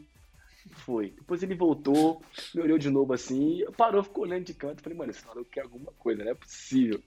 foi. 0.86 1.12
Depois 1.12 1.42
ele 1.42 1.56
voltou, 1.56 2.22
me 2.54 2.62
olhou 2.62 2.78
de 2.78 2.90
novo 2.90 3.14
assim, 3.14 3.64
parou, 3.78 4.04
ficou 4.04 4.26
olhando 4.26 4.46
de 4.46 4.54
canto. 4.54 4.82
Falei, 4.82 4.98
mano, 4.98 5.12
esse 5.12 5.26
maluco 5.26 5.50
quer 5.50 5.62
alguma 5.62 5.92
coisa, 5.94 6.24
não 6.24 6.32
é 6.32 6.36
possível. 6.36 7.02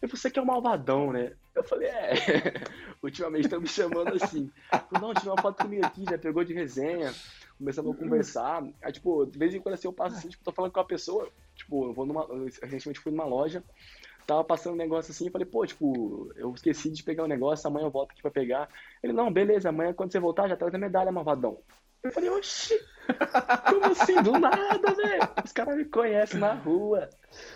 Falou, 0.00 0.16
você 0.16 0.30
que 0.30 0.38
é 0.38 0.42
um 0.42 0.46
malvadão, 0.46 1.12
né? 1.12 1.32
Eu 1.54 1.64
falei, 1.64 1.88
é, 1.88 2.14
ultimamente 3.02 3.44
estão 3.44 3.60
me 3.60 3.66
chamando 3.66 4.14
assim. 4.14 4.50
Falei, 4.70 5.00
não, 5.00 5.14
tirou 5.14 5.34
uma 5.34 5.42
foto 5.42 5.62
comigo 5.62 5.84
aqui, 5.84 6.04
já 6.08 6.16
pegou 6.16 6.44
de 6.44 6.54
resenha, 6.54 7.12
começamos 7.58 7.94
a 7.94 7.98
conversar. 7.98 8.64
Aí, 8.82 8.92
tipo, 8.92 9.26
de 9.26 9.38
vez 9.38 9.54
em 9.54 9.60
quando 9.60 9.74
assim, 9.74 9.88
eu 9.88 9.92
passo 9.92 10.16
assim, 10.16 10.28
tipo, 10.28 10.44
tô 10.44 10.52
falando 10.52 10.72
com 10.72 10.80
a 10.80 10.84
pessoa, 10.84 11.28
tipo, 11.56 11.86
eu 11.86 11.92
vou 11.92 12.06
numa. 12.06 12.22
Eu 12.22 12.44
recentemente 12.62 13.00
fui 13.00 13.10
numa 13.10 13.24
loja, 13.24 13.62
tava 14.26 14.44
passando 14.44 14.74
um 14.74 14.78
negócio 14.78 15.10
assim, 15.10 15.30
falei, 15.30 15.46
pô, 15.46 15.66
tipo, 15.66 16.30
eu 16.36 16.52
esqueci 16.54 16.90
de 16.90 17.02
pegar 17.02 17.22
o 17.22 17.26
um 17.26 17.28
negócio, 17.28 17.66
amanhã 17.66 17.86
eu 17.86 17.90
volto 17.90 18.12
aqui 18.12 18.22
pra 18.22 18.30
pegar. 18.30 18.68
Ele, 19.02 19.12
não, 19.12 19.32
beleza, 19.32 19.68
amanhã 19.68 19.92
quando 19.92 20.12
você 20.12 20.20
voltar, 20.20 20.48
já 20.48 20.56
traz 20.56 20.74
a 20.74 20.78
medalha, 20.78 21.10
malvadão. 21.10 21.58
Eu 22.02 22.12
falei, 22.12 22.30
oxi, 22.30 22.78
como 23.68 23.84
assim? 23.86 24.22
Do 24.22 24.32
nada, 24.32 24.94
velho. 24.94 25.28
Os 25.44 25.52
caras 25.52 25.76
me 25.76 25.84
conhecem 25.84 26.38
na 26.38 26.54
rua. 26.54 27.08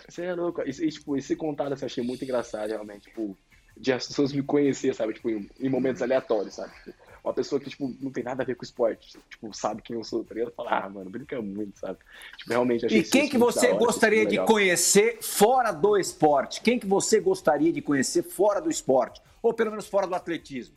Você 0.07 0.23
é 0.23 0.33
louco. 0.33 0.61
E, 0.61 0.69
e, 0.69 0.89
tipo, 0.89 1.15
esse 1.17 1.35
contato 1.35 1.73
assim, 1.73 1.85
eu 1.85 1.87
achei 1.87 2.03
muito 2.03 2.23
engraçado, 2.23 2.69
realmente. 2.69 3.03
Tipo, 3.09 3.37
de 3.77 3.93
as 3.93 4.07
pessoas 4.07 4.33
me 4.33 4.43
conhecer, 4.43 4.93
sabe? 4.93 5.13
Tipo, 5.13 5.29
em, 5.29 5.49
em 5.59 5.69
momentos 5.69 6.01
aleatórios, 6.01 6.55
sabe? 6.55 6.73
Tipo, 6.73 6.93
uma 7.23 7.33
pessoa 7.33 7.59
que, 7.59 7.69
tipo, 7.69 7.95
não 8.01 8.11
tem 8.11 8.23
nada 8.23 8.43
a 8.43 8.45
ver 8.45 8.55
com 8.55 8.65
esporte, 8.65 9.17
tipo, 9.29 9.53
sabe 9.53 9.81
quem 9.81 9.95
eu 9.95 10.03
sou, 10.03 10.25
tá 10.25 10.35
ligado? 10.35 10.51
Fala, 10.53 10.83
ah, 10.83 10.89
mano, 10.89 11.09
brinca 11.09 11.41
muito, 11.41 11.79
sabe? 11.79 11.97
Tipo, 12.37 12.51
realmente 12.51 12.85
achei 12.85 12.99
E 12.99 13.03
quem 13.03 13.29
que 13.29 13.37
você 13.37 13.67
hora, 13.69 13.77
gostaria 13.77 14.25
de 14.25 14.43
conhecer 14.43 15.19
fora 15.21 15.71
do 15.71 15.97
esporte? 15.97 16.61
Quem 16.61 16.77
que 16.77 16.85
você 16.85 17.21
gostaria 17.21 17.71
de 17.71 17.81
conhecer 17.81 18.23
fora 18.23 18.59
do 18.59 18.69
esporte? 18.69 19.21
Ou 19.41 19.53
pelo 19.53 19.71
menos 19.71 19.87
fora 19.87 20.05
do 20.05 20.15
atletismo? 20.15 20.75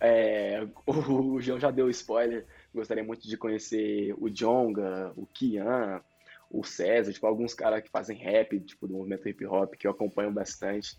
É, 0.00 0.66
o 0.86 1.40
João 1.40 1.58
já 1.58 1.70
deu 1.70 1.88
spoiler. 1.90 2.46
Gostaria 2.74 3.04
muito 3.04 3.26
de 3.26 3.36
conhecer 3.36 4.14
o 4.18 4.28
Jonga, 4.28 5.12
o 5.16 5.26
Kian, 5.26 6.02
o 6.50 6.64
César, 6.64 7.12
tipo, 7.12 7.26
alguns 7.26 7.54
caras 7.54 7.82
que 7.82 7.90
fazem 7.90 8.16
rap, 8.16 8.58
tipo, 8.60 8.86
do 8.86 8.94
movimento 8.94 9.28
hip 9.28 9.44
hop, 9.46 9.74
que 9.74 9.86
eu 9.86 9.90
acompanho 9.90 10.30
bastante, 10.30 10.96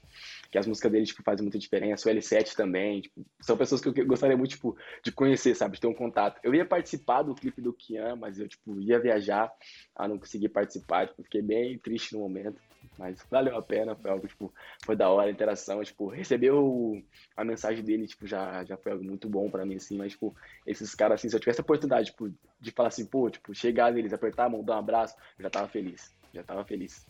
que 0.51 0.57
as 0.57 0.67
músicas 0.67 0.91
deles, 0.91 1.09
tipo, 1.09 1.23
fazem 1.23 1.43
muita 1.43 1.57
diferença, 1.57 2.09
o 2.09 2.13
L7 2.13 2.53
também, 2.53 3.01
tipo, 3.01 3.25
são 3.39 3.57
pessoas 3.57 3.81
que 3.81 3.87
eu 3.87 4.05
gostaria 4.05 4.35
muito, 4.35 4.51
tipo, 4.51 4.75
de 5.03 5.11
conhecer, 5.11 5.55
sabe, 5.55 5.75
de 5.75 5.81
ter 5.81 5.87
um 5.87 5.93
contato. 5.93 6.39
Eu 6.43 6.53
ia 6.53 6.65
participar 6.65 7.23
do 7.23 7.35
clipe 7.35 7.61
do 7.61 7.73
Kian, 7.73 8.15
mas 8.15 8.39
eu, 8.39 8.47
tipo, 8.47 8.79
ia 8.81 8.99
viajar, 8.99 9.51
a 9.95 10.07
não 10.07 10.19
conseguir 10.19 10.49
participar, 10.49 11.07
tipo, 11.07 11.23
fiquei 11.23 11.41
bem 11.41 11.77
triste 11.79 12.13
no 12.13 12.19
momento, 12.19 12.61
mas 12.97 13.25
valeu 13.29 13.55
a 13.55 13.61
pena, 13.61 13.95
foi 13.95 14.09
algo, 14.09 14.27
tipo, 14.27 14.53
foi 14.85 14.95
da 14.95 15.09
hora 15.09 15.29
a 15.29 15.31
interação, 15.31 15.83
tipo, 15.83 16.07
receber 16.07 16.51
o, 16.51 17.01
a 17.35 17.43
mensagem 17.43 17.83
dele, 17.83 18.07
tipo, 18.07 18.25
já, 18.25 18.63
já 18.63 18.77
foi 18.77 18.91
algo 18.91 19.03
muito 19.03 19.29
bom 19.29 19.49
pra 19.49 19.65
mim, 19.65 19.75
assim, 19.75 19.97
mas, 19.97 20.13
tipo, 20.13 20.35
esses 20.65 20.95
caras, 20.95 21.19
assim, 21.19 21.29
se 21.29 21.35
eu 21.35 21.39
tivesse 21.39 21.61
a 21.61 21.63
oportunidade, 21.63 22.11
tipo, 22.11 22.33
de 22.59 22.71
falar 22.71 22.89
assim, 22.89 23.05
pô, 23.05 23.29
tipo, 23.29 23.53
chegar 23.53 23.91
neles, 23.91 24.13
apertar 24.13 24.45
a 24.45 24.49
mão, 24.49 24.63
dar 24.63 24.75
um 24.75 24.79
abraço, 24.79 25.15
eu 25.37 25.43
já 25.43 25.49
tava 25.49 25.67
feliz, 25.67 26.13
já 26.33 26.43
tava 26.43 26.65
feliz. 26.65 27.05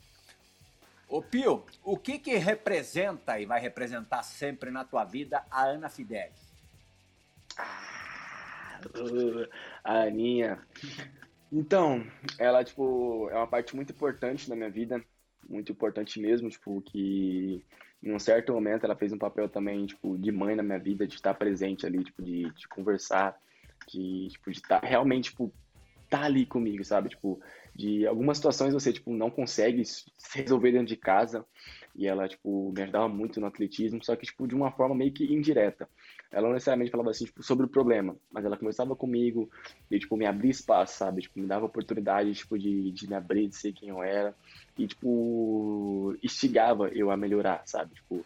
Ô 1.10 1.22
Pio, 1.22 1.66
o 1.84 1.98
que 1.98 2.20
que 2.20 2.36
representa 2.36 3.40
e 3.40 3.46
vai 3.46 3.62
representar 3.62 4.24
sempre 4.24 4.70
na 4.70 4.84
tua 4.84 5.06
vida 5.06 5.42
a 5.50 5.64
Ana 5.64 5.88
Fidelis? 5.88 6.54
Ah, 7.58 8.82
a 9.84 10.02
Aninha. 10.02 10.62
Então, 11.52 12.06
ela, 12.38 12.64
tipo, 12.64 13.30
é 13.30 13.36
uma 13.36 13.48
parte 13.48 13.74
muito 13.76 13.94
importante 13.94 14.50
da 14.50 14.56
minha 14.56 14.70
vida, 14.70 15.02
muito 15.50 15.72
importante 15.72 16.20
mesmo, 16.20 16.50
tipo, 16.50 16.82
que 16.82 17.64
em 18.04 18.14
um 18.14 18.20
certo 18.20 18.54
momento 18.54 18.86
ela 18.86 18.96
fez 18.96 19.12
um 19.12 19.18
papel 19.18 19.50
também, 19.50 19.86
tipo, 19.86 20.18
de 20.18 20.32
mãe 20.32 20.56
na 20.56 20.64
minha 20.64 20.80
vida, 20.80 21.08
de 21.08 21.16
estar 21.16 21.34
presente 21.34 21.86
ali, 21.86 22.04
tipo, 22.04 22.22
de, 22.22 22.52
de 22.54 22.68
conversar, 22.68 23.38
de, 23.88 24.28
tipo, 24.30 24.52
de 24.52 24.58
estar 24.58 24.84
realmente, 24.84 25.32
tipo, 25.32 25.52
estar 26.04 26.24
ali 26.24 26.46
comigo, 26.46 26.84
sabe? 26.84 27.10
Tipo, 27.10 27.40
de 27.76 28.08
algumas 28.08 28.38
situações 28.38 28.74
você, 28.74 28.94
tipo, 28.94 29.12
não 29.14 29.30
consegue 29.30 29.84
resolver 30.34 30.72
dentro 30.72 30.88
de 30.88 30.98
casa, 30.98 31.46
e 31.96 32.08
ela, 32.08 32.28
tipo, 32.28 32.72
me 32.72 32.84
ajudava 32.84 33.10
muito 33.10 33.40
no 33.42 33.48
atletismo, 33.48 34.04
só 34.04 34.16
que, 34.16 34.26
tipo, 34.26 34.48
de 34.48 34.56
uma 34.56 34.72
forma 34.72 34.96
meio 34.96 35.12
que 35.12 35.34
indireta. 35.34 35.90
Ela 36.32 36.48
não 36.48 36.54
necessariamente 36.54 36.92
falava 36.92 37.12
assim, 37.12 37.26
tipo, 37.26 37.42
sobre 37.44 37.66
o 37.66 37.70
problema, 37.70 38.16
mas 38.32 38.46
ela 38.46 38.58
conversava 38.58 38.96
comigo 38.96 39.50
e, 39.90 40.00
tipo, 40.00 40.18
me 40.18 40.26
abria 40.26 40.52
espaço, 40.52 40.98
sabe? 40.98 41.22
Tipo, 41.22 41.40
me 41.40 41.48
dava 41.48 41.66
oportunidade, 41.66 42.34
tipo, 42.34 42.58
de, 42.58 42.92
de 42.92 43.08
me 43.08 43.16
abrir, 43.16 43.48
de 43.48 43.56
ser 43.56 43.74
quem 43.74 43.90
eu 43.90 44.04
era 44.04 44.36
e, 44.78 44.88
tipo, 44.88 46.16
instigava 46.24 46.90
eu 46.90 47.10
a 47.12 47.18
melhorar, 47.18 47.64
sabe? 47.66 47.96
Tipo, 47.96 48.26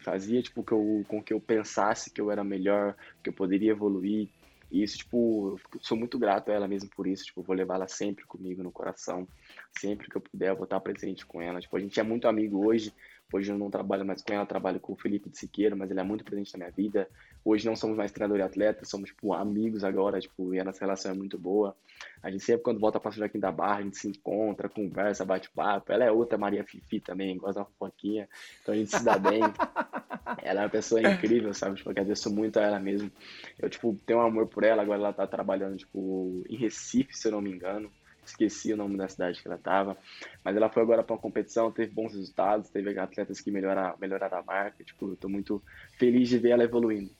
fazia, 0.00 0.42
tipo, 0.42 0.62
que 0.64 0.72
eu, 0.72 1.04
com 1.08 1.22
que 1.22 1.32
eu 1.32 1.40
pensasse 1.40 2.12
que 2.12 2.20
eu 2.20 2.30
era 2.30 2.44
melhor, 2.44 2.94
que 3.22 3.30
eu 3.30 3.34
poderia 3.34 3.70
evoluir. 3.70 4.28
E 4.70 4.82
isso, 4.82 4.98
tipo, 4.98 5.58
sou 5.80 5.96
muito 5.96 6.18
grato 6.18 6.50
a 6.50 6.54
ela 6.54 6.68
mesmo 6.68 6.90
por 6.90 7.06
isso, 7.06 7.24
tipo, 7.24 7.42
vou 7.42 7.56
levar 7.56 7.76
ela 7.76 7.88
sempre 7.88 8.26
comigo 8.26 8.62
no 8.62 8.70
coração, 8.70 9.26
sempre 9.72 10.08
que 10.08 10.16
eu 10.16 10.20
puder, 10.20 10.50
eu 10.50 10.56
vou 10.56 10.64
estar 10.64 10.78
presente 10.80 11.24
com 11.24 11.40
ela. 11.40 11.58
Tipo, 11.60 11.76
a 11.76 11.80
gente 11.80 11.98
é 11.98 12.02
muito 12.02 12.28
amigo 12.28 12.66
hoje, 12.66 12.92
Hoje 13.30 13.52
eu 13.52 13.58
não 13.58 13.70
trabalho 13.70 14.06
mais 14.06 14.22
com 14.22 14.32
ela, 14.32 14.46
trabalho 14.46 14.80
com 14.80 14.94
o 14.94 14.96
Felipe 14.96 15.28
de 15.28 15.36
Siqueira, 15.36 15.76
mas 15.76 15.90
ele 15.90 16.00
é 16.00 16.02
muito 16.02 16.24
presente 16.24 16.54
na 16.54 16.60
minha 16.64 16.70
vida. 16.70 17.06
Hoje 17.44 17.66
não 17.66 17.76
somos 17.76 17.94
mais 17.94 18.10
treinador 18.10 18.38
e 18.38 18.42
atleta, 18.42 18.86
somos 18.86 19.10
tipo, 19.10 19.34
amigos 19.34 19.84
agora, 19.84 20.18
tipo, 20.18 20.54
e 20.54 20.58
a 20.58 20.64
nossa 20.64 20.80
relação 20.80 21.12
é 21.12 21.14
muito 21.14 21.38
boa. 21.38 21.76
A 22.22 22.30
gente 22.30 22.42
sempre, 22.42 22.62
quando 22.62 22.80
volta 22.80 22.98
para 22.98 23.10
São 23.10 23.18
Joaquim 23.18 23.38
da 23.38 23.52
Barra, 23.52 23.80
a 23.80 23.82
gente 23.82 23.98
se 23.98 24.08
encontra, 24.08 24.66
conversa, 24.66 25.26
bate 25.26 25.50
papo. 25.50 25.92
Ela 25.92 26.04
é 26.04 26.10
outra 26.10 26.38
Maria 26.38 26.64
Fifi 26.64 27.00
também, 27.00 27.36
gosta 27.36 27.60
uma 27.60 27.66
fofoquinha, 27.66 28.26
então 28.62 28.74
a 28.74 28.78
gente 28.78 28.96
se 28.96 29.04
dá 29.04 29.18
bem. 29.18 29.40
ela 30.42 30.60
é 30.60 30.64
uma 30.64 30.70
pessoa 30.70 31.02
incrível, 31.02 31.52
sabe? 31.52 31.76
Tipo, 31.76 31.90
agradeço 31.90 32.34
muito 32.34 32.58
a 32.58 32.62
ela 32.62 32.80
mesmo. 32.80 33.12
Eu, 33.58 33.68
tipo, 33.68 33.94
tenho 34.06 34.20
um 34.20 34.22
amor 34.22 34.46
por 34.46 34.64
ela, 34.64 34.80
agora 34.80 35.00
ela 35.00 35.12
tá 35.12 35.26
trabalhando, 35.26 35.76
tipo, 35.76 36.42
em 36.48 36.56
Recife, 36.56 37.14
se 37.14 37.28
eu 37.28 37.32
não 37.32 37.42
me 37.42 37.50
engano 37.50 37.90
esqueci 38.30 38.72
o 38.72 38.76
nome 38.76 38.96
da 38.96 39.08
cidade 39.08 39.40
que 39.40 39.48
ela 39.48 39.56
estava, 39.56 39.96
mas 40.44 40.56
ela 40.56 40.68
foi 40.68 40.82
agora 40.82 41.02
para 41.02 41.14
uma 41.14 41.20
competição, 41.20 41.70
teve 41.70 41.92
bons 41.92 42.12
resultados, 42.12 42.70
teve 42.70 42.98
atletas 42.98 43.40
que 43.40 43.50
melhoraram, 43.50 43.96
melhoraram 43.98 44.38
a 44.38 44.42
marca, 44.42 44.84
tipo, 44.84 45.12
estou 45.12 45.30
muito 45.30 45.62
feliz 45.98 46.28
de 46.28 46.38
ver 46.38 46.50
ela 46.50 46.64
evoluindo. 46.64 47.10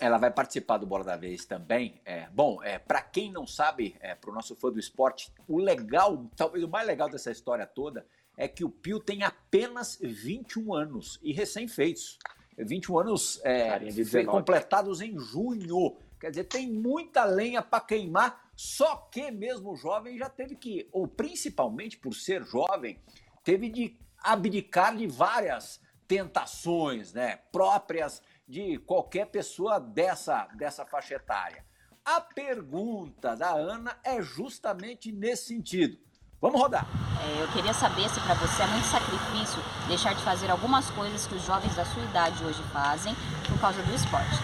Ela 0.00 0.18
vai 0.18 0.30
participar 0.30 0.78
do 0.78 0.86
Bola 0.86 1.04
da 1.04 1.16
Vez 1.16 1.44
também. 1.44 2.00
É, 2.04 2.26
bom, 2.32 2.62
é, 2.62 2.78
para 2.78 3.00
quem 3.02 3.30
não 3.30 3.46
sabe, 3.46 3.94
é, 4.00 4.14
para 4.14 4.30
o 4.30 4.34
nosso 4.34 4.56
fã 4.56 4.70
do 4.70 4.80
esporte, 4.80 5.30
o 5.46 5.58
legal, 5.58 6.28
talvez 6.36 6.64
o 6.64 6.68
mais 6.68 6.86
legal 6.86 7.08
dessa 7.08 7.30
história 7.30 7.66
toda, 7.66 8.04
é 8.36 8.48
que 8.48 8.64
o 8.64 8.70
Pio 8.70 8.98
tem 8.98 9.22
apenas 9.22 9.98
21 10.00 10.74
anos 10.74 11.20
e 11.22 11.32
recém-feitos. 11.32 12.18
21 12.58 12.98
anos 12.98 13.40
é, 13.44 14.24
completados 14.24 15.00
em 15.00 15.18
junho. 15.18 15.96
Quer 16.20 16.30
dizer, 16.30 16.44
tem 16.44 16.70
muita 16.70 17.24
lenha 17.24 17.62
para 17.62 17.80
queimar 17.84 18.41
só 18.54 18.96
que 18.96 19.30
mesmo 19.30 19.76
jovem 19.76 20.18
já 20.18 20.28
teve 20.28 20.56
que, 20.56 20.88
ou 20.92 21.08
principalmente 21.08 21.96
por 21.96 22.14
ser 22.14 22.44
jovem, 22.44 23.00
teve 23.42 23.68
de 23.68 23.98
abdicar 24.22 24.96
de 24.96 25.06
várias 25.06 25.80
tentações, 26.06 27.12
né, 27.12 27.36
próprias 27.50 28.22
de 28.46 28.78
qualquer 28.78 29.26
pessoa 29.26 29.80
dessa 29.80 30.46
dessa 30.56 30.84
faixa 30.84 31.14
etária. 31.14 31.64
A 32.04 32.20
pergunta 32.20 33.36
da 33.36 33.50
Ana 33.50 33.98
é 34.04 34.20
justamente 34.20 35.12
nesse 35.12 35.46
sentido. 35.46 35.96
Vamos 36.40 36.60
rodar. 36.60 36.84
É, 37.22 37.42
eu 37.42 37.46
queria 37.52 37.72
saber 37.72 38.08
se 38.08 38.20
para 38.20 38.34
você 38.34 38.62
é 38.62 38.66
muito 38.66 38.86
sacrifício 38.88 39.62
deixar 39.86 40.12
de 40.12 40.22
fazer 40.24 40.50
algumas 40.50 40.90
coisas 40.90 41.24
que 41.24 41.36
os 41.36 41.44
jovens 41.44 41.76
da 41.76 41.84
sua 41.84 42.02
idade 42.02 42.44
hoje 42.44 42.60
fazem 42.72 43.14
por 43.46 43.60
causa 43.60 43.80
do 43.80 43.94
esporte. 43.94 44.36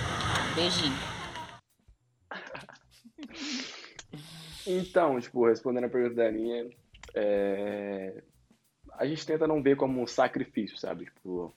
Beijinho. 0.54 0.96
Então, 4.70 5.18
tipo, 5.18 5.48
respondendo 5.48 5.84
a 5.84 5.88
pergunta 5.88 6.16
da 6.16 6.28
Aninha, 6.28 6.68
é... 7.14 8.22
a 8.92 9.06
gente 9.06 9.26
tenta 9.26 9.46
não 9.46 9.62
ver 9.62 9.76
como 9.76 10.02
um 10.02 10.06
sacrifício, 10.06 10.76
sabe? 10.76 11.06
Tipo, 11.06 11.54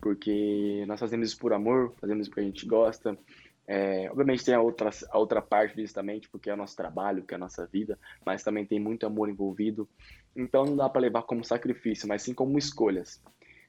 porque 0.00 0.84
nós 0.88 0.98
fazemos 0.98 1.28
isso 1.28 1.38
por 1.38 1.52
amor, 1.52 1.94
fazemos 2.00 2.22
isso 2.22 2.30
porque 2.30 2.40
a 2.40 2.44
gente 2.44 2.66
gosta. 2.66 3.16
É... 3.64 4.10
obviamente 4.10 4.44
tem 4.44 4.54
a 4.54 4.60
outra, 4.60 4.90
a 5.08 5.18
outra 5.18 5.40
parte 5.40 5.76
disso 5.76 5.94
também, 5.94 6.18
tipo, 6.18 6.36
que 6.36 6.50
é 6.50 6.54
o 6.54 6.56
nosso 6.56 6.74
trabalho, 6.74 7.22
que 7.22 7.32
é 7.32 7.36
a 7.36 7.38
nossa 7.38 7.64
vida, 7.64 7.96
mas 8.26 8.42
também 8.42 8.66
tem 8.66 8.80
muito 8.80 9.06
amor 9.06 9.28
envolvido. 9.28 9.88
Então 10.34 10.64
não 10.64 10.74
dá 10.76 10.88
para 10.88 11.00
levar 11.00 11.22
como 11.22 11.44
sacrifício, 11.44 12.08
mas 12.08 12.22
sim 12.22 12.34
como 12.34 12.58
escolhas. 12.58 13.22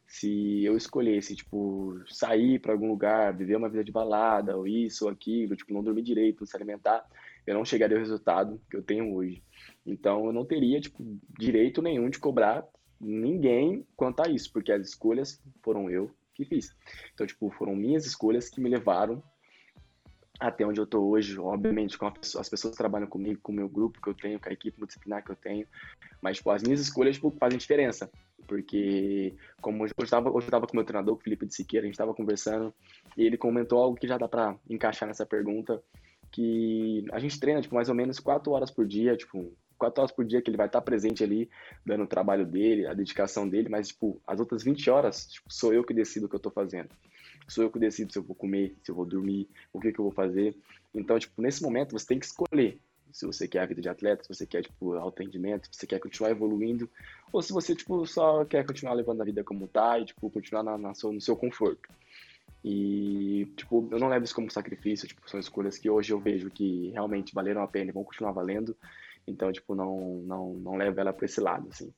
Se 0.08 0.64
eu 0.66 0.76
escolhesse, 0.76 1.36
tipo, 1.36 2.02
sair 2.08 2.58
para 2.60 2.74
algum 2.74 2.90
lugar, 2.90 3.32
viver 3.38 3.56
uma 3.56 3.70
vida 3.70 3.84
de 3.84 3.92
balada, 3.92 4.58
ou 4.58 4.68
isso 4.68 5.06
ou 5.06 5.12
aquilo, 5.12 5.56
tipo, 5.56 5.72
não 5.72 5.84
dormir 5.84 6.02
direito, 6.02 6.40
não 6.40 6.48
se 6.48 6.56
alimentar, 6.56 7.06
eu 7.46 7.54
não 7.54 7.66
chegaria 7.66 7.98
ao 7.98 8.02
resultado 8.02 8.62
que 8.70 8.78
eu 8.78 8.84
tenho 8.84 9.14
hoje. 9.14 9.44
Então 9.86 10.26
eu 10.26 10.34
não 10.34 10.46
teria 10.46 10.80
tipo, 10.80 11.04
direito 11.38 11.82
nenhum 11.82 12.10
de 12.10 12.20
cobrar 12.20 12.66
ninguém 13.00 13.86
quanto 13.96 14.22
a 14.22 14.30
isso, 14.30 14.52
porque 14.52 14.72
as 14.72 14.88
escolhas 14.88 15.42
foram 15.64 15.90
eu 15.90 16.12
que 16.34 16.46
fiz. 16.46 16.76
Então, 17.14 17.28
tipo, 17.28 17.50
foram 17.52 17.76
minhas 17.76 18.06
escolhas 18.06 18.50
que 18.50 18.62
me 18.62 18.70
levaram 18.70 19.22
até 20.40 20.66
onde 20.66 20.80
eu 20.80 20.88
tô 20.88 21.02
hoje, 21.02 21.38
obviamente, 21.38 21.98
com 21.98 22.08
as 22.08 22.50
pessoas 22.50 22.72
que 22.74 22.78
trabalham 22.78 23.08
comigo, 23.08 23.42
com 23.44 23.52
o 23.52 23.56
meu 23.56 23.68
grupo 23.68 24.02
que 24.02 24.08
eu 24.08 24.14
tenho, 24.14 24.40
com 24.40 24.48
a 24.48 24.54
equipe 24.54 24.80
multidisciplinar 24.80 25.24
que 25.24 25.32
eu 25.32 25.36
tenho, 25.36 25.68
mas, 26.22 26.38
tipo, 26.38 26.50
as 26.50 26.64
minhas 26.64 26.80
escolhas, 26.80 27.16
tipo, 27.16 27.30
fazem 27.32 27.60
diferença, 27.60 28.10
porque, 28.48 29.36
como 29.62 29.84
hoje 29.84 29.94
eu 29.98 30.04
estava 30.04 30.32
hoje 30.32 30.48
eu 30.48 30.52
tava 30.52 30.66
com 30.66 30.74
o 30.74 30.76
meu 30.78 30.86
treinador, 30.86 31.18
Felipe 31.18 31.46
de 31.46 31.54
Siqueira, 31.54 31.84
a 31.84 31.88
gente 31.88 31.96
estava 31.96 32.14
conversando, 32.14 32.74
e 33.18 33.26
ele 33.26 33.38
comentou 33.38 33.80
algo 33.80 33.98
que 33.98 34.08
já 34.08 34.18
dá 34.18 34.30
para 34.30 34.56
encaixar 34.70 35.08
nessa 35.08 35.26
pergunta, 35.26 35.84
que 36.32 37.06
a 37.12 37.20
gente 37.20 37.40
treina, 37.40 37.62
tipo, 37.62 37.76
mais 37.76 37.90
ou 37.90 37.96
menos 37.96 38.20
quatro 38.20 38.52
horas 38.52 38.72
por 38.72 38.86
dia, 38.86 39.16
tipo, 39.16 39.54
quatro 39.78 40.02
horas 40.02 40.12
por 40.12 40.26
dia 40.26 40.42
que 40.42 40.50
ele 40.50 40.58
vai 40.58 40.68
estar 40.68 40.82
presente 40.82 41.24
ali, 41.24 41.50
dando 41.86 42.04
o 42.04 42.08
trabalho 42.08 42.46
dele, 42.46 42.86
a 42.86 42.94
dedicação 42.94 43.48
dele, 43.48 43.70
mas, 43.70 43.90
tipo, 43.90 44.22
as 44.28 44.40
outras 44.40 44.64
20 44.64 44.90
horas, 44.90 45.26
tipo, 45.28 45.52
sou 45.52 45.74
eu 45.74 45.84
que 45.84 45.94
decido 45.94 46.26
o 46.26 46.30
que 46.30 46.36
eu 46.36 46.40
tô 46.40 46.52
fazendo. 46.52 46.90
Sou 47.48 47.64
eu 47.64 47.72
que 47.72 47.80
decido 47.80 48.12
se 48.12 48.20
eu 48.20 48.24
vou 48.24 48.36
comer, 48.36 48.76
se 48.84 48.92
eu 48.92 48.96
vou 48.96 49.06
dormir, 49.06 49.50
o 49.74 49.80
que 49.80 49.92
que 49.92 50.00
eu 50.00 50.06
vou 50.06 50.14
fazer. 50.14 50.56
Então, 50.94 51.18
tipo, 51.18 51.42
nesse 51.42 51.64
momento 51.64 51.94
você 51.94 52.06
tem 52.06 52.20
que 52.20 52.26
escolher 52.26 52.80
se 53.12 53.26
você 53.26 53.48
quer 53.48 53.62
a 53.62 53.66
vida 53.66 53.82
de 53.82 53.90
atleta, 53.90 54.24
se 54.24 54.30
você 54.30 54.46
quer, 54.46 54.62
tipo, 54.62 54.94
alto 54.94 55.22
rendimento, 55.22 55.68
se 55.72 55.80
você 55.80 55.88
quer 55.88 56.00
continuar 56.00 56.32
evoluindo, 56.32 56.90
ou 57.32 57.42
se 57.42 57.52
você, 57.52 57.76
tipo, 57.76 58.06
só 58.06 58.46
quer 58.46 58.66
continuar 58.66 58.94
levando 58.94 59.22
a 59.22 59.26
vida 59.26 59.44
como 59.44 59.68
tá 59.68 60.00
e, 60.00 60.06
tipo, 60.06 60.30
continuar 60.30 60.64
na, 60.64 60.78
na 60.78 60.94
no 61.04 61.22
seu 61.22 61.36
conforto. 61.36 61.90
E, 62.64 63.52
tipo, 63.56 63.88
eu 63.92 64.00
não 64.00 64.10
levo 64.10 64.26
isso 64.26 64.36
como 64.36 64.52
sacrifício, 64.52 65.08
tipo, 65.08 65.30
são 65.30 65.40
escolhas 65.40 65.78
que 65.78 65.90
hoje 65.90 66.12
eu 66.12 66.20
vejo 66.20 66.50
que 66.50 66.90
realmente 66.90 67.34
valeram 67.34 67.64
a 67.64 67.68
pena 67.68 67.90
e 67.90 67.94
vão 67.94 68.04
continuar 68.04 68.32
valendo. 68.32 68.76
Então, 69.26 69.52
tipo, 69.52 69.76
não, 69.76 70.22
não, 70.26 70.54
não 70.56 70.76
levo 70.76 71.00
ela 71.00 71.14
para 71.14 71.26
esse 71.26 71.40
lado, 71.40 71.68
assim. 71.72 71.94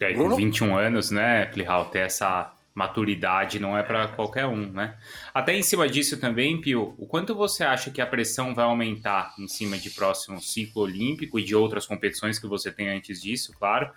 E 0.00 0.04
aí, 0.04 0.14
com 0.14 0.34
21 0.34 0.76
anos, 0.76 1.10
né, 1.10 1.46
Plihal, 1.46 1.90
ter 1.90 2.00
essa 2.00 2.54
maturidade 2.72 3.58
não 3.58 3.76
é 3.76 3.82
para 3.82 4.08
qualquer 4.08 4.46
um, 4.46 4.70
né? 4.70 4.96
Até 5.34 5.54
em 5.54 5.62
cima 5.62 5.88
disso 5.88 6.18
também, 6.18 6.60
Pio, 6.60 6.94
o 6.96 7.06
quanto 7.06 7.34
você 7.34 7.64
acha 7.64 7.90
que 7.90 8.00
a 8.00 8.06
pressão 8.06 8.54
vai 8.54 8.64
aumentar 8.64 9.34
em 9.38 9.48
cima 9.48 9.76
de 9.76 9.90
próximo 9.90 10.40
ciclo 10.40 10.82
olímpico 10.82 11.38
e 11.38 11.44
de 11.44 11.54
outras 11.54 11.84
competições 11.84 12.38
que 12.38 12.46
você 12.46 12.70
tem 12.70 12.88
antes 12.88 13.20
disso, 13.20 13.52
claro? 13.58 13.90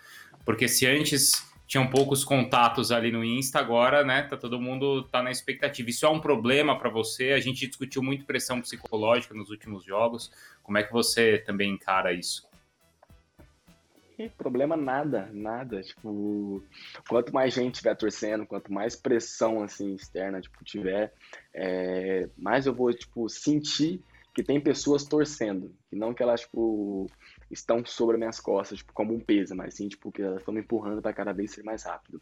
Porque 0.43 0.68
se 0.68 0.86
antes 0.88 1.52
tinham 1.66 1.89
poucos 1.89 2.24
contatos 2.24 2.91
ali 2.91 3.11
no 3.11 3.24
Insta, 3.24 3.59
agora, 3.59 4.03
né, 4.03 4.24
tá 4.24 4.38
todo 4.38 4.59
mundo 4.59 5.03
tá 5.03 5.24
na 5.24 5.32
expectativa. 5.32 5.89
Isso 5.89 6.05
é 6.05 6.09
um 6.09 6.20
problema 6.20 6.78
para 6.78 6.89
você? 6.89 7.32
A 7.32 7.39
gente 7.39 7.68
discutiu 7.68 8.03
muito 8.03 8.26
pressão 8.26 8.61
psicológica 8.61 9.34
nos 9.34 9.49
últimos 9.49 9.84
jogos. 9.84 10.32
Como 10.61 10.78
é 10.78 10.84
que 10.84 10.91
você 10.91 11.38
também 11.39 11.72
encara 11.72 12.14
isso? 12.14 12.51
problema 14.38 14.78
nada, 14.78 15.30
nada. 15.34 15.82
Tipo, 15.82 16.64
quanto 17.07 17.34
mais 17.34 17.53
gente 17.53 17.76
tiver 17.76 17.95
torcendo, 17.95 18.45
quanto 18.45 18.72
mais 18.72 18.95
pressão 18.95 19.61
assim 19.61 19.95
externa 19.95 20.41
tipo 20.41 20.64
tiver, 20.64 21.14
é, 21.53 22.30
mais 22.38 22.66
eu 22.66 22.74
vou 22.74 22.93
tipo 22.93 23.28
sentir 23.30 24.01
que 24.34 24.43
tem 24.43 24.59
pessoas 24.59 25.03
torcendo, 25.03 25.75
e 25.91 25.95
não 25.95 26.13
que 26.13 26.23
elas 26.23 26.41
tipo 26.41 27.09
estão 27.51 27.86
sobre 27.86 28.17
minhas 28.17 28.39
costas, 28.39 28.79
tipo, 28.79 28.91
como 28.93 29.13
um 29.13 29.19
peso, 29.19 29.55
mas 29.55 29.75
sim, 29.75 29.88
tipo, 29.88 30.11
que 30.11 30.21
elas 30.21 30.39
estão 30.39 30.53
me 30.53 30.61
empurrando 30.61 31.01
para 31.01 31.13
cada 31.13 31.31
vez 31.31 31.51
ser 31.51 31.63
mais 31.63 31.84
rápido. 31.84 32.21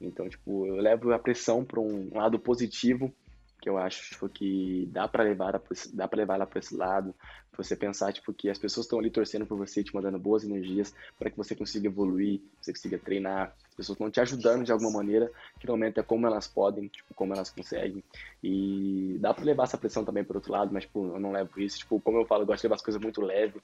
Então, 0.00 0.28
tipo, 0.28 0.66
eu 0.66 0.76
levo 0.76 1.12
a 1.12 1.18
pressão 1.18 1.64
para 1.64 1.80
um 1.80 2.10
lado 2.14 2.38
positivo 2.38 3.12
que 3.60 3.68
eu 3.68 3.76
acho 3.76 4.10
tipo, 4.10 4.28
que 4.28 4.88
dá 4.90 5.06
para 5.06 5.22
levar 5.22 5.60
dá 5.92 6.08
para 6.08 6.16
levar 6.16 6.34
ela 6.36 6.46
para 6.46 6.58
esse 6.58 6.74
lado 6.74 7.14
você 7.62 7.76
pensar 7.76 8.12
tipo 8.12 8.32
que 8.32 8.48
as 8.48 8.58
pessoas 8.58 8.86
estão 8.86 8.98
ali 8.98 9.10
torcendo 9.10 9.46
por 9.46 9.56
você 9.56 9.82
te 9.82 9.94
mandando 9.94 10.18
boas 10.18 10.44
energias 10.44 10.94
para 11.18 11.30
que 11.30 11.36
você 11.36 11.54
consiga 11.54 11.86
evoluir 11.86 12.40
você 12.60 12.72
consiga 12.72 12.98
treinar. 12.98 13.54
As 13.68 13.74
pessoas 13.74 13.96
estão 13.96 14.10
te 14.10 14.20
ajudando 14.20 14.64
de 14.64 14.72
alguma 14.72 14.90
maneira 14.90 15.30
que 15.58 15.66
normalmente 15.66 15.98
é 15.98 16.02
como 16.02 16.26
elas 16.26 16.46
podem 16.48 16.88
tipo 16.88 17.14
como 17.14 17.34
elas 17.34 17.50
conseguem. 17.50 18.02
E 18.42 19.16
dá 19.20 19.34
para 19.34 19.44
levar 19.44 19.64
essa 19.64 19.78
pressão 19.78 20.04
também 20.04 20.24
por 20.24 20.36
outro 20.36 20.52
lado 20.52 20.72
mas 20.72 20.84
tipo 20.84 21.14
eu 21.14 21.20
não 21.20 21.32
levo 21.32 21.60
isso. 21.60 21.78
Tipo 21.78 22.00
como 22.00 22.18
eu 22.18 22.26
falo 22.26 22.42
eu 22.42 22.46
gosto 22.46 22.62
de 22.62 22.66
levar 22.66 22.76
as 22.76 22.82
coisas 22.82 23.00
muito 23.00 23.20
leve. 23.20 23.60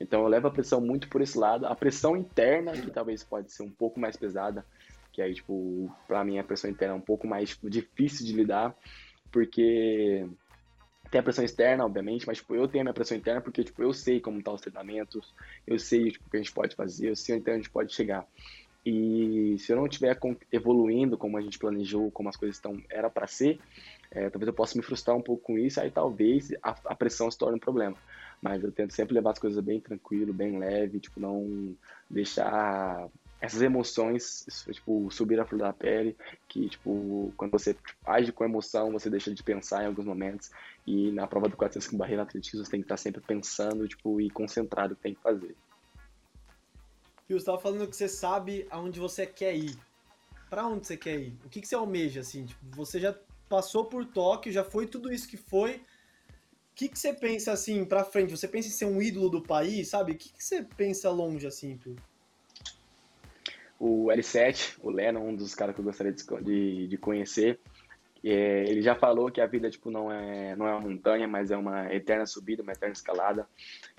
Então 0.00 0.22
eu 0.22 0.28
levo 0.28 0.48
a 0.48 0.50
pressão 0.50 0.80
muito 0.80 1.08
por 1.08 1.20
esse 1.20 1.38
lado. 1.38 1.66
A 1.66 1.74
pressão 1.74 2.16
interna 2.16 2.72
que 2.72 2.90
talvez 2.90 3.22
pode 3.22 3.52
ser 3.52 3.62
um 3.62 3.70
pouco 3.70 4.00
mais 4.00 4.16
pesada 4.16 4.64
que 5.12 5.22
aí 5.22 5.32
tipo 5.32 5.90
para 6.08 6.24
mim 6.24 6.38
a 6.38 6.44
pressão 6.44 6.68
interna 6.68 6.94
é 6.94 6.96
um 6.96 7.00
pouco 7.00 7.26
mais 7.26 7.50
tipo, 7.50 7.70
difícil 7.70 8.26
de 8.26 8.32
lidar 8.32 8.74
porque 9.30 10.28
tem 11.10 11.20
a 11.20 11.22
pressão 11.22 11.44
externa, 11.44 11.84
obviamente, 11.84 12.26
mas 12.26 12.38
tipo, 12.38 12.54
eu 12.54 12.66
tenho 12.66 12.82
a 12.82 12.84
minha 12.84 12.94
pressão 12.94 13.16
interna 13.16 13.40
porque 13.40 13.62
tipo, 13.62 13.82
eu 13.82 13.92
sei 13.92 14.20
como 14.20 14.42
tá 14.42 14.52
os 14.52 14.60
treinamentos, 14.60 15.34
eu 15.66 15.78
sei 15.78 16.10
tipo, 16.10 16.26
o 16.26 16.30
que 16.30 16.36
a 16.36 16.40
gente 16.40 16.52
pode 16.52 16.74
fazer, 16.74 17.10
eu 17.10 17.16
sei 17.16 17.36
onde 17.36 17.50
a 17.50 17.56
gente 17.56 17.70
pode 17.70 17.94
chegar. 17.94 18.26
E 18.86 19.56
se 19.58 19.72
eu 19.72 19.76
não 19.76 19.86
estiver 19.86 20.18
evoluindo 20.52 21.16
como 21.16 21.38
a 21.38 21.40
gente 21.40 21.58
planejou, 21.58 22.10
como 22.10 22.28
as 22.28 22.36
coisas 22.36 22.56
estão, 22.56 22.82
era 22.90 23.08
para 23.08 23.26
ser, 23.26 23.58
é, 24.10 24.28
talvez 24.28 24.46
eu 24.46 24.52
possa 24.52 24.76
me 24.76 24.84
frustrar 24.84 25.16
um 25.16 25.22
pouco 25.22 25.42
com 25.42 25.58
isso, 25.58 25.80
aí 25.80 25.90
talvez 25.90 26.52
a, 26.62 26.76
a, 26.84 26.94
pressão 26.94 27.30
se 27.30 27.38
torne 27.38 27.56
um 27.56 27.60
problema. 27.60 27.96
Mas 28.42 28.62
eu 28.62 28.70
tento 28.70 28.92
sempre 28.92 29.14
levar 29.14 29.30
as 29.30 29.38
coisas 29.38 29.64
bem 29.64 29.80
tranquilo, 29.80 30.34
bem 30.34 30.58
leve, 30.58 31.00
tipo, 31.00 31.18
não 31.18 31.74
deixar 32.10 33.08
essas 33.40 33.60
emoções, 33.60 34.46
tipo, 34.72 35.10
subir 35.10 35.38
a 35.38 35.44
flor 35.44 35.60
da 35.60 35.72
pele, 35.72 36.16
que, 36.48 36.68
tipo, 36.68 37.32
quando 37.36 37.50
você 37.50 37.76
age 38.06 38.32
com 38.32 38.44
emoção, 38.44 38.90
você 38.92 39.10
deixa 39.10 39.32
de 39.34 39.42
pensar 39.42 39.82
em 39.82 39.86
alguns 39.86 40.06
momentos, 40.06 40.50
e 40.86 41.10
na 41.10 41.26
prova 41.26 41.48
do 41.48 41.56
400 41.56 41.88
com 41.88 41.98
barreira 41.98 42.22
atletismo, 42.22 42.64
você 42.64 42.70
tem 42.70 42.80
que 42.80 42.86
estar 42.86 42.96
sempre 42.96 43.20
pensando, 43.20 43.86
tipo, 43.86 44.20
e 44.20 44.30
concentrado 44.30 44.90
no 44.90 44.96
que 44.96 45.02
tem 45.02 45.14
que 45.14 45.20
fazer. 45.20 45.54
Fio, 47.26 47.38
você 47.38 47.46
tava 47.46 47.58
falando 47.58 47.88
que 47.88 47.96
você 47.96 48.08
sabe 48.08 48.66
aonde 48.70 49.00
você 49.00 49.26
quer 49.26 49.54
ir. 49.54 49.78
Para 50.50 50.66
onde 50.66 50.86
você 50.86 50.96
quer 50.96 51.18
ir? 51.18 51.36
O 51.44 51.48
que, 51.48 51.60
que 51.60 51.66
você 51.66 51.74
almeja, 51.74 52.20
assim? 52.20 52.46
Tipo, 52.46 52.64
você 52.76 53.00
já 53.00 53.14
passou 53.48 53.86
por 53.86 54.04
Tóquio, 54.06 54.52
já 54.52 54.62
foi 54.62 54.86
tudo 54.86 55.12
isso 55.12 55.28
que 55.28 55.36
foi. 55.36 55.76
O 55.76 56.74
que, 56.74 56.88
que 56.88 56.98
você 56.98 57.12
pensa, 57.12 57.52
assim, 57.52 57.84
pra 57.84 58.04
frente? 58.04 58.30
Você 58.30 58.48
pensa 58.48 58.68
em 58.68 58.72
ser 58.72 58.86
um 58.86 59.00
ídolo 59.00 59.28
do 59.28 59.42
país, 59.42 59.88
sabe? 59.88 60.12
O 60.12 60.16
que, 60.16 60.30
que 60.30 60.42
você 60.42 60.62
pensa 60.62 61.10
longe, 61.10 61.46
assim, 61.46 61.78
Fio? 61.78 61.96
O 63.78 64.06
L7, 64.06 64.76
o 64.82 64.90
Lennon, 64.90 65.28
um 65.28 65.36
dos 65.36 65.54
caras 65.54 65.74
que 65.74 65.80
eu 65.80 65.84
gostaria 65.84 66.12
de, 66.12 66.24
de, 66.42 66.88
de 66.88 66.98
conhecer. 66.98 67.60
É, 68.26 68.64
ele 68.70 68.80
já 68.80 68.94
falou 68.94 69.30
que 69.30 69.38
a 69.38 69.46
vida 69.46 69.68
tipo 69.68 69.90
não 69.90 70.10
é 70.10 70.56
não 70.56 70.66
é 70.66 70.72
uma 70.72 70.80
montanha, 70.80 71.28
mas 71.28 71.50
é 71.50 71.56
uma 71.58 71.92
eterna 71.94 72.24
subida, 72.24 72.62
uma 72.62 72.72
eterna 72.72 72.94
escalada. 72.94 73.46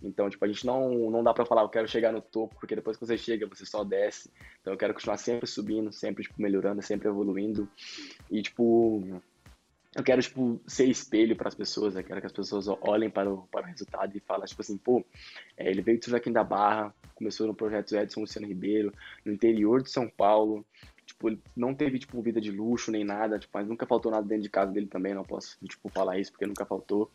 Então, 0.02 0.28
tipo, 0.30 0.44
a 0.44 0.48
gente 0.48 0.66
não 0.66 1.12
não 1.12 1.24
dá 1.24 1.32
para 1.32 1.46
falar 1.46 1.62
eu 1.62 1.70
quero 1.70 1.88
chegar 1.88 2.12
no 2.12 2.22
topo, 2.22 2.56
porque 2.60 2.76
depois 2.76 2.98
que 2.98 3.06
você 3.06 3.20
chega, 3.20 3.46
você 3.46 3.66
só 3.68 3.84
desce. 3.84 4.32
Então, 4.62 4.74
eu 4.74 4.78
quero 4.78 4.96
continuar 4.96 5.18
sempre 5.18 5.46
subindo, 5.46 5.92
sempre 5.94 6.24
tipo 6.24 6.42
melhorando, 6.42 6.82
sempre 6.82 7.08
evoluindo. 7.08 7.70
E 8.32 8.42
tipo, 8.42 9.22
eu 9.96 10.04
quero, 10.04 10.22
tipo, 10.22 10.62
ser 10.68 10.86
espelho 10.86 11.38
para 11.38 11.48
as 11.48 11.56
pessoas, 11.56 11.96
eu 11.96 12.04
quero 12.04 12.20
que 12.20 12.28
as 12.28 12.34
pessoas 12.34 12.68
olhem 12.82 13.10
para 13.10 13.32
o, 13.32 13.48
para 13.48 13.66
o 13.66 13.70
resultado 13.70 14.16
e 14.16 14.20
falem, 14.20 14.46
tipo 14.46 14.62
assim, 14.62 14.78
pô, 14.78 15.04
é, 15.56 15.70
ele 15.70 15.82
veio 15.82 15.98
de 15.98 16.10
Joaquim 16.10 16.34
da 16.34 16.44
Barra, 16.44 16.94
começou 17.16 17.48
no 17.48 17.56
projeto 17.56 17.96
Edson 17.96 18.20
Luciano 18.20 18.46
Ribeiro, 18.46 18.94
no 19.24 19.32
interior 19.32 19.82
de 19.82 19.90
São 19.90 20.10
Paulo, 20.10 20.66
tipo, 21.06 21.30
ele 21.30 21.42
não 21.56 21.74
teve, 21.74 21.98
tipo, 21.98 22.22
vida 22.22 22.42
de 22.42 22.52
luxo 22.52 22.92
nem 22.92 23.06
nada, 23.06 23.40
tipo, 23.40 23.52
mas 23.58 23.68
nunca 23.68 23.86
faltou 23.86 24.12
nada 24.12 24.28
dentro 24.28 24.44
de 24.44 24.50
casa 24.50 24.72
dele 24.72 24.88
também, 24.88 25.14
não 25.14 25.24
posso, 25.24 25.58
tipo, 25.66 25.88
falar 25.88 26.20
isso 26.20 26.32
porque 26.32 26.46
nunca 26.46 26.66
faltou. 26.66 27.10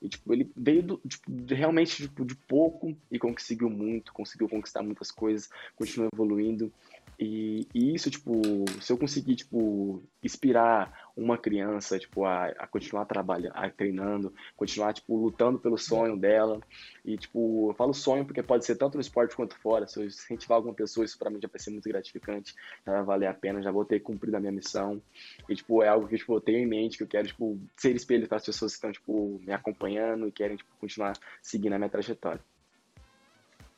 E, 0.00 0.08
tipo, 0.08 0.32
ele 0.32 0.50
veio 0.56 0.82
do, 0.82 1.00
tipo, 1.06 1.30
de, 1.30 1.54
realmente, 1.54 2.02
tipo, 2.02 2.24
de 2.24 2.36
pouco 2.36 2.96
e 3.10 3.18
conseguiu 3.18 3.68
muito, 3.68 4.12
conseguiu 4.12 4.48
conquistar 4.48 4.82
muitas 4.82 5.10
coisas, 5.10 5.50
continua 5.74 6.08
evoluindo. 6.12 6.72
E, 7.20 7.68
e, 7.74 7.94
isso, 7.94 8.10
tipo, 8.10 8.32
se 8.80 8.90
eu 8.90 8.96
conseguir, 8.96 9.36
tipo, 9.36 10.02
inspirar 10.22 11.10
uma 11.14 11.36
criança, 11.36 11.98
tipo, 11.98 12.24
a, 12.24 12.46
a 12.46 12.66
continuar 12.66 13.04
trabalhando, 13.04 13.52
a, 13.54 13.68
treinando, 13.68 14.32
continuar, 14.56 14.94
tipo, 14.94 15.14
lutando 15.14 15.58
pelo 15.58 15.76
sonho 15.76 16.16
dela. 16.16 16.58
E, 17.04 17.18
tipo, 17.18 17.68
eu 17.70 17.74
falo 17.74 17.92
sonho 17.92 18.24
porque 18.24 18.42
pode 18.42 18.64
ser 18.64 18.76
tanto 18.76 18.94
no 18.94 19.02
esporte 19.02 19.36
quanto 19.36 19.54
fora. 19.58 19.86
Se 19.86 20.00
eu 20.00 20.06
incentivar 20.06 20.56
alguma 20.56 20.72
pessoa, 20.72 21.04
isso 21.04 21.18
para 21.18 21.28
mim 21.28 21.38
já 21.42 21.48
vai 21.48 21.60
ser 21.60 21.70
muito 21.70 21.90
gratificante, 21.90 22.54
já 22.86 22.92
vai 22.92 23.04
valer 23.04 23.26
a 23.26 23.34
pena, 23.34 23.62
já 23.62 23.70
vou 23.70 23.84
ter 23.84 24.00
cumprido 24.00 24.38
a 24.38 24.40
minha 24.40 24.52
missão. 24.52 25.02
E, 25.46 25.54
tipo, 25.54 25.82
é 25.82 25.88
algo 25.88 26.08
que, 26.08 26.16
tipo, 26.16 26.34
eu 26.34 26.40
tenho 26.40 26.58
em 26.58 26.66
mente, 26.66 26.96
que 26.96 27.02
eu 27.02 27.08
quero, 27.08 27.28
tipo, 27.28 27.60
ser 27.76 27.94
espelho 27.94 28.26
para 28.26 28.38
as 28.38 28.46
pessoas 28.46 28.72
que 28.72 28.76
estão, 28.76 28.92
tipo, 28.92 29.38
me 29.44 29.52
acompanhando 29.52 30.26
e 30.26 30.32
querem, 30.32 30.56
tipo, 30.56 30.70
continuar 30.80 31.18
seguindo 31.42 31.74
a 31.74 31.78
minha 31.78 31.90
trajetória. 31.90 32.40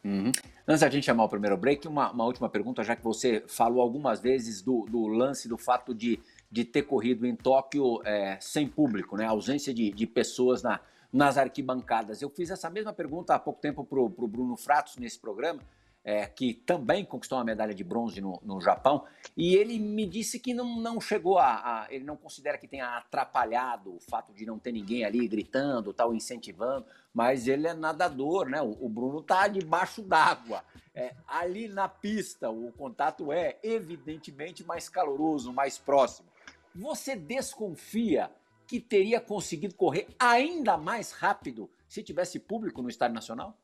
Uhum. 0.05 0.33
Antes 0.67 0.81
da 0.81 0.91
gente 0.91 1.05
chamar 1.05 1.25
o 1.25 1.29
primeiro 1.29 1.57
break, 1.57 1.87
uma, 1.87 2.11
uma, 2.11 2.25
última 2.25 2.49
pergunta, 2.49 2.83
já 2.83 2.97
que 2.97 3.05
você 3.05 3.45
falou 3.47 3.81
algumas 3.81 4.21
vezes 4.21 4.61
do, 4.61 4.85
do 4.87 5.07
lance 5.07 5.49
do 5.49 5.57
fato 5.57 5.95
de, 5.95 6.19
de 6.51 6.65
ter 6.65 6.83
corrido 6.83 7.25
em 7.25 7.37
Tóquio 7.37 8.01
é, 8.05 8.37
sem 8.41 8.67
público, 8.67 9.17
né? 9.17 9.27
A 9.27 9.31
ausência 9.31 9.73
de, 9.73 9.91
de 9.91 10.07
pessoas 10.07 10.63
na, 10.63 10.81
nas 11.13 11.39
arquibancadas. 11.39 12.21
Eu 12.21 12.31
fiz 12.31 12.51
essa 12.51 12.69
mesma 12.69 12.93
pergunta 12.93 13.35
há 13.35 13.39
pouco 13.39 13.61
tempo 13.61 13.85
para 13.85 14.01
o 14.01 14.09
Bruno 14.09 14.57
Fratos 14.57 14.97
nesse 14.97 15.19
programa 15.19 15.61
é, 16.05 16.27
que 16.27 16.53
também 16.53 17.05
conquistou 17.05 17.39
uma 17.39 17.45
medalha 17.45 17.75
de 17.75 17.85
bronze 17.85 18.21
no, 18.21 18.41
no 18.43 18.61
Japão, 18.61 19.05
e 19.37 19.55
ele 19.55 19.79
me 19.79 20.05
disse 20.07 20.41
que 20.41 20.53
não, 20.53 20.81
não 20.81 21.01
chegou 21.01 21.39
a, 21.39 21.85
a, 21.85 21.87
Ele 21.91 22.05
não 22.05 22.17
considera 22.17 22.59
que 22.59 22.67
tenha 22.67 22.97
atrapalhado 22.97 23.95
o 23.95 24.01
fato 24.01 24.33
de 24.33 24.45
não 24.45 24.59
ter 24.59 24.73
ninguém 24.73 25.05
ali 25.05 25.27
gritando, 25.29 25.93
tal, 25.93 26.15
incentivando, 26.15 26.87
mas 27.15 27.47
ele 27.47 27.67
é 27.67 27.75
nadador, 27.75 28.49
né? 28.49 28.61
O, 28.61 28.87
o 28.87 28.89
Bruno 28.89 29.21
está 29.21 29.47
debaixo 29.47 30.03
d'água. 30.03 30.65
É, 30.95 31.15
ali 31.27 31.69
na 31.69 31.89
pista, 31.89 32.51
o 32.51 32.73
contato 32.73 33.33
é 33.33 33.59
evidentemente 33.63 34.65
mais 34.65 34.89
caloroso, 34.89 35.53
mais 35.53 35.79
próximo. 35.79 36.29
Você 36.75 37.15
desconfia 37.15 38.31
que 38.67 38.81
teria 38.81 39.21
conseguido 39.21 39.75
correr 39.75 40.09
ainda 40.19 40.77
mais 40.77 41.13
rápido 41.13 41.71
se 41.89 42.03
tivesse 42.03 42.39
público 42.39 42.81
no 42.83 42.89
Estádio 42.89 43.15
Nacional? 43.15 43.57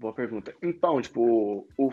Boa 0.00 0.14
pergunta. 0.14 0.54
Então, 0.62 0.98
tipo, 1.02 1.68
o 1.76 1.92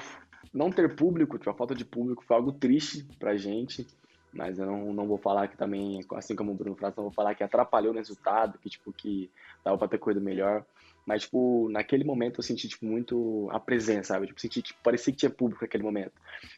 não 0.53 0.71
ter 0.71 0.95
público, 0.95 1.37
tipo, 1.37 1.49
a 1.49 1.53
falta 1.53 1.75
de 1.75 1.83
público 1.83 2.23
foi 2.23 2.37
algo 2.37 2.53
triste 2.53 3.05
pra 3.19 3.35
gente, 3.35 3.85
mas 4.31 4.57
eu 4.57 4.65
não, 4.65 4.93
não 4.93 5.05
vou 5.05 5.17
falar 5.17 5.49
que 5.49 5.57
também, 5.57 5.99
assim 6.13 6.33
como 6.33 6.53
o 6.53 6.55
Bruno 6.55 6.73
Fratos, 6.73 6.95
não 6.95 7.03
vou 7.03 7.13
falar 7.13 7.35
que 7.35 7.43
atrapalhou 7.43 7.91
no 7.91 7.99
resultado, 7.99 8.57
que, 8.59 8.69
tipo, 8.69 8.93
que 8.93 9.29
dava 9.61 9.77
pra 9.77 9.89
ter 9.89 9.97
corrido 9.97 10.21
melhor. 10.21 10.65
Mas, 11.05 11.23
tipo, 11.23 11.67
naquele 11.69 12.05
momento 12.05 12.39
eu 12.39 12.43
senti, 12.43 12.69
tipo, 12.69 12.85
muito 12.85 13.49
a 13.51 13.59
presença, 13.59 14.13
sabe? 14.13 14.27
Tipo, 14.27 14.39
senti, 14.39 14.61
tipo, 14.61 14.79
parecia 14.81 15.11
que 15.11 15.19
tinha 15.19 15.29
público 15.29 15.61
naquele 15.61 15.83
momento. 15.83 16.13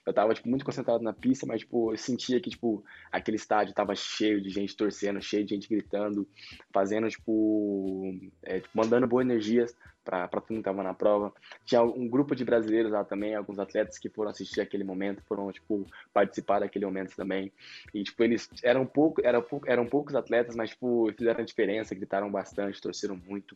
Eu 0.06 0.14
tava, 0.14 0.36
tipo, 0.36 0.48
muito 0.48 0.64
concentrado 0.64 1.04
na 1.04 1.14
pista, 1.14 1.48
mas, 1.48 1.62
tipo, 1.62 1.92
eu 1.92 1.98
sentia 1.98 2.40
que, 2.40 2.52
tipo, 2.52 2.84
aquele 3.12 3.38
estádio 3.38 3.74
tava 3.74 3.96
cheio 3.96 4.40
de 4.40 4.50
gente 4.50 4.76
torcendo, 4.76 5.20
cheio 5.20 5.44
de 5.44 5.56
gente 5.56 5.68
gritando, 5.68 6.28
fazendo, 6.72 7.08
tipo, 7.10 8.16
é, 8.44 8.60
tipo 8.60 8.78
mandando 8.78 9.08
boa 9.08 9.24
energia 9.24 9.66
para 10.10 10.42
todo 10.42 10.52
mundo 10.52 10.64
que 10.64 10.70
estava 10.70 10.84
na 10.84 10.94
prova. 10.94 11.32
Tinha 11.64 11.84
um 11.84 12.08
grupo 12.08 12.36
de 12.36 12.44
brasileiros 12.44 12.92
lá 12.92 13.04
também, 13.04 13.36
alguns 13.36 13.60
atletas 13.60 13.98
que 13.98 14.10
foram 14.10 14.32
assistir 14.32 14.62
aquele 14.62 14.84
momento, 14.84 15.22
foram, 15.28 15.52
tipo, 15.52 15.86
participar 16.14 16.60
daquele 16.60 16.86
momento 16.86 17.16
também. 17.16 17.52
E, 17.94 18.04
tipo, 18.04 18.24
eles 18.24 18.50
eram, 18.64 18.86
pouco, 18.86 19.22
eram, 19.24 19.46
eram 19.68 19.86
poucos 19.86 20.16
atletas, 20.16 20.56
mas, 20.56 20.72
tipo, 20.72 21.12
fizeram 21.16 21.42
a 21.42 21.46
diferença, 21.46 21.94
gritaram 21.94 22.32
bastante, 22.32 22.82
torceram 22.82 23.16
muito. 23.16 23.56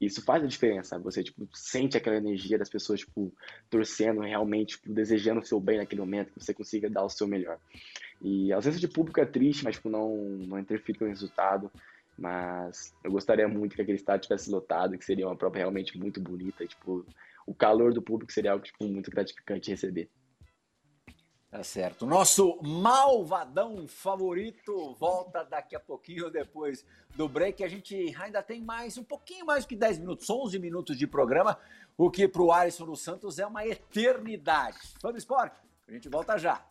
E 0.00 0.06
isso 0.06 0.22
faz 0.24 0.44
a 0.44 0.46
diferença, 0.46 0.98
você, 0.98 1.22
tipo, 1.22 1.48
sente 1.52 1.96
aquela 1.96 2.16
energia 2.16 2.58
das 2.58 2.68
pessoas, 2.68 3.00
tipo, 3.00 3.32
torcendo 3.68 4.20
realmente, 4.20 4.76
tipo, 4.76 4.92
desejando 4.92 5.40
o 5.40 5.44
seu 5.44 5.58
bem 5.58 5.78
naquele 5.78 6.00
momento, 6.00 6.32
que 6.32 6.44
você 6.44 6.54
consiga 6.54 6.88
dar 6.88 7.04
o 7.04 7.10
seu 7.10 7.26
melhor. 7.26 7.58
E 8.20 8.52
a 8.52 8.56
ausência 8.56 8.80
de 8.80 8.88
público 8.88 9.20
é 9.20 9.26
triste, 9.26 9.64
mas, 9.64 9.76
tipo, 9.76 9.88
não, 9.88 10.16
não 10.16 10.58
interfere 10.58 10.98
no 11.00 11.08
resultado. 11.08 11.70
Mas 12.18 12.92
eu 13.04 13.12
gostaria 13.12 13.46
muito 13.46 13.76
que 13.76 13.82
aquele 13.82 13.96
estádio 13.96 14.22
tivesse 14.22 14.50
lotado, 14.50 14.98
que 14.98 15.04
seria 15.04 15.26
uma 15.26 15.36
prova 15.36 15.56
realmente 15.56 15.96
muito 15.96 16.20
bonita. 16.20 16.66
Tipo, 16.66 17.06
o 17.46 17.54
calor 17.54 17.94
do 17.94 18.02
público 18.02 18.32
seria 18.32 18.52
algo 18.52 18.64
tipo, 18.64 18.84
muito 18.88 19.10
gratificante 19.10 19.70
receber. 19.70 20.10
Tá 21.50 21.62
certo. 21.62 22.04
Nosso 22.04 22.60
malvadão 22.62 23.88
favorito 23.88 24.94
volta 24.98 25.44
daqui 25.44 25.74
a 25.74 25.80
pouquinho 25.80 26.28
depois 26.28 26.84
do 27.16 27.26
break. 27.26 27.64
A 27.64 27.68
gente 27.68 28.14
ainda 28.20 28.42
tem 28.42 28.60
mais, 28.60 28.98
um 28.98 29.04
pouquinho 29.04 29.46
mais 29.46 29.64
que 29.64 29.74
10 29.74 30.00
minutos, 30.00 30.28
11 30.28 30.58
minutos 30.58 30.98
de 30.98 31.06
programa, 31.06 31.56
o 31.96 32.10
que 32.10 32.28
para 32.28 32.42
o 32.42 32.52
Alisson 32.52 32.84
dos 32.84 33.00
Santos 33.00 33.38
é 33.38 33.46
uma 33.46 33.66
eternidade. 33.66 34.78
Fã 35.00 35.10
do 35.10 35.16
esporte, 35.16 35.56
a 35.86 35.92
gente 35.92 36.08
volta 36.08 36.36
já. 36.36 36.66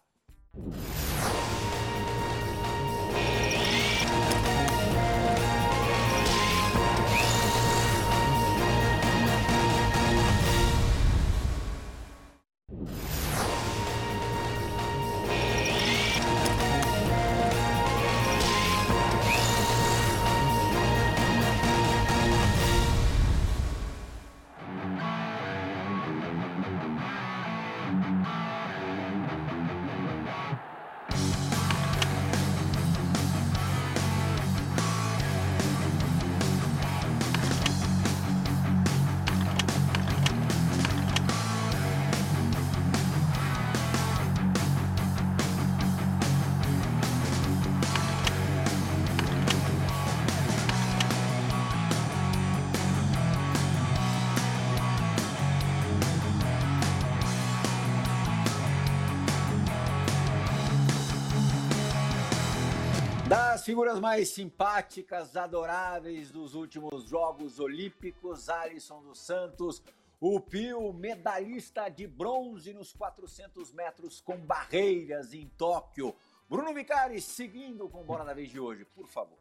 Figuras 63.67 63.99
mais 63.99 64.29
simpáticas, 64.29 65.35
adoráveis 65.35 66.31
dos 66.31 66.55
últimos 66.55 67.03
Jogos 67.03 67.59
Olímpicos, 67.59 68.47
Alisson 68.47 69.03
dos 69.03 69.19
Santos, 69.19 69.83
O 70.21 70.39
Pio, 70.39 70.93
medalhista 70.93 71.89
de 71.89 72.07
bronze 72.07 72.73
nos 72.73 72.93
400 72.93 73.73
metros 73.73 74.21
com 74.21 74.37
barreiras 74.37 75.33
em 75.33 75.49
Tóquio. 75.57 76.15
Bruno 76.49 76.73
Vicari, 76.73 77.19
seguindo 77.19 77.89
com 77.89 78.05
Bora 78.05 78.23
da 78.23 78.33
Vez 78.33 78.49
de 78.49 78.57
hoje, 78.57 78.85
por 78.85 79.05
favor. 79.05 79.37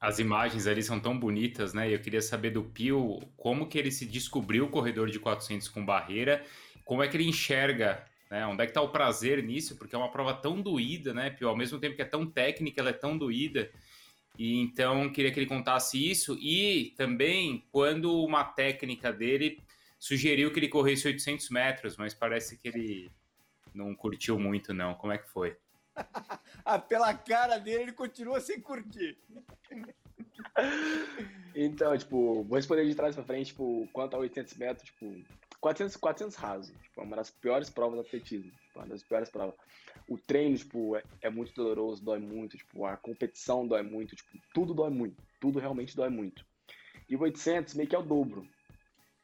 As 0.00 0.18
imagens 0.18 0.66
ali 0.66 0.82
são 0.82 0.98
tão 0.98 1.16
bonitas, 1.16 1.72
né? 1.72 1.94
Eu 1.94 2.00
queria 2.00 2.20
saber 2.20 2.50
do 2.50 2.64
Pio 2.64 3.20
como 3.36 3.68
que 3.68 3.78
ele 3.78 3.92
se 3.92 4.04
descobriu 4.04 4.64
o 4.64 4.70
corredor 4.70 5.08
de 5.08 5.20
400 5.20 5.68
com 5.68 5.86
barreira, 5.86 6.44
como 6.84 7.04
é 7.04 7.08
que 7.08 7.16
ele 7.16 7.28
enxerga, 7.28 8.04
né? 8.30 8.46
Onde 8.46 8.62
é 8.62 8.66
que 8.66 8.72
tá 8.72 8.82
o 8.82 8.90
prazer 8.90 9.42
nisso? 9.42 9.76
Porque 9.76 9.94
é 9.94 9.98
uma 9.98 10.10
prova 10.10 10.34
tão 10.34 10.60
doída, 10.60 11.14
né, 11.14 11.30
Pio? 11.30 11.48
Ao 11.48 11.56
mesmo 11.56 11.78
tempo 11.78 11.96
que 11.96 12.02
é 12.02 12.04
tão 12.04 12.26
técnica, 12.26 12.80
ela 12.80 12.90
é 12.90 12.94
tão 12.94 13.16
doída. 13.16 13.70
E 14.38 14.60
então 14.60 15.10
queria 15.10 15.32
que 15.32 15.40
ele 15.40 15.46
contasse 15.46 15.98
isso 15.98 16.38
e 16.40 16.94
também 16.96 17.66
quando 17.72 18.22
uma 18.24 18.44
técnica 18.44 19.12
dele 19.12 19.60
sugeriu 19.98 20.52
que 20.52 20.60
ele 20.60 20.68
corresse 20.68 21.08
800 21.08 21.50
metros, 21.50 21.96
mas 21.96 22.14
parece 22.14 22.56
que 22.56 22.68
ele 22.68 23.10
não 23.74 23.94
curtiu 23.94 24.38
muito, 24.38 24.72
não. 24.72 24.94
Como 24.94 25.12
é 25.12 25.18
que 25.18 25.28
foi? 25.28 25.56
ah, 26.64 26.78
pela 26.78 27.12
cara 27.14 27.58
dele, 27.58 27.82
ele 27.82 27.92
continua 27.92 28.40
sem 28.40 28.60
curtir. 28.60 29.18
então, 31.54 31.98
tipo, 31.98 32.44
vou 32.44 32.56
responder 32.56 32.86
de 32.86 32.94
trás 32.94 33.16
pra 33.16 33.24
frente, 33.24 33.48
tipo, 33.48 33.88
quanto 33.92 34.14
a 34.14 34.20
800 34.20 34.54
metros, 34.54 34.86
tipo, 34.86 35.20
400, 35.60 35.96
400 35.96 36.36
raso. 36.36 36.72
Tipo, 36.72 37.00
é 37.00 37.04
uma 37.04 37.16
das 37.16 37.30
piores 37.30 37.70
provas 37.70 37.96
do 37.96 38.06
atletismo. 38.06 38.50
Tipo, 38.50 38.78
uma 38.78 38.86
das 38.86 39.02
piores 39.02 39.30
provas. 39.30 39.54
O 40.08 40.16
treino, 40.16 40.56
tipo, 40.56 40.96
é, 40.96 41.02
é, 41.22 41.30
muito 41.30 41.52
doloroso, 41.54 42.04
dói 42.04 42.18
muito. 42.18 42.56
Tipo, 42.56 42.84
a 42.86 42.96
competição 42.96 43.66
dói 43.66 43.82
muito. 43.82 44.16
Tipo, 44.16 44.38
tudo 44.54 44.74
dói 44.74 44.90
muito. 44.90 45.22
Tudo 45.40 45.58
realmente 45.58 45.96
dói 45.96 46.08
muito. 46.08 46.44
E 47.08 47.16
o 47.16 47.20
800 47.20 47.74
meio 47.74 47.88
que 47.88 47.96
é 47.96 47.98
o 47.98 48.02
dobro. 48.02 48.46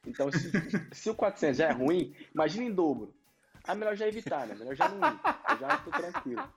Então, 0.07 0.31
se, 0.31 0.51
se 0.93 1.11
o 1.11 1.15
400 1.15 1.57
já 1.57 1.69
é 1.69 1.73
ruim, 1.73 2.15
imagina 2.35 2.65
em 2.65 2.75
dobro. 2.75 3.15
Ah, 3.63 3.75
melhor 3.75 3.97
já 3.97 4.07
evitar, 4.07 4.47
né? 4.47 4.55
Melhor 4.55 4.75
já 4.75 4.89
não 4.89 4.99
ir. 5.09 5.21
Eu 5.51 5.59
já 5.59 5.77
tô 5.79 5.91
tranquilo. 5.91 6.53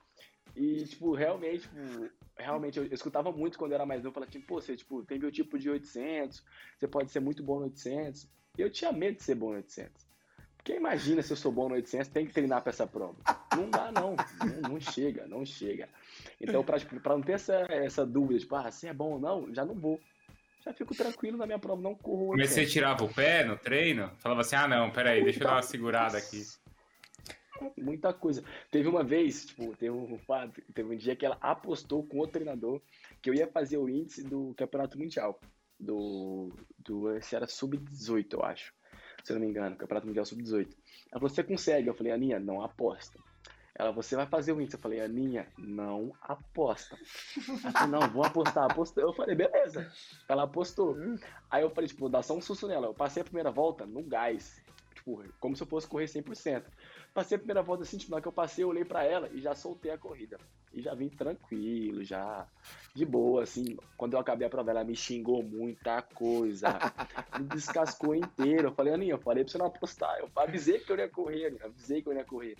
E, 0.54 0.84
tipo, 0.84 1.14
realmente, 1.14 1.62
tipo, 1.62 2.10
realmente, 2.36 2.78
eu, 2.78 2.84
eu, 2.84 2.92
escutava 2.92 3.30
muito 3.32 3.58
quando 3.58 3.72
eu 3.72 3.76
era 3.76 3.86
mais 3.86 4.02
novo, 4.02 4.14
falava, 4.14 4.30
tipo, 4.30 4.46
pô, 4.46 4.60
você, 4.60 4.76
tipo, 4.76 5.02
tem 5.04 5.18
meu 5.18 5.30
tipo 5.30 5.58
de 5.58 5.70
800, 5.70 6.44
você 6.76 6.88
pode 6.88 7.10
ser 7.10 7.20
muito 7.20 7.42
bom 7.42 7.60
no 7.60 7.64
800. 7.66 8.28
Eu 8.58 8.70
tinha 8.70 8.92
medo 8.92 9.16
de 9.16 9.22
ser 9.22 9.34
bom 9.34 9.50
no 9.50 9.56
800. 9.56 10.08
Porque 10.56 10.74
imagina 10.74 11.22
se 11.22 11.32
eu 11.32 11.36
sou 11.36 11.52
bom 11.52 11.68
no 11.68 11.74
800, 11.76 12.08
tem 12.08 12.26
que 12.26 12.32
treinar 12.32 12.62
para 12.62 12.70
essa 12.70 12.86
prova. 12.86 13.16
Não 13.56 13.70
dá, 13.70 13.90
não. 13.92 14.16
não. 14.16 14.70
não. 14.70 14.80
chega, 14.80 15.26
não 15.26 15.44
chega. 15.46 15.88
Então, 16.40 16.62
para 16.64 16.78
tipo, 16.78 17.00
não 17.08 17.22
ter 17.22 17.32
essa, 17.32 17.54
essa 17.70 18.04
dúvida, 18.04 18.40
tipo, 18.40 18.54
ah, 18.56 18.70
se 18.70 18.86
é 18.86 18.92
bom 18.92 19.12
ou 19.12 19.20
não, 19.20 19.54
já 19.54 19.64
não 19.64 19.74
vou 19.74 20.00
já 20.64 20.72
fico 20.74 20.94
tranquilo 20.94 21.38
na 21.38 21.46
minha 21.46 21.58
prova, 21.58 21.80
não 21.80 21.94
corro. 21.94 22.36
Mas 22.36 22.50
você 22.50 22.66
tirava 22.66 23.04
o 23.04 23.12
pé 23.12 23.44
no 23.44 23.56
treino? 23.56 24.10
Falava 24.18 24.42
assim, 24.42 24.56
ah 24.56 24.68
não, 24.68 24.90
peraí, 24.90 25.22
deixa 25.22 25.40
eu 25.40 25.46
dar 25.46 25.54
uma 25.54 25.62
segurada 25.62 26.18
aqui. 26.18 26.42
Muita 27.76 28.12
coisa. 28.12 28.44
Teve 28.70 28.88
uma 28.88 29.02
vez, 29.02 29.46
tipo, 29.46 29.74
teve 29.76 29.90
um, 29.90 30.18
teve 30.74 30.94
um 30.94 30.96
dia 30.96 31.16
que 31.16 31.24
ela 31.24 31.38
apostou 31.40 32.06
com 32.06 32.20
o 32.20 32.26
treinador 32.26 32.80
que 33.20 33.30
eu 33.30 33.34
ia 33.34 33.46
fazer 33.46 33.78
o 33.78 33.88
índice 33.88 34.22
do 34.22 34.54
Campeonato 34.56 34.98
Mundial. 34.98 35.40
Do. 35.78 36.52
do 36.78 37.14
esse 37.16 37.36
era 37.36 37.46
sub-18, 37.46 38.32
eu 38.32 38.44
acho. 38.44 38.74
Se 39.22 39.32
não 39.32 39.40
me 39.40 39.46
engano, 39.46 39.76
Campeonato 39.76 40.06
Mundial 40.06 40.24
sub-18. 40.24 40.68
Ela 41.10 41.20
falou, 41.20 41.28
você 41.28 41.42
consegue? 41.42 41.88
Eu 41.88 41.94
falei, 41.94 42.12
Aninha, 42.12 42.38
não 42.38 42.62
aposta. 42.62 43.18
Ela, 43.78 43.92
você 43.92 44.16
vai 44.16 44.26
fazer 44.26 44.52
o 44.52 44.60
índice. 44.60 44.76
Eu 44.76 44.80
falei, 44.80 45.00
Aninha, 45.00 45.46
não 45.56 46.12
aposta. 46.20 46.98
Ela 47.62 47.72
falou, 47.72 48.00
não, 48.00 48.10
vou 48.10 48.24
apostar. 48.24 48.64
Apostou. 48.64 49.04
Eu 49.04 49.12
falei, 49.12 49.36
beleza. 49.36 49.90
Ela 50.28 50.42
apostou. 50.42 50.96
Aí 51.48 51.62
eu 51.62 51.70
falei, 51.70 51.88
tipo, 51.88 52.08
dá 52.08 52.22
só 52.22 52.36
um 52.36 52.40
susto 52.40 52.66
nela. 52.66 52.86
Eu 52.86 52.94
passei 52.94 53.22
a 53.22 53.24
primeira 53.24 53.50
volta 53.52 53.86
no 53.86 54.02
gás. 54.02 54.60
Tipo, 54.94 55.22
como 55.38 55.54
se 55.54 55.62
eu 55.62 55.66
fosse 55.66 55.86
correr 55.86 56.06
100%. 56.06 56.64
Passei 57.18 57.34
a 57.34 57.38
primeira 57.38 57.62
volta 57.62 57.82
assim, 57.82 57.98
tipo, 57.98 58.12
na 58.12 58.20
que 58.20 58.28
eu 58.28 58.32
passei, 58.32 58.62
eu 58.62 58.68
olhei 58.68 58.84
para 58.84 59.02
ela 59.02 59.28
e 59.32 59.40
já 59.40 59.52
soltei 59.52 59.90
a 59.90 59.98
corrida. 59.98 60.38
E 60.72 60.80
já 60.80 60.94
vim 60.94 61.08
tranquilo, 61.08 62.04
já 62.04 62.46
de 62.94 63.04
boa, 63.04 63.42
assim. 63.42 63.76
Quando 63.96 64.12
eu 64.12 64.20
acabei 64.20 64.46
a 64.46 64.50
prova, 64.50 64.70
ela 64.70 64.84
me 64.84 64.94
xingou 64.94 65.42
muita 65.42 66.00
coisa. 66.00 66.78
me 67.36 67.46
descascou 67.46 68.14
inteiro. 68.14 68.68
Eu 68.68 68.72
falei, 68.72 68.94
Aninha, 68.94 69.14
eu 69.14 69.18
falei 69.18 69.42
pra 69.42 69.50
você 69.50 69.58
não 69.58 69.66
apostar. 69.66 70.16
Eu 70.20 70.30
avisei 70.36 70.78
que 70.78 70.92
eu 70.92 70.96
ia 70.96 71.08
correr, 71.08 71.46
Aninha. 71.46 71.64
Avisei 71.64 72.00
que 72.00 72.08
eu 72.08 72.12
ia 72.12 72.24
correr 72.24 72.56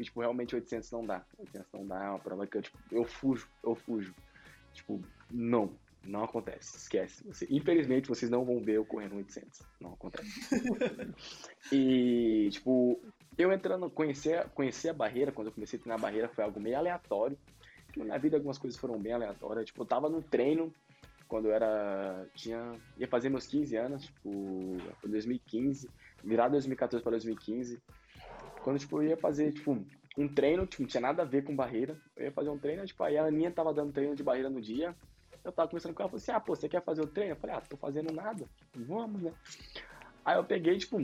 que, 0.00 0.04
tipo, 0.04 0.20
realmente 0.20 0.54
800 0.54 0.90
não 0.90 1.06
dá. 1.06 1.24
800 1.38 1.72
não 1.72 1.86
dá, 1.86 2.04
é 2.04 2.08
uma 2.08 2.18
prova 2.18 2.46
que 2.46 2.56
eu, 2.56 2.62
tipo, 2.62 2.78
eu 2.90 3.04
fujo, 3.04 3.48
eu 3.62 3.74
fujo. 3.74 4.14
Tipo, 4.72 5.00
não, 5.30 5.78
não 6.02 6.24
acontece, 6.24 6.76
esquece. 6.78 7.22
Você, 7.28 7.46
infelizmente, 7.50 8.08
vocês 8.08 8.30
não 8.30 8.44
vão 8.44 8.60
ver 8.60 8.76
eu 8.76 8.84
correndo 8.84 9.16
800. 9.16 9.60
Não 9.80 9.92
acontece. 9.92 10.30
e, 11.70 12.48
tipo, 12.50 12.98
eu 13.38 13.52
entrando, 13.52 13.88
conhecer, 13.90 14.48
conhecer 14.50 14.90
a 14.90 14.94
barreira, 14.94 15.32
quando 15.32 15.48
eu 15.48 15.52
comecei 15.52 15.78
a 15.78 15.82
treinar 15.82 15.98
a 15.98 16.02
barreira, 16.02 16.28
foi 16.28 16.44
algo 16.44 16.60
meio 16.60 16.76
aleatório. 16.76 17.38
Tipo, 17.92 18.04
na 18.04 18.18
vida 18.18 18.36
algumas 18.36 18.58
coisas 18.58 18.78
foram 18.78 18.98
bem 18.98 19.12
aleatórias. 19.12 19.66
Tipo, 19.66 19.82
eu 19.82 19.86
tava 19.86 20.08
no 20.08 20.22
treino, 20.22 20.72
quando 21.26 21.46
eu 21.46 21.54
era. 21.54 22.26
Tinha. 22.34 22.72
ia 22.98 23.08
fazer 23.08 23.28
meus 23.28 23.46
15 23.46 23.76
anos, 23.76 24.04
tipo, 24.04 24.76
foi 25.00 25.10
2015, 25.10 25.88
virar 26.22 26.48
2014 26.48 27.02
para 27.02 27.12
2015. 27.12 27.80
Quando, 28.62 28.78
tipo, 28.78 29.00
eu 29.00 29.08
ia 29.08 29.16
fazer, 29.16 29.52
tipo, 29.52 29.78
um 30.18 30.28
treino, 30.28 30.66
tipo, 30.66 30.82
não 30.82 30.88
tinha 30.88 31.00
nada 31.00 31.22
a 31.22 31.24
ver 31.24 31.44
com 31.44 31.54
barreira. 31.54 31.96
Eu 32.16 32.24
ia 32.24 32.32
fazer 32.32 32.50
um 32.50 32.58
treino, 32.58 32.84
tipo, 32.84 33.02
aí 33.02 33.16
a 33.16 33.24
Aninha 33.24 33.50
tava 33.50 33.72
dando 33.72 33.92
treino 33.92 34.14
de 34.14 34.22
barreira 34.22 34.50
no 34.50 34.60
dia. 34.60 34.94
Eu 35.42 35.52
tava 35.52 35.68
conversando 35.68 35.94
com 35.94 36.02
ela, 36.02 36.10
falei 36.10 36.22
assim, 36.22 36.32
ah, 36.32 36.40
pô, 36.40 36.54
você 36.54 36.68
quer 36.68 36.82
fazer 36.84 37.00
o 37.00 37.06
treino? 37.06 37.32
Eu 37.32 37.36
falei, 37.36 37.56
ah, 37.56 37.60
tô 37.62 37.76
fazendo 37.76 38.12
nada. 38.12 38.44
Vamos, 38.74 39.22
né? 39.22 39.32
Aí 40.24 40.36
eu 40.36 40.44
peguei, 40.44 40.76
tipo, 40.76 40.98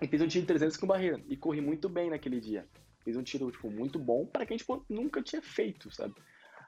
e 0.00 0.06
fiz 0.06 0.20
um 0.20 0.28
tiro 0.28 0.42
de 0.42 0.48
300 0.48 0.76
com 0.76 0.86
barreira. 0.86 1.20
E 1.28 1.36
corri 1.36 1.60
muito 1.60 1.88
bem 1.88 2.10
naquele 2.10 2.40
dia. 2.40 2.66
Fiz 3.04 3.16
um 3.16 3.22
tiro, 3.22 3.50
tipo, 3.50 3.70
muito 3.70 3.98
bom 3.98 4.26
para 4.26 4.46
quem, 4.46 4.56
tipo, 4.56 4.84
nunca 4.88 5.22
tinha 5.22 5.42
feito, 5.42 5.90
sabe? 5.90 6.14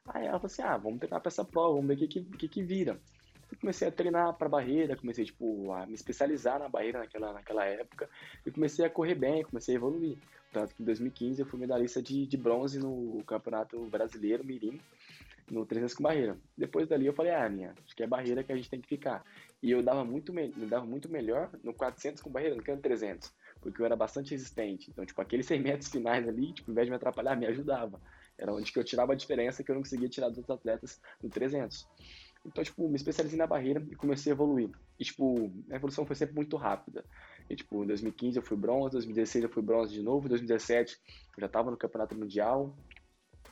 Aí 0.07 0.26
ela 0.26 0.39
falou 0.39 0.47
assim, 0.47 0.62
ah, 0.62 0.76
vamos 0.76 0.99
treinar 0.99 1.20
pra 1.20 1.28
essa 1.28 1.45
prova, 1.45 1.74
vamos 1.74 1.87
ver 1.87 2.05
o 2.05 2.09
que, 2.09 2.22
que, 2.22 2.49
que, 2.49 2.62
vira. 2.62 2.99
Comecei 3.61 3.87
a 3.87 3.93
treinar 3.93 4.33
para 4.35 4.49
barreira, 4.49 4.97
comecei 4.97 5.24
tipo 5.24 5.72
a 5.72 5.85
me 5.85 5.95
especializar 5.95 6.59
na 6.59 6.68
barreira 6.68 7.01
naquela, 7.01 7.33
naquela 7.33 7.64
época 7.64 8.09
e 8.47 8.51
comecei 8.51 8.85
a 8.85 8.91
correr 8.91 9.16
bem, 9.16 9.43
comecei 9.43 9.74
a 9.74 9.76
evoluir. 9.76 10.16
Tanto 10.53 10.74
que 10.74 10.83
em 10.83 10.87
2015 10.87 11.41
eu 11.41 11.47
fui 11.47 11.59
medalhista 11.59 12.01
de, 12.01 12.26
de 12.26 12.37
bronze 12.37 12.78
no 12.78 13.22
Campeonato 13.24 13.78
Brasileiro 13.87 14.45
Mirim, 14.45 14.81
no 15.51 15.66
300 15.66 15.95
com 15.95 16.03
barreira. 16.03 16.39
Depois 16.57 16.89
dali 16.89 17.07
eu 17.07 17.12
falei, 17.12 17.33
ah, 17.33 17.49
minha, 17.49 17.74
acho 17.85 17.95
que 17.95 18.03
é 18.03 18.07
barreira 18.07 18.43
que 18.43 18.53
a 18.53 18.57
gente 18.57 18.70
tem 18.70 18.81
que 18.81 18.89
ficar. 18.89 19.24
E 19.63 19.71
eu 19.71 19.83
dava 19.83 20.05
muito, 20.05 20.33
me 20.33 20.49
dava 20.67 20.87
muito 20.87 21.09
melhor 21.09 21.51
no 21.63 21.75
400 21.75 22.23
com 22.23 22.31
barreira 22.31 22.57
do 22.57 22.63
que 22.63 22.73
no 22.73 22.81
300, 22.81 23.31
porque 23.61 23.83
eu 23.83 23.87
era 23.87 23.95
bastante 23.95 24.31
resistente. 24.31 24.91
Então, 24.91 25.05
tipo, 25.05 25.21
aqueles 25.21 25.47
100 25.47 25.61
metros 25.61 25.91
finais 25.91 26.27
ali, 26.27 26.53
tipo, 26.53 26.71
ao 26.71 26.73
invés 26.73 26.87
de 26.87 26.91
me 26.91 26.97
atrapalhar, 26.97 27.37
me 27.37 27.47
ajudava. 27.47 28.01
Era 28.39 28.55
onde 28.55 28.73
que 28.73 28.79
eu 28.79 28.85
tirava 28.85 29.13
a 29.13 29.17
diferença 29.17 29.63
que 29.63 29.71
eu 29.71 29.75
não 29.75 29.83
conseguia 29.83 30.09
tirar 30.09 30.29
dos 30.29 30.39
outros 30.39 30.57
atletas 30.57 31.01
no 31.23 31.29
300. 31.29 31.87
Então, 32.45 32.65
tipo, 32.65 32.89
me 32.89 32.97
especializei 32.97 33.39
na 33.39 33.47
barreira 33.47 33.87
e 33.91 33.95
comecei 33.95 34.33
a 34.33 34.35
evoluir. 34.35 34.71
E, 34.99 35.05
tipo, 35.05 35.53
a 35.71 35.77
evolução 35.77 36.07
foi 36.07 36.17
sempre 36.17 36.35
muito 36.35 36.57
rápida. 36.57 37.05
E, 37.51 37.55
tipo, 37.55 37.85
em 37.85 37.87
2015 37.87 38.39
eu 38.39 38.43
fui 38.43 38.57
bronze, 38.57 38.93
2016 38.93 39.45
eu 39.45 39.51
fui 39.51 39.63
bronze 39.63 39.93
de 39.93 40.03
novo, 40.03 40.27
em 40.27 40.31
2017 40.31 40.99
eu 41.37 41.41
já 41.41 41.47
estava 41.47 41.71
no 41.71 41.77
Campeonato 41.77 42.17
Mundial. 42.17 42.75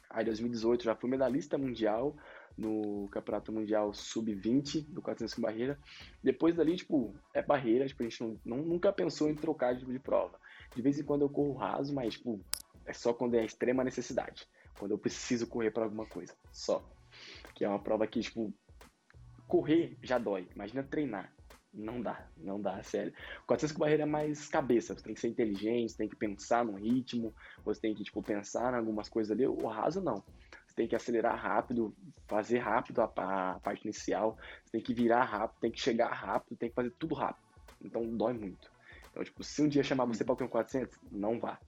Aí, 0.09 0.23
em 0.23 0.27
2018 0.27 0.85
já 0.85 0.97
fui 0.97 1.11
medalhista 1.11 1.59
mundial 1.59 2.17
no 2.59 3.09
Campeonato 3.09 3.53
Mundial 3.53 3.95
Sub-20 3.95 4.85
do 4.89 5.01
400 5.01 5.35
com 5.35 5.43
barreira. 5.43 5.79
Depois 6.23 6.57
dali, 6.57 6.77
tipo, 6.77 7.15
é 7.33 7.41
barreira, 7.41 7.87
tipo, 7.87 8.03
a 8.03 8.09
gente 8.09 8.21
não, 8.21 8.41
não, 8.45 8.57
nunca 8.59 8.93
pensou 8.93 9.31
em 9.31 9.35
trocar 9.35 9.77
de, 9.77 9.87
de 9.87 9.99
prova. 10.01 10.39
De 10.75 10.83
vez 10.83 10.99
em 10.99 11.05
quando 11.05 11.23
eu 11.23 11.31
corro 11.31 11.55
raso, 11.55 11.95
mas, 11.95 12.15
tipo, 12.15 12.45
é 12.85 12.93
só 12.93 13.15
quando 13.15 13.35
é 13.35 13.45
extrema 13.45 13.85
necessidade. 13.85 14.47
Quando 14.77 14.91
eu 14.91 14.99
preciso 14.99 15.47
correr 15.47 15.71
para 15.71 15.85
alguma 15.85 16.07
coisa, 16.07 16.35
só. 16.53 16.85
Que 17.55 17.65
é 17.65 17.69
uma 17.69 17.79
prova 17.79 18.07
que, 18.07 18.21
tipo, 18.21 18.53
correr 19.47 19.97
já 20.03 20.19
dói. 20.19 20.49
Imagina 20.55 20.83
treinar. 20.83 21.33
Não 21.73 22.01
dá, 22.01 22.27
não 22.37 22.61
dá, 22.61 22.83
sério. 22.83 23.13
400 23.47 23.73
com 23.73 23.81
barreira 23.81 24.03
é 24.03 24.07
mais 24.07 24.49
cabeça, 24.49 24.95
você 24.95 25.03
tem 25.05 25.15
que 25.15 25.21
ser 25.21 25.29
inteligente, 25.29 25.93
você 25.93 25.99
tem 25.99 26.09
que 26.09 26.17
pensar 26.17 26.65
no 26.65 26.73
ritmo, 26.73 27.35
você 27.63 27.81
tem 27.81 27.95
que, 27.95 28.03
tipo, 28.03 28.23
pensar 28.23 28.73
em 28.73 28.77
algumas 28.77 29.09
coisas 29.09 29.31
ali. 29.31 29.47
O 29.47 29.67
raso, 29.67 30.01
não. 30.01 30.25
Tem 30.79 30.87
que 30.87 30.95
acelerar 30.95 31.37
rápido, 31.37 31.93
fazer 32.29 32.59
rápido 32.59 33.03
a, 33.03 33.07
a 33.07 33.59
parte 33.59 33.83
inicial, 33.83 34.39
você 34.65 34.71
tem 34.71 34.81
que 34.81 34.95
virar 34.95 35.25
rápido, 35.25 35.59
tem 35.59 35.73
que 35.73 35.81
chegar 35.81 36.07
rápido, 36.13 36.57
tem 36.57 36.69
que 36.69 36.75
fazer 36.77 36.93
tudo 36.93 37.17
rápido. 37.17 37.43
Então, 37.83 38.01
dói 38.17 38.33
muito. 38.33 38.71
Então, 39.11 39.25
tipo, 39.25 39.43
se 39.43 39.61
um 39.61 39.69
dia 39.69 39.83
chamar 39.83 40.05
você 40.05 40.25
para 40.25 40.45
o 40.45 40.49
400, 40.49 40.97
não 41.11 41.41
vá. 41.41 41.59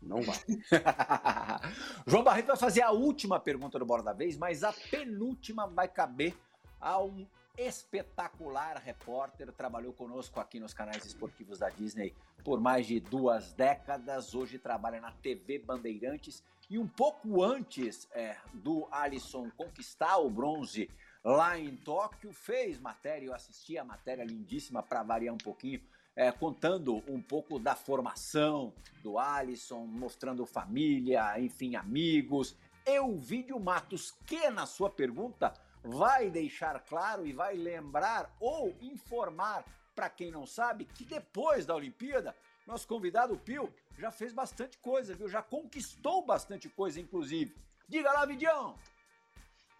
Não 0.00 0.22
vá. 0.22 0.34
João 2.06 2.22
Barreto 2.22 2.46
vai 2.46 2.56
fazer 2.56 2.82
a 2.82 2.92
última 2.92 3.40
pergunta 3.40 3.80
do 3.80 3.84
Bora 3.84 4.04
da 4.04 4.12
Vez, 4.12 4.36
mas 4.36 4.62
a 4.62 4.72
penúltima 4.72 5.66
vai 5.66 5.88
caber 5.88 6.32
a 6.80 7.02
um 7.02 7.26
espetacular 7.58 8.76
repórter, 8.76 9.50
trabalhou 9.50 9.92
conosco 9.92 10.38
aqui 10.38 10.60
nos 10.60 10.72
canais 10.72 11.04
esportivos 11.04 11.58
da 11.58 11.68
Disney 11.68 12.14
por 12.42 12.60
mais 12.60 12.86
de 12.86 13.00
duas 13.00 13.52
décadas, 13.52 14.34
hoje 14.34 14.58
trabalha 14.58 15.00
na 15.00 15.12
TV 15.12 15.58
Bandeirantes 15.58 16.42
e 16.72 16.78
um 16.78 16.88
pouco 16.88 17.42
antes 17.42 18.08
é, 18.12 18.34
do 18.50 18.88
Alisson 18.90 19.50
conquistar 19.58 20.16
o 20.16 20.30
bronze 20.30 20.88
lá 21.22 21.58
em 21.58 21.76
Tóquio, 21.76 22.32
fez 22.32 22.78
matéria, 22.78 23.26
eu 23.26 23.34
assisti 23.34 23.76
a 23.76 23.84
matéria 23.84 24.24
lindíssima 24.24 24.82
para 24.82 25.02
variar 25.02 25.34
um 25.34 25.38
pouquinho, 25.38 25.82
é, 26.16 26.32
contando 26.32 27.04
um 27.06 27.20
pouco 27.20 27.58
da 27.58 27.74
formação 27.74 28.72
do 29.02 29.18
Alisson, 29.18 29.84
mostrando 29.84 30.46
família, 30.46 31.38
enfim, 31.38 31.76
amigos. 31.76 32.56
Eu, 32.86 33.18
Vídeo 33.18 33.60
Matos, 33.60 34.12
que 34.24 34.48
na 34.48 34.64
sua 34.64 34.88
pergunta 34.88 35.52
vai 35.84 36.30
deixar 36.30 36.80
claro 36.80 37.26
e 37.26 37.34
vai 37.34 37.54
lembrar 37.54 38.34
ou 38.40 38.74
informar 38.80 39.62
para 39.94 40.08
quem 40.08 40.30
não 40.30 40.46
sabe 40.46 40.86
que 40.86 41.04
depois 41.04 41.66
da 41.66 41.74
Olimpíada, 41.74 42.34
nosso 42.66 42.88
convidado 42.88 43.36
Pio 43.36 43.70
já 43.98 44.10
fez 44.10 44.32
bastante 44.32 44.78
coisa, 44.78 45.14
viu? 45.14 45.28
Já 45.28 45.42
conquistou 45.42 46.24
bastante 46.24 46.68
coisa, 46.68 47.00
inclusive. 47.00 47.54
Diga 47.88 48.12
lá, 48.12 48.24
Vidião! 48.24 48.76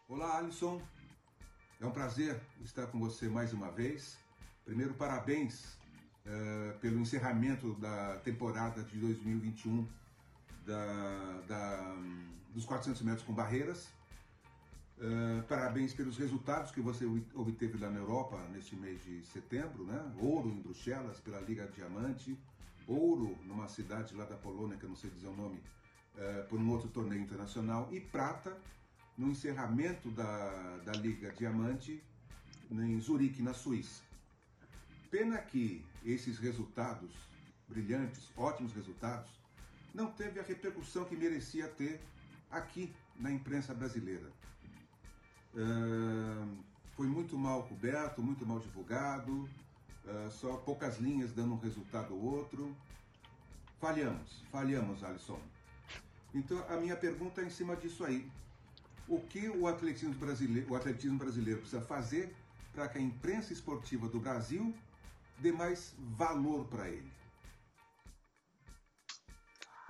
Olá, 0.09 0.39
Alisson. 0.39 0.81
É 1.81 1.87
um 1.87 1.91
prazer 1.91 2.41
estar 2.61 2.87
com 2.87 2.99
você 2.99 3.29
mais 3.29 3.53
uma 3.53 3.71
vez. 3.71 4.17
Primeiro, 4.65 4.95
parabéns 4.95 5.77
uh, 6.27 6.79
pelo 6.79 7.01
encerramento 7.01 7.75
da 7.75 8.19
temporada 8.19 8.85
de 8.85 8.99
2021 8.99 9.89
da, 10.65 11.41
da, 11.49 11.97
dos 12.51 12.65
400 12.65 13.03
metros 13.03 13.27
com 13.27 13.33
barreiras. 13.33 13.89
Uh, 14.99 15.43
parabéns 15.49 15.93
pelos 15.93 16.17
resultados 16.17 16.71
que 16.71 16.81
você 16.81 17.05
obteve 17.35 17.77
lá 17.79 17.91
na 17.91 17.99
Europa 17.99 18.39
neste 18.53 18.77
mês 18.77 19.03
de 19.03 19.25
setembro, 19.25 19.85
né? 19.85 20.01
Ouro 20.21 20.49
em 20.49 20.61
Bruxelas 20.61 21.19
pela 21.19 21.41
Liga 21.41 21.67
Diamante, 21.75 22.39
ouro 22.87 23.39
numa 23.45 23.69
cidade 23.69 24.15
lá 24.15 24.25
da 24.25 24.37
Polônia, 24.37 24.77
que 24.77 24.85
eu 24.85 24.89
não 24.89 24.97
sei 24.97 25.11
dizer 25.11 25.29
o 25.29 25.37
nome, 25.37 25.61
uh, 26.17 26.49
por 26.49 26.59
um 26.59 26.71
outro 26.71 26.89
torneio 26.89 27.23
internacional, 27.23 27.89
e 27.93 28.01
prata 28.01 28.57
no 29.17 29.31
encerramento 29.31 30.11
da, 30.11 30.79
da 30.85 30.93
Liga 30.93 31.33
Diamante 31.33 32.03
em 32.71 32.99
Zurique, 33.01 33.43
na 33.43 33.53
Suíça. 33.53 34.03
Pena 35.11 35.39
que 35.39 35.85
esses 36.05 36.39
resultados 36.39 37.11
brilhantes, 37.69 38.31
ótimos 38.37 38.73
resultados, 38.73 39.31
não 39.95 40.11
teve 40.11 40.41
a 40.41 40.43
repercussão 40.43 41.05
que 41.05 41.17
merecia 41.17 41.69
ter 41.69 42.01
aqui 42.51 42.93
na 43.17 43.31
imprensa 43.31 43.75
brasileira. 43.75 44.31
Uh, 45.55 46.57
foi 46.97 47.07
muito 47.07 47.37
mal 47.37 47.65
coberto, 47.65 48.23
muito 48.23 48.47
mal 48.47 48.59
divulgado, 48.59 49.49
uh, 50.07 50.31
só 50.31 50.57
poucas 50.57 50.99
linhas 50.99 51.33
dando 51.33 51.55
um 51.55 51.59
resultado 51.59 52.15
ou 52.15 52.23
outro. 52.23 52.75
Falhamos, 53.81 54.43
falhamos, 54.51 55.03
Alisson. 55.03 55.41
Então 56.35 56.65
a 56.69 56.77
minha 56.77 56.97
pergunta 56.97 57.41
é 57.41 57.45
em 57.45 57.51
cima 57.51 57.77
disso 57.77 58.05
aí. 58.05 58.31
O 59.09 59.21
que 59.21 59.49
o 59.49 59.67
atletismo 59.67 60.15
brasileiro, 60.15 60.73
o 60.73 60.77
atletismo 60.77 61.19
brasileiro 61.19 61.61
precisa 61.61 61.83
fazer 61.83 62.35
para 62.73 62.89
que 62.89 62.99
a 62.99 63.01
imprensa 63.01 63.53
esportiva 63.53 64.09
do 64.09 64.21
Brasil 64.21 64.75
dê 65.39 65.53
mais 65.53 65.95
valor 65.99 66.67
para 66.67 66.89
ele? 66.89 67.11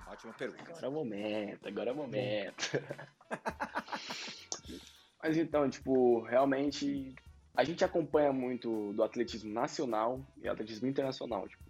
Ótima 0.07 0.33
pergunta. 0.33 0.63
Agora 0.63 0.85
é 0.85 0.89
o 0.89 0.91
momento, 0.91 1.67
agora 1.67 1.89
é 1.89 1.93
o 1.93 1.95
momento. 1.95 2.69
Mas 5.23 5.37
então, 5.37 5.69
tipo, 5.69 6.21
realmente 6.23 7.15
a 7.55 7.63
gente 7.63 7.83
acompanha 7.83 8.33
muito 8.33 8.93
do 8.93 9.03
atletismo 9.03 9.53
nacional 9.53 10.19
e 10.41 10.47
atletismo 10.47 10.87
internacional, 10.87 11.47
tipo, 11.47 11.63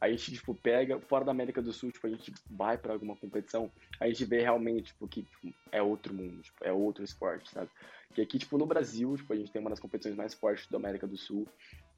a 0.00 0.08
gente, 0.08 0.32
tipo, 0.32 0.54
pega, 0.54 0.98
fora 0.98 1.26
da 1.26 1.30
América 1.30 1.60
do 1.60 1.74
Sul, 1.74 1.92
tipo, 1.92 2.06
a 2.06 2.10
gente 2.10 2.32
vai 2.48 2.78
para 2.78 2.94
alguma 2.94 3.14
competição, 3.14 3.70
a 4.00 4.08
gente 4.08 4.24
vê 4.24 4.40
realmente, 4.40 4.84
tipo, 4.84 5.06
que 5.06 5.24
tipo, 5.24 5.54
é 5.70 5.82
outro 5.82 6.14
mundo, 6.14 6.40
tipo, 6.40 6.64
é 6.64 6.72
outro 6.72 7.04
esporte, 7.04 7.50
sabe? 7.50 7.70
Que 8.14 8.22
aqui, 8.22 8.38
tipo, 8.38 8.56
no 8.56 8.64
Brasil, 8.64 9.14
tipo, 9.14 9.30
a 9.32 9.36
gente 9.36 9.52
tem 9.52 9.60
uma 9.60 9.68
das 9.68 9.78
competições 9.78 10.16
mais 10.16 10.32
fortes 10.32 10.66
da 10.68 10.78
América 10.78 11.06
do 11.06 11.18
Sul, 11.18 11.46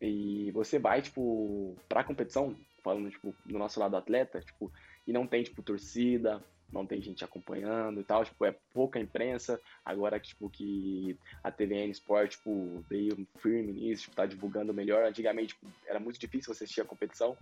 e 0.00 0.50
você 0.50 0.80
vai, 0.80 1.00
tipo, 1.00 1.76
pra 1.88 2.02
competição, 2.02 2.56
falando, 2.82 3.08
tipo, 3.08 3.32
do 3.46 3.56
nosso 3.56 3.78
lado 3.78 3.96
atleta, 3.96 4.40
tipo, 4.40 4.72
e 5.06 5.12
não 5.12 5.24
tem, 5.24 5.44
tipo, 5.44 5.62
torcida, 5.62 6.42
não 6.72 6.86
tem 6.86 7.00
gente 7.00 7.24
acompanhando 7.24 8.00
e 8.00 8.04
tal, 8.04 8.24
tipo, 8.24 8.44
é 8.44 8.56
pouca 8.72 8.98
imprensa, 8.98 9.60
agora 9.84 10.18
tipo, 10.18 10.48
que 10.48 11.16
a 11.42 11.50
TVN 11.50 11.90
Sport, 11.90 12.32
tipo, 12.32 12.84
veio 12.88 13.26
firme 13.38 13.72
nisso, 13.72 14.04
tipo, 14.04 14.16
tá 14.16 14.26
divulgando 14.26 14.72
melhor, 14.72 15.04
antigamente 15.04 15.54
tipo, 15.54 15.66
era 15.86 16.00
muito 16.00 16.18
difícil 16.18 16.54
você 16.54 16.64
assistir 16.64 16.80
a 16.80 16.86
competição, 16.86 17.36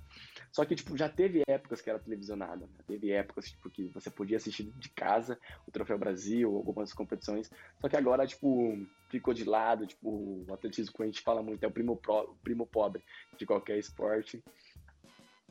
só 0.50 0.64
que, 0.64 0.74
tipo, 0.74 0.96
já 0.96 1.08
teve 1.08 1.42
épocas 1.46 1.80
que 1.80 1.88
era 1.88 1.98
televisionada, 1.98 2.66
né? 2.66 2.78
teve 2.86 3.10
épocas, 3.12 3.50
tipo, 3.50 3.70
que 3.70 3.84
você 3.88 4.10
podia 4.10 4.36
assistir 4.36 4.64
de 4.64 4.88
casa 4.90 5.38
o 5.66 5.70
Troféu 5.70 5.98
Brasil, 5.98 6.54
algumas 6.54 6.92
competições, 6.92 7.50
só 7.80 7.88
que 7.88 7.96
agora, 7.96 8.26
tipo, 8.26 8.76
ficou 9.08 9.32
de 9.32 9.44
lado, 9.44 9.86
tipo, 9.86 10.44
o 10.48 10.52
atletismo 10.52 10.94
que 10.94 11.02
a 11.02 11.06
gente 11.06 11.20
fala 11.20 11.42
muito 11.42 11.62
é 11.62 11.68
o 11.68 11.70
primo, 11.70 11.96
pro, 11.96 12.34
primo 12.42 12.66
pobre 12.66 13.02
de 13.36 13.46
qualquer 13.46 13.78
esporte, 13.78 14.42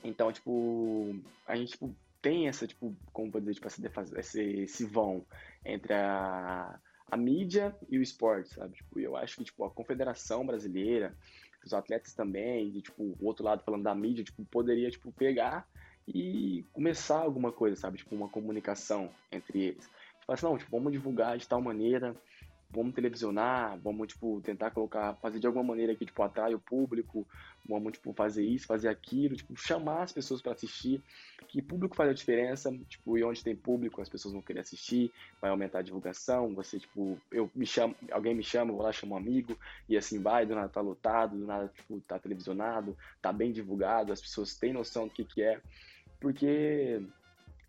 então, 0.03 0.31
tipo, 0.31 1.15
a 1.45 1.55
gente, 1.55 1.71
tipo, 1.71 1.95
tem 2.21 2.47
essa, 2.47 2.67
tipo, 2.67 2.95
como 3.13 3.31
pode 3.31 3.45
dizer, 3.45 3.55
tipo, 3.55 3.67
essa, 3.67 4.19
esse, 4.19 4.41
esse 4.41 4.85
vão 4.85 5.25
entre 5.65 5.93
a, 5.93 6.79
a 7.09 7.17
mídia 7.17 7.75
e 7.89 7.97
o 7.97 8.01
esporte, 8.01 8.49
sabe? 8.49 8.75
Tipo, 8.75 8.99
eu 8.99 9.15
acho 9.15 9.37
que, 9.37 9.43
tipo, 9.45 9.63
a 9.63 9.71
confederação 9.71 10.45
brasileira, 10.45 11.15
os 11.65 11.73
atletas 11.73 12.13
também, 12.13 12.77
e, 12.77 12.81
tipo, 12.81 13.03
o 13.19 13.25
outro 13.25 13.45
lado 13.45 13.63
falando 13.63 13.83
da 13.83 13.95
mídia, 13.95 14.23
tipo, 14.23 14.43
poderia, 14.45 14.89
tipo, 14.89 15.11
pegar 15.11 15.67
e 16.07 16.65
começar 16.73 17.19
alguma 17.19 17.51
coisa, 17.51 17.75
sabe? 17.75 17.97
Tipo, 17.97 18.15
uma 18.15 18.29
comunicação 18.29 19.09
entre 19.31 19.61
eles. 19.61 19.89
Tipo 20.19 20.31
assim, 20.31 20.45
não, 20.45 20.57
tipo, 20.57 20.71
vamos 20.71 20.91
divulgar 20.91 21.37
de 21.37 21.47
tal 21.47 21.61
maneira 21.61 22.15
vamos 22.71 22.93
televisionar, 22.93 23.79
vamos, 23.79 24.09
tipo, 24.09 24.39
tentar 24.41 24.69
colocar, 24.71 25.15
fazer 25.15 25.39
de 25.39 25.47
alguma 25.47 25.63
maneira 25.63 25.95
que, 25.95 26.05
tipo, 26.05 26.21
atrai 26.21 26.53
o 26.53 26.59
público, 26.59 27.27
vamos, 27.67 27.93
tipo, 27.93 28.13
fazer 28.13 28.45
isso, 28.45 28.67
fazer 28.67 28.89
aquilo, 28.89 29.35
tipo, 29.35 29.55
chamar 29.55 30.03
as 30.03 30.11
pessoas 30.11 30.41
para 30.41 30.51
assistir, 30.51 31.01
que 31.47 31.61
público 31.61 31.95
faz 31.95 32.09
a 32.11 32.13
diferença, 32.13 32.71
tipo, 32.87 33.17
e 33.17 33.23
onde 33.23 33.43
tem 33.43 33.55
público, 33.55 34.01
as 34.01 34.09
pessoas 34.09 34.33
vão 34.33 34.41
querer 34.41 34.59
assistir, 34.59 35.11
vai 35.41 35.49
aumentar 35.49 35.79
a 35.79 35.81
divulgação, 35.81 36.53
você, 36.53 36.79
tipo, 36.79 37.19
eu 37.31 37.49
me 37.55 37.65
chamo, 37.65 37.95
alguém 38.11 38.35
me 38.35 38.43
chama, 38.43 38.71
vou 38.71 38.83
lá, 38.83 38.91
chamo 38.91 39.15
um 39.15 39.17
amigo, 39.17 39.57
e 39.87 39.97
assim 39.97 40.21
vai, 40.21 40.45
do 40.45 40.53
nada 40.53 40.69
tá 40.69 40.81
lotado, 40.81 41.37
do 41.37 41.45
nada, 41.47 41.71
tipo, 41.75 41.99
tá 42.01 42.19
televisionado, 42.19 42.95
tá 43.19 43.33
bem 43.33 43.51
divulgado, 43.51 44.13
as 44.13 44.21
pessoas 44.21 44.55
têm 44.55 44.73
noção 44.73 45.07
do 45.07 45.13
que 45.13 45.25
que 45.25 45.41
é, 45.41 45.59
porque 46.19 47.01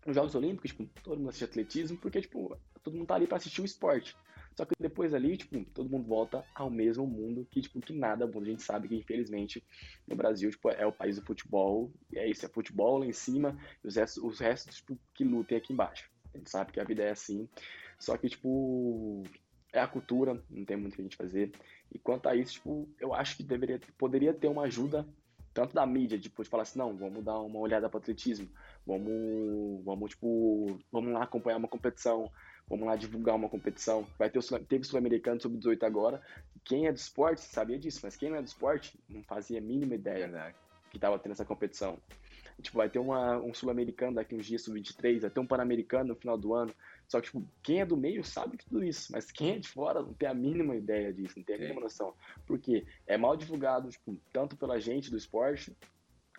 nos 0.05 0.15
Jogos 0.15 0.35
Olímpicos, 0.35 0.71
tipo, 0.71 0.87
todo 1.03 1.17
mundo 1.17 1.29
assiste 1.29 1.45
atletismo, 1.45 1.97
porque, 1.97 2.21
tipo, 2.21 2.55
todo 2.83 2.95
mundo 2.95 3.07
tá 3.07 3.15
ali 3.15 3.27
para 3.27 3.37
assistir 3.37 3.61
o 3.61 3.65
esporte. 3.65 4.15
Só 4.55 4.65
que 4.65 4.73
depois 4.79 5.13
ali, 5.13 5.37
tipo, 5.37 5.63
todo 5.73 5.89
mundo 5.89 6.07
volta 6.07 6.43
ao 6.53 6.69
mesmo 6.69 7.07
mundo 7.07 7.47
que, 7.49 7.61
tipo, 7.61 7.79
que 7.79 7.93
nada 7.93 8.27
bom. 8.27 8.41
A 8.41 8.45
gente 8.45 8.63
sabe 8.63 8.87
que, 8.87 8.95
infelizmente, 8.95 9.63
no 10.07 10.15
Brasil, 10.15 10.49
tipo, 10.49 10.69
é 10.69 10.85
o 10.85 10.91
país 10.91 11.15
do 11.15 11.25
futebol, 11.25 11.91
e 12.11 12.19
é 12.19 12.29
isso, 12.29 12.45
é 12.45 12.49
futebol 12.49 12.99
lá 12.99 13.05
em 13.05 13.13
cima, 13.13 13.57
e 13.83 13.87
os 13.87 13.95
restos, 13.95 14.23
os 14.23 14.39
restos 14.39 14.75
tipo, 14.77 14.97
que 15.13 15.23
lutem 15.23 15.57
aqui 15.57 15.73
embaixo. 15.73 16.09
A 16.33 16.37
gente 16.37 16.49
sabe 16.49 16.71
que 16.71 16.79
a 16.79 16.83
vida 16.83 17.03
é 17.03 17.11
assim. 17.11 17.47
Só 17.97 18.17
que, 18.17 18.29
tipo, 18.29 19.23
é 19.73 19.79
a 19.79 19.87
cultura, 19.87 20.41
não 20.49 20.65
tem 20.65 20.77
muito 20.77 20.93
o 20.93 20.95
que 20.95 21.01
a 21.01 21.05
gente 21.05 21.17
fazer. 21.17 21.51
E 21.91 21.99
quanto 21.99 22.27
a 22.27 22.35
isso, 22.35 22.53
tipo, 22.53 22.89
eu 22.99 23.13
acho 23.13 23.37
que 23.37 23.43
deveria, 23.43 23.79
poderia 23.97 24.33
ter 24.33 24.47
uma 24.47 24.63
ajuda 24.63 25.07
tanto 25.53 25.73
da 25.73 25.85
mídia, 25.85 26.17
tipo, 26.17 26.43
de 26.43 26.49
falar 26.49 26.63
assim, 26.63 26.79
não, 26.79 26.95
vamos 26.95 27.23
dar 27.23 27.39
uma 27.39 27.59
olhada 27.59 27.89
para 27.89 27.99
atletismo, 27.99 28.49
vamos, 28.85 29.83
vamos, 29.83 30.11
tipo, 30.11 30.79
vamos 30.91 31.11
lá 31.11 31.23
acompanhar 31.23 31.57
uma 31.57 31.67
competição, 31.67 32.31
vamos 32.71 32.87
lá 32.87 32.95
divulgar 32.95 33.35
uma 33.35 33.49
competição. 33.49 34.07
Vai 34.17 34.29
ter 34.29 34.39
o, 34.39 34.59
teve 34.59 34.83
o 34.83 34.85
Sul-Americano 34.85 35.41
sub 35.41 35.57
18 35.57 35.85
agora. 35.85 36.21
Quem 36.63 36.87
é 36.87 36.91
do 36.91 36.95
esporte 36.95 37.41
sabia 37.41 37.77
disso, 37.77 37.99
mas 38.01 38.15
quem 38.15 38.29
não 38.29 38.37
é 38.37 38.41
do 38.41 38.47
esporte 38.47 38.97
não 39.09 39.21
fazia 39.23 39.59
a 39.59 39.61
mínima 39.61 39.95
ideia 39.95 40.27
Verdade. 40.27 40.55
que 40.89 40.95
estava 40.97 41.19
tendo 41.19 41.33
essa 41.33 41.43
competição. 41.43 41.99
Tipo, 42.61 42.77
vai 42.77 42.89
ter 42.89 42.99
uma, 42.99 43.37
um 43.39 43.53
Sul-Americano 43.53 44.15
daqui 44.15 44.35
uns 44.35 44.45
dias, 44.45 44.61
sub-23, 44.61 45.19
vai 45.19 45.29
ter 45.29 45.39
um 45.39 45.45
Pan-Americano 45.45 46.09
no 46.09 46.15
final 46.15 46.37
do 46.37 46.53
ano. 46.53 46.73
Só 47.07 47.19
que, 47.19 47.25
tipo, 47.25 47.45
quem 47.61 47.81
é 47.81 47.85
do 47.85 47.97
meio 47.97 48.23
sabe 48.23 48.57
tudo 48.57 48.83
isso, 48.83 49.11
mas 49.11 49.31
quem 49.31 49.55
é 49.55 49.59
de 49.59 49.67
fora 49.67 50.01
não 50.01 50.13
tem 50.13 50.29
a 50.29 50.33
mínima 50.33 50.75
ideia 50.75 51.11
disso, 51.11 51.33
não 51.37 51.43
tem 51.43 51.55
a 51.57 51.59
mínima 51.59 51.81
noção. 51.81 52.13
Porque 52.45 52.85
é 53.05 53.17
mal 53.17 53.35
divulgado, 53.35 53.89
tipo, 53.89 54.15
tanto 54.31 54.55
pela 54.55 54.79
gente 54.79 55.09
do 55.09 55.17
esporte, 55.17 55.75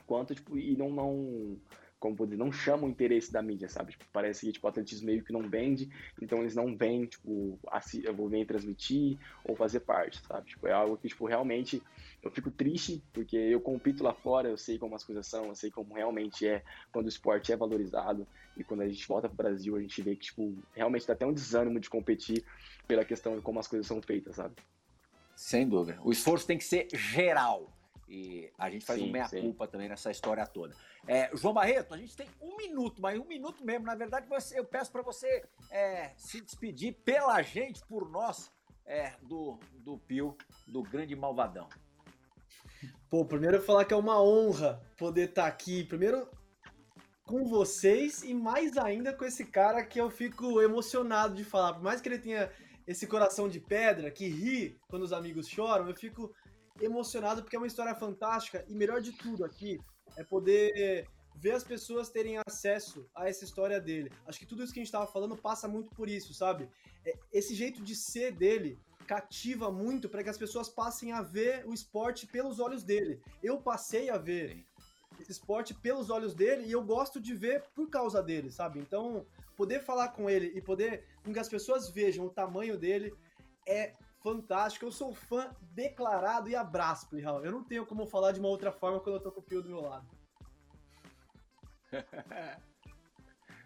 quanto, 0.06 0.34
tipo, 0.34 0.56
e 0.56 0.76
não, 0.76 0.90
não, 0.90 1.58
como 2.02 2.16
vou 2.16 2.26
dizer, 2.26 2.36
não 2.36 2.50
chamam 2.50 2.86
o 2.86 2.90
interesse 2.90 3.32
da 3.32 3.40
mídia, 3.40 3.68
sabe? 3.68 3.92
Tipo, 3.92 4.04
parece 4.12 4.44
que 4.44 4.52
tipo, 4.52 4.66
o 4.66 4.68
atletismo 4.68 5.06
meio 5.06 5.22
que 5.22 5.32
não 5.32 5.48
vende, 5.48 5.88
então 6.20 6.40
eles 6.40 6.56
não 6.56 6.76
vêm, 6.76 7.06
tipo, 7.06 7.56
assim, 7.68 8.02
eu 8.04 8.12
vou 8.12 8.28
vir 8.28 8.44
transmitir 8.44 9.16
ou 9.44 9.54
fazer 9.54 9.80
parte, 9.80 10.20
sabe? 10.26 10.48
Tipo, 10.50 10.66
é 10.66 10.72
algo 10.72 10.96
que, 10.96 11.06
tipo, 11.06 11.24
realmente 11.26 11.80
eu 12.20 12.28
fico 12.32 12.50
triste, 12.50 13.00
porque 13.12 13.36
eu 13.36 13.60
compito 13.60 14.02
lá 14.02 14.12
fora, 14.12 14.48
eu 14.48 14.58
sei 14.58 14.80
como 14.80 14.96
as 14.96 15.04
coisas 15.04 15.28
são, 15.28 15.46
eu 15.46 15.54
sei 15.54 15.70
como 15.70 15.94
realmente 15.94 16.44
é 16.44 16.64
quando 16.90 17.06
o 17.06 17.08
esporte 17.08 17.52
é 17.52 17.56
valorizado, 17.56 18.26
e 18.56 18.64
quando 18.64 18.80
a 18.80 18.88
gente 18.88 19.06
volta 19.06 19.28
pro 19.28 19.36
Brasil, 19.36 19.76
a 19.76 19.80
gente 19.80 20.02
vê 20.02 20.16
que, 20.16 20.26
tipo, 20.26 20.52
realmente 20.74 21.06
dá 21.06 21.12
até 21.12 21.24
um 21.24 21.32
desânimo 21.32 21.78
de 21.78 21.88
competir 21.88 22.44
pela 22.88 23.04
questão 23.04 23.36
de 23.36 23.42
como 23.42 23.60
as 23.60 23.68
coisas 23.68 23.86
são 23.86 24.02
feitas, 24.02 24.34
sabe? 24.34 24.56
Sem 25.36 25.68
dúvida. 25.68 26.00
O 26.02 26.10
esforço 26.10 26.48
tem 26.48 26.58
que 26.58 26.64
ser 26.64 26.88
geral. 26.92 27.71
E 28.12 28.52
a 28.58 28.68
gente 28.68 28.84
faz 28.84 29.00
sim, 29.00 29.08
um 29.08 29.10
meia-culpa 29.10 29.66
também 29.66 29.88
nessa 29.88 30.10
história 30.10 30.46
toda. 30.46 30.76
É, 31.08 31.34
João 31.34 31.54
Barreto, 31.54 31.94
a 31.94 31.96
gente 31.96 32.14
tem 32.14 32.28
um 32.42 32.58
minuto, 32.58 33.00
mas 33.00 33.18
um 33.18 33.24
minuto 33.24 33.64
mesmo. 33.64 33.86
Na 33.86 33.94
verdade, 33.94 34.28
você, 34.28 34.58
eu 34.58 34.66
peço 34.66 34.92
para 34.92 35.00
você 35.00 35.42
é, 35.70 36.10
se 36.18 36.42
despedir 36.42 36.92
pela 36.92 37.40
gente, 37.40 37.80
por 37.86 38.10
nós, 38.10 38.52
é, 38.84 39.14
do, 39.22 39.58
do 39.72 39.96
Pio, 39.96 40.36
do 40.66 40.82
grande 40.82 41.16
malvadão. 41.16 41.66
Pô, 43.08 43.24
primeiro 43.24 43.56
eu 43.56 43.62
falar 43.62 43.86
que 43.86 43.94
é 43.94 43.96
uma 43.96 44.22
honra 44.22 44.82
poder 44.98 45.30
estar 45.30 45.44
tá 45.44 45.48
aqui. 45.48 45.82
Primeiro 45.82 46.28
com 47.24 47.46
vocês 47.46 48.22
e 48.22 48.34
mais 48.34 48.76
ainda 48.76 49.14
com 49.14 49.24
esse 49.24 49.46
cara 49.46 49.82
que 49.82 49.98
eu 49.98 50.10
fico 50.10 50.60
emocionado 50.60 51.34
de 51.34 51.44
falar. 51.44 51.72
Por 51.72 51.82
mais 51.82 52.02
que 52.02 52.10
ele 52.10 52.18
tenha 52.18 52.50
esse 52.86 53.06
coração 53.06 53.48
de 53.48 53.58
pedra 53.58 54.10
que 54.10 54.28
ri 54.28 54.78
quando 54.86 55.02
os 55.02 55.14
amigos 55.14 55.48
choram, 55.48 55.88
eu 55.88 55.94
fico 55.94 56.34
emocionado 56.80 57.42
porque 57.42 57.56
é 57.56 57.58
uma 57.58 57.66
história 57.66 57.94
fantástica 57.94 58.64
e 58.68 58.74
melhor 58.74 59.00
de 59.00 59.12
tudo 59.12 59.44
aqui 59.44 59.80
é 60.16 60.24
poder 60.24 61.06
ver 61.36 61.52
as 61.52 61.64
pessoas 61.64 62.10
terem 62.10 62.38
acesso 62.46 63.08
a 63.14 63.28
essa 63.28 63.44
história 63.44 63.80
dele. 63.80 64.12
Acho 64.26 64.38
que 64.38 64.46
tudo 64.46 64.62
isso 64.62 64.72
que 64.72 64.78
a 64.78 64.82
gente 64.82 64.88
estava 64.88 65.06
falando 65.06 65.36
passa 65.36 65.66
muito 65.66 65.94
por 65.94 66.08
isso, 66.08 66.34
sabe? 66.34 66.68
É, 67.04 67.14
esse 67.32 67.54
jeito 67.54 67.82
de 67.82 67.94
ser 67.96 68.32
dele 68.32 68.78
cativa 69.06 69.70
muito 69.70 70.08
para 70.08 70.22
que 70.22 70.30
as 70.30 70.38
pessoas 70.38 70.68
passem 70.68 71.12
a 71.12 71.22
ver 71.22 71.66
o 71.66 71.74
esporte 71.74 72.26
pelos 72.26 72.60
olhos 72.60 72.82
dele. 72.82 73.20
Eu 73.42 73.60
passei 73.60 74.08
a 74.10 74.16
ver 74.16 74.64
esse 75.20 75.32
esporte 75.32 75.74
pelos 75.74 76.10
olhos 76.10 76.34
dele 76.34 76.64
e 76.66 76.72
eu 76.72 76.82
gosto 76.82 77.20
de 77.20 77.34
ver 77.34 77.62
por 77.74 77.88
causa 77.90 78.22
dele, 78.22 78.50
sabe? 78.50 78.78
Então, 78.78 79.26
poder 79.56 79.80
falar 79.80 80.08
com 80.08 80.30
ele 80.30 80.52
e 80.54 80.60
poder 80.60 81.04
com 81.24 81.32
que 81.32 81.38
as 81.38 81.48
pessoas 81.48 81.90
vejam 81.90 82.26
o 82.26 82.30
tamanho 82.30 82.78
dele 82.78 83.14
é 83.66 83.92
fantástico. 84.22 84.86
Eu 84.86 84.92
sou 84.92 85.14
fã 85.14 85.54
declarado 85.72 86.48
e 86.48 86.56
abraço, 86.56 87.08
Plihal. 87.08 87.44
Eu 87.44 87.52
não 87.52 87.64
tenho 87.64 87.84
como 87.84 88.06
falar 88.06 88.32
de 88.32 88.40
uma 88.40 88.48
outra 88.48 88.72
forma 88.72 89.00
quando 89.00 89.16
eu 89.16 89.22
tô 89.22 89.32
com 89.32 89.40
o 89.40 89.42
Pio 89.42 89.62
do 89.62 89.68
meu 89.68 89.80
lado. 89.80 90.06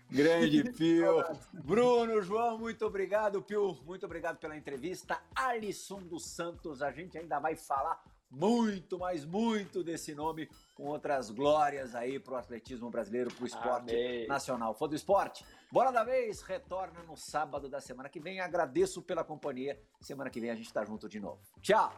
Grande 0.09 0.73
Pio. 0.73 1.25
Bruno, 1.53 2.23
João, 2.23 2.59
muito 2.59 2.87
obrigado, 2.87 3.43
Pio. 3.43 3.75
Muito 3.85 4.07
obrigado 4.07 4.39
pela 4.39 4.57
entrevista. 4.57 5.21
Alisson 5.35 6.01
dos 6.01 6.25
Santos, 6.27 6.81
a 6.81 6.93
gente 6.93 7.19
ainda 7.19 7.39
vai 7.39 7.57
falar 7.57 8.03
muito, 8.31 8.99
mas 8.99 9.25
muito 9.25 9.83
desse 9.83 10.15
nome 10.15 10.49
com 10.75 10.85
outras 10.85 11.31
glórias 11.31 11.95
aí 11.95 12.19
pro 12.19 12.37
atletismo 12.37 12.91
brasileiro, 12.91 13.33
pro 13.33 13.47
esporte 13.47 13.93
Amém. 13.93 14.27
nacional. 14.27 14.75
Foi 14.75 14.89
do 14.89 14.95
esporte? 14.95 15.45
Bola 15.71 15.91
da 15.91 16.05
Vez 16.05 16.43
retorna 16.43 17.03
no 17.03 17.17
sábado 17.17 17.69
da 17.69 17.81
semana 17.81 18.09
que 18.09 18.21
vem. 18.21 18.41
Agradeço 18.41 19.03
pela 19.03 19.25
companhia. 19.25 19.81
Semana 20.01 20.31
que 20.31 20.41
vem 20.41 20.51
a 20.51 20.55
gente 20.55 20.67
está 20.67 20.85
junto 20.85 21.09
de 21.09 21.21
novo. 21.21 21.41
Tchau! 21.61 21.93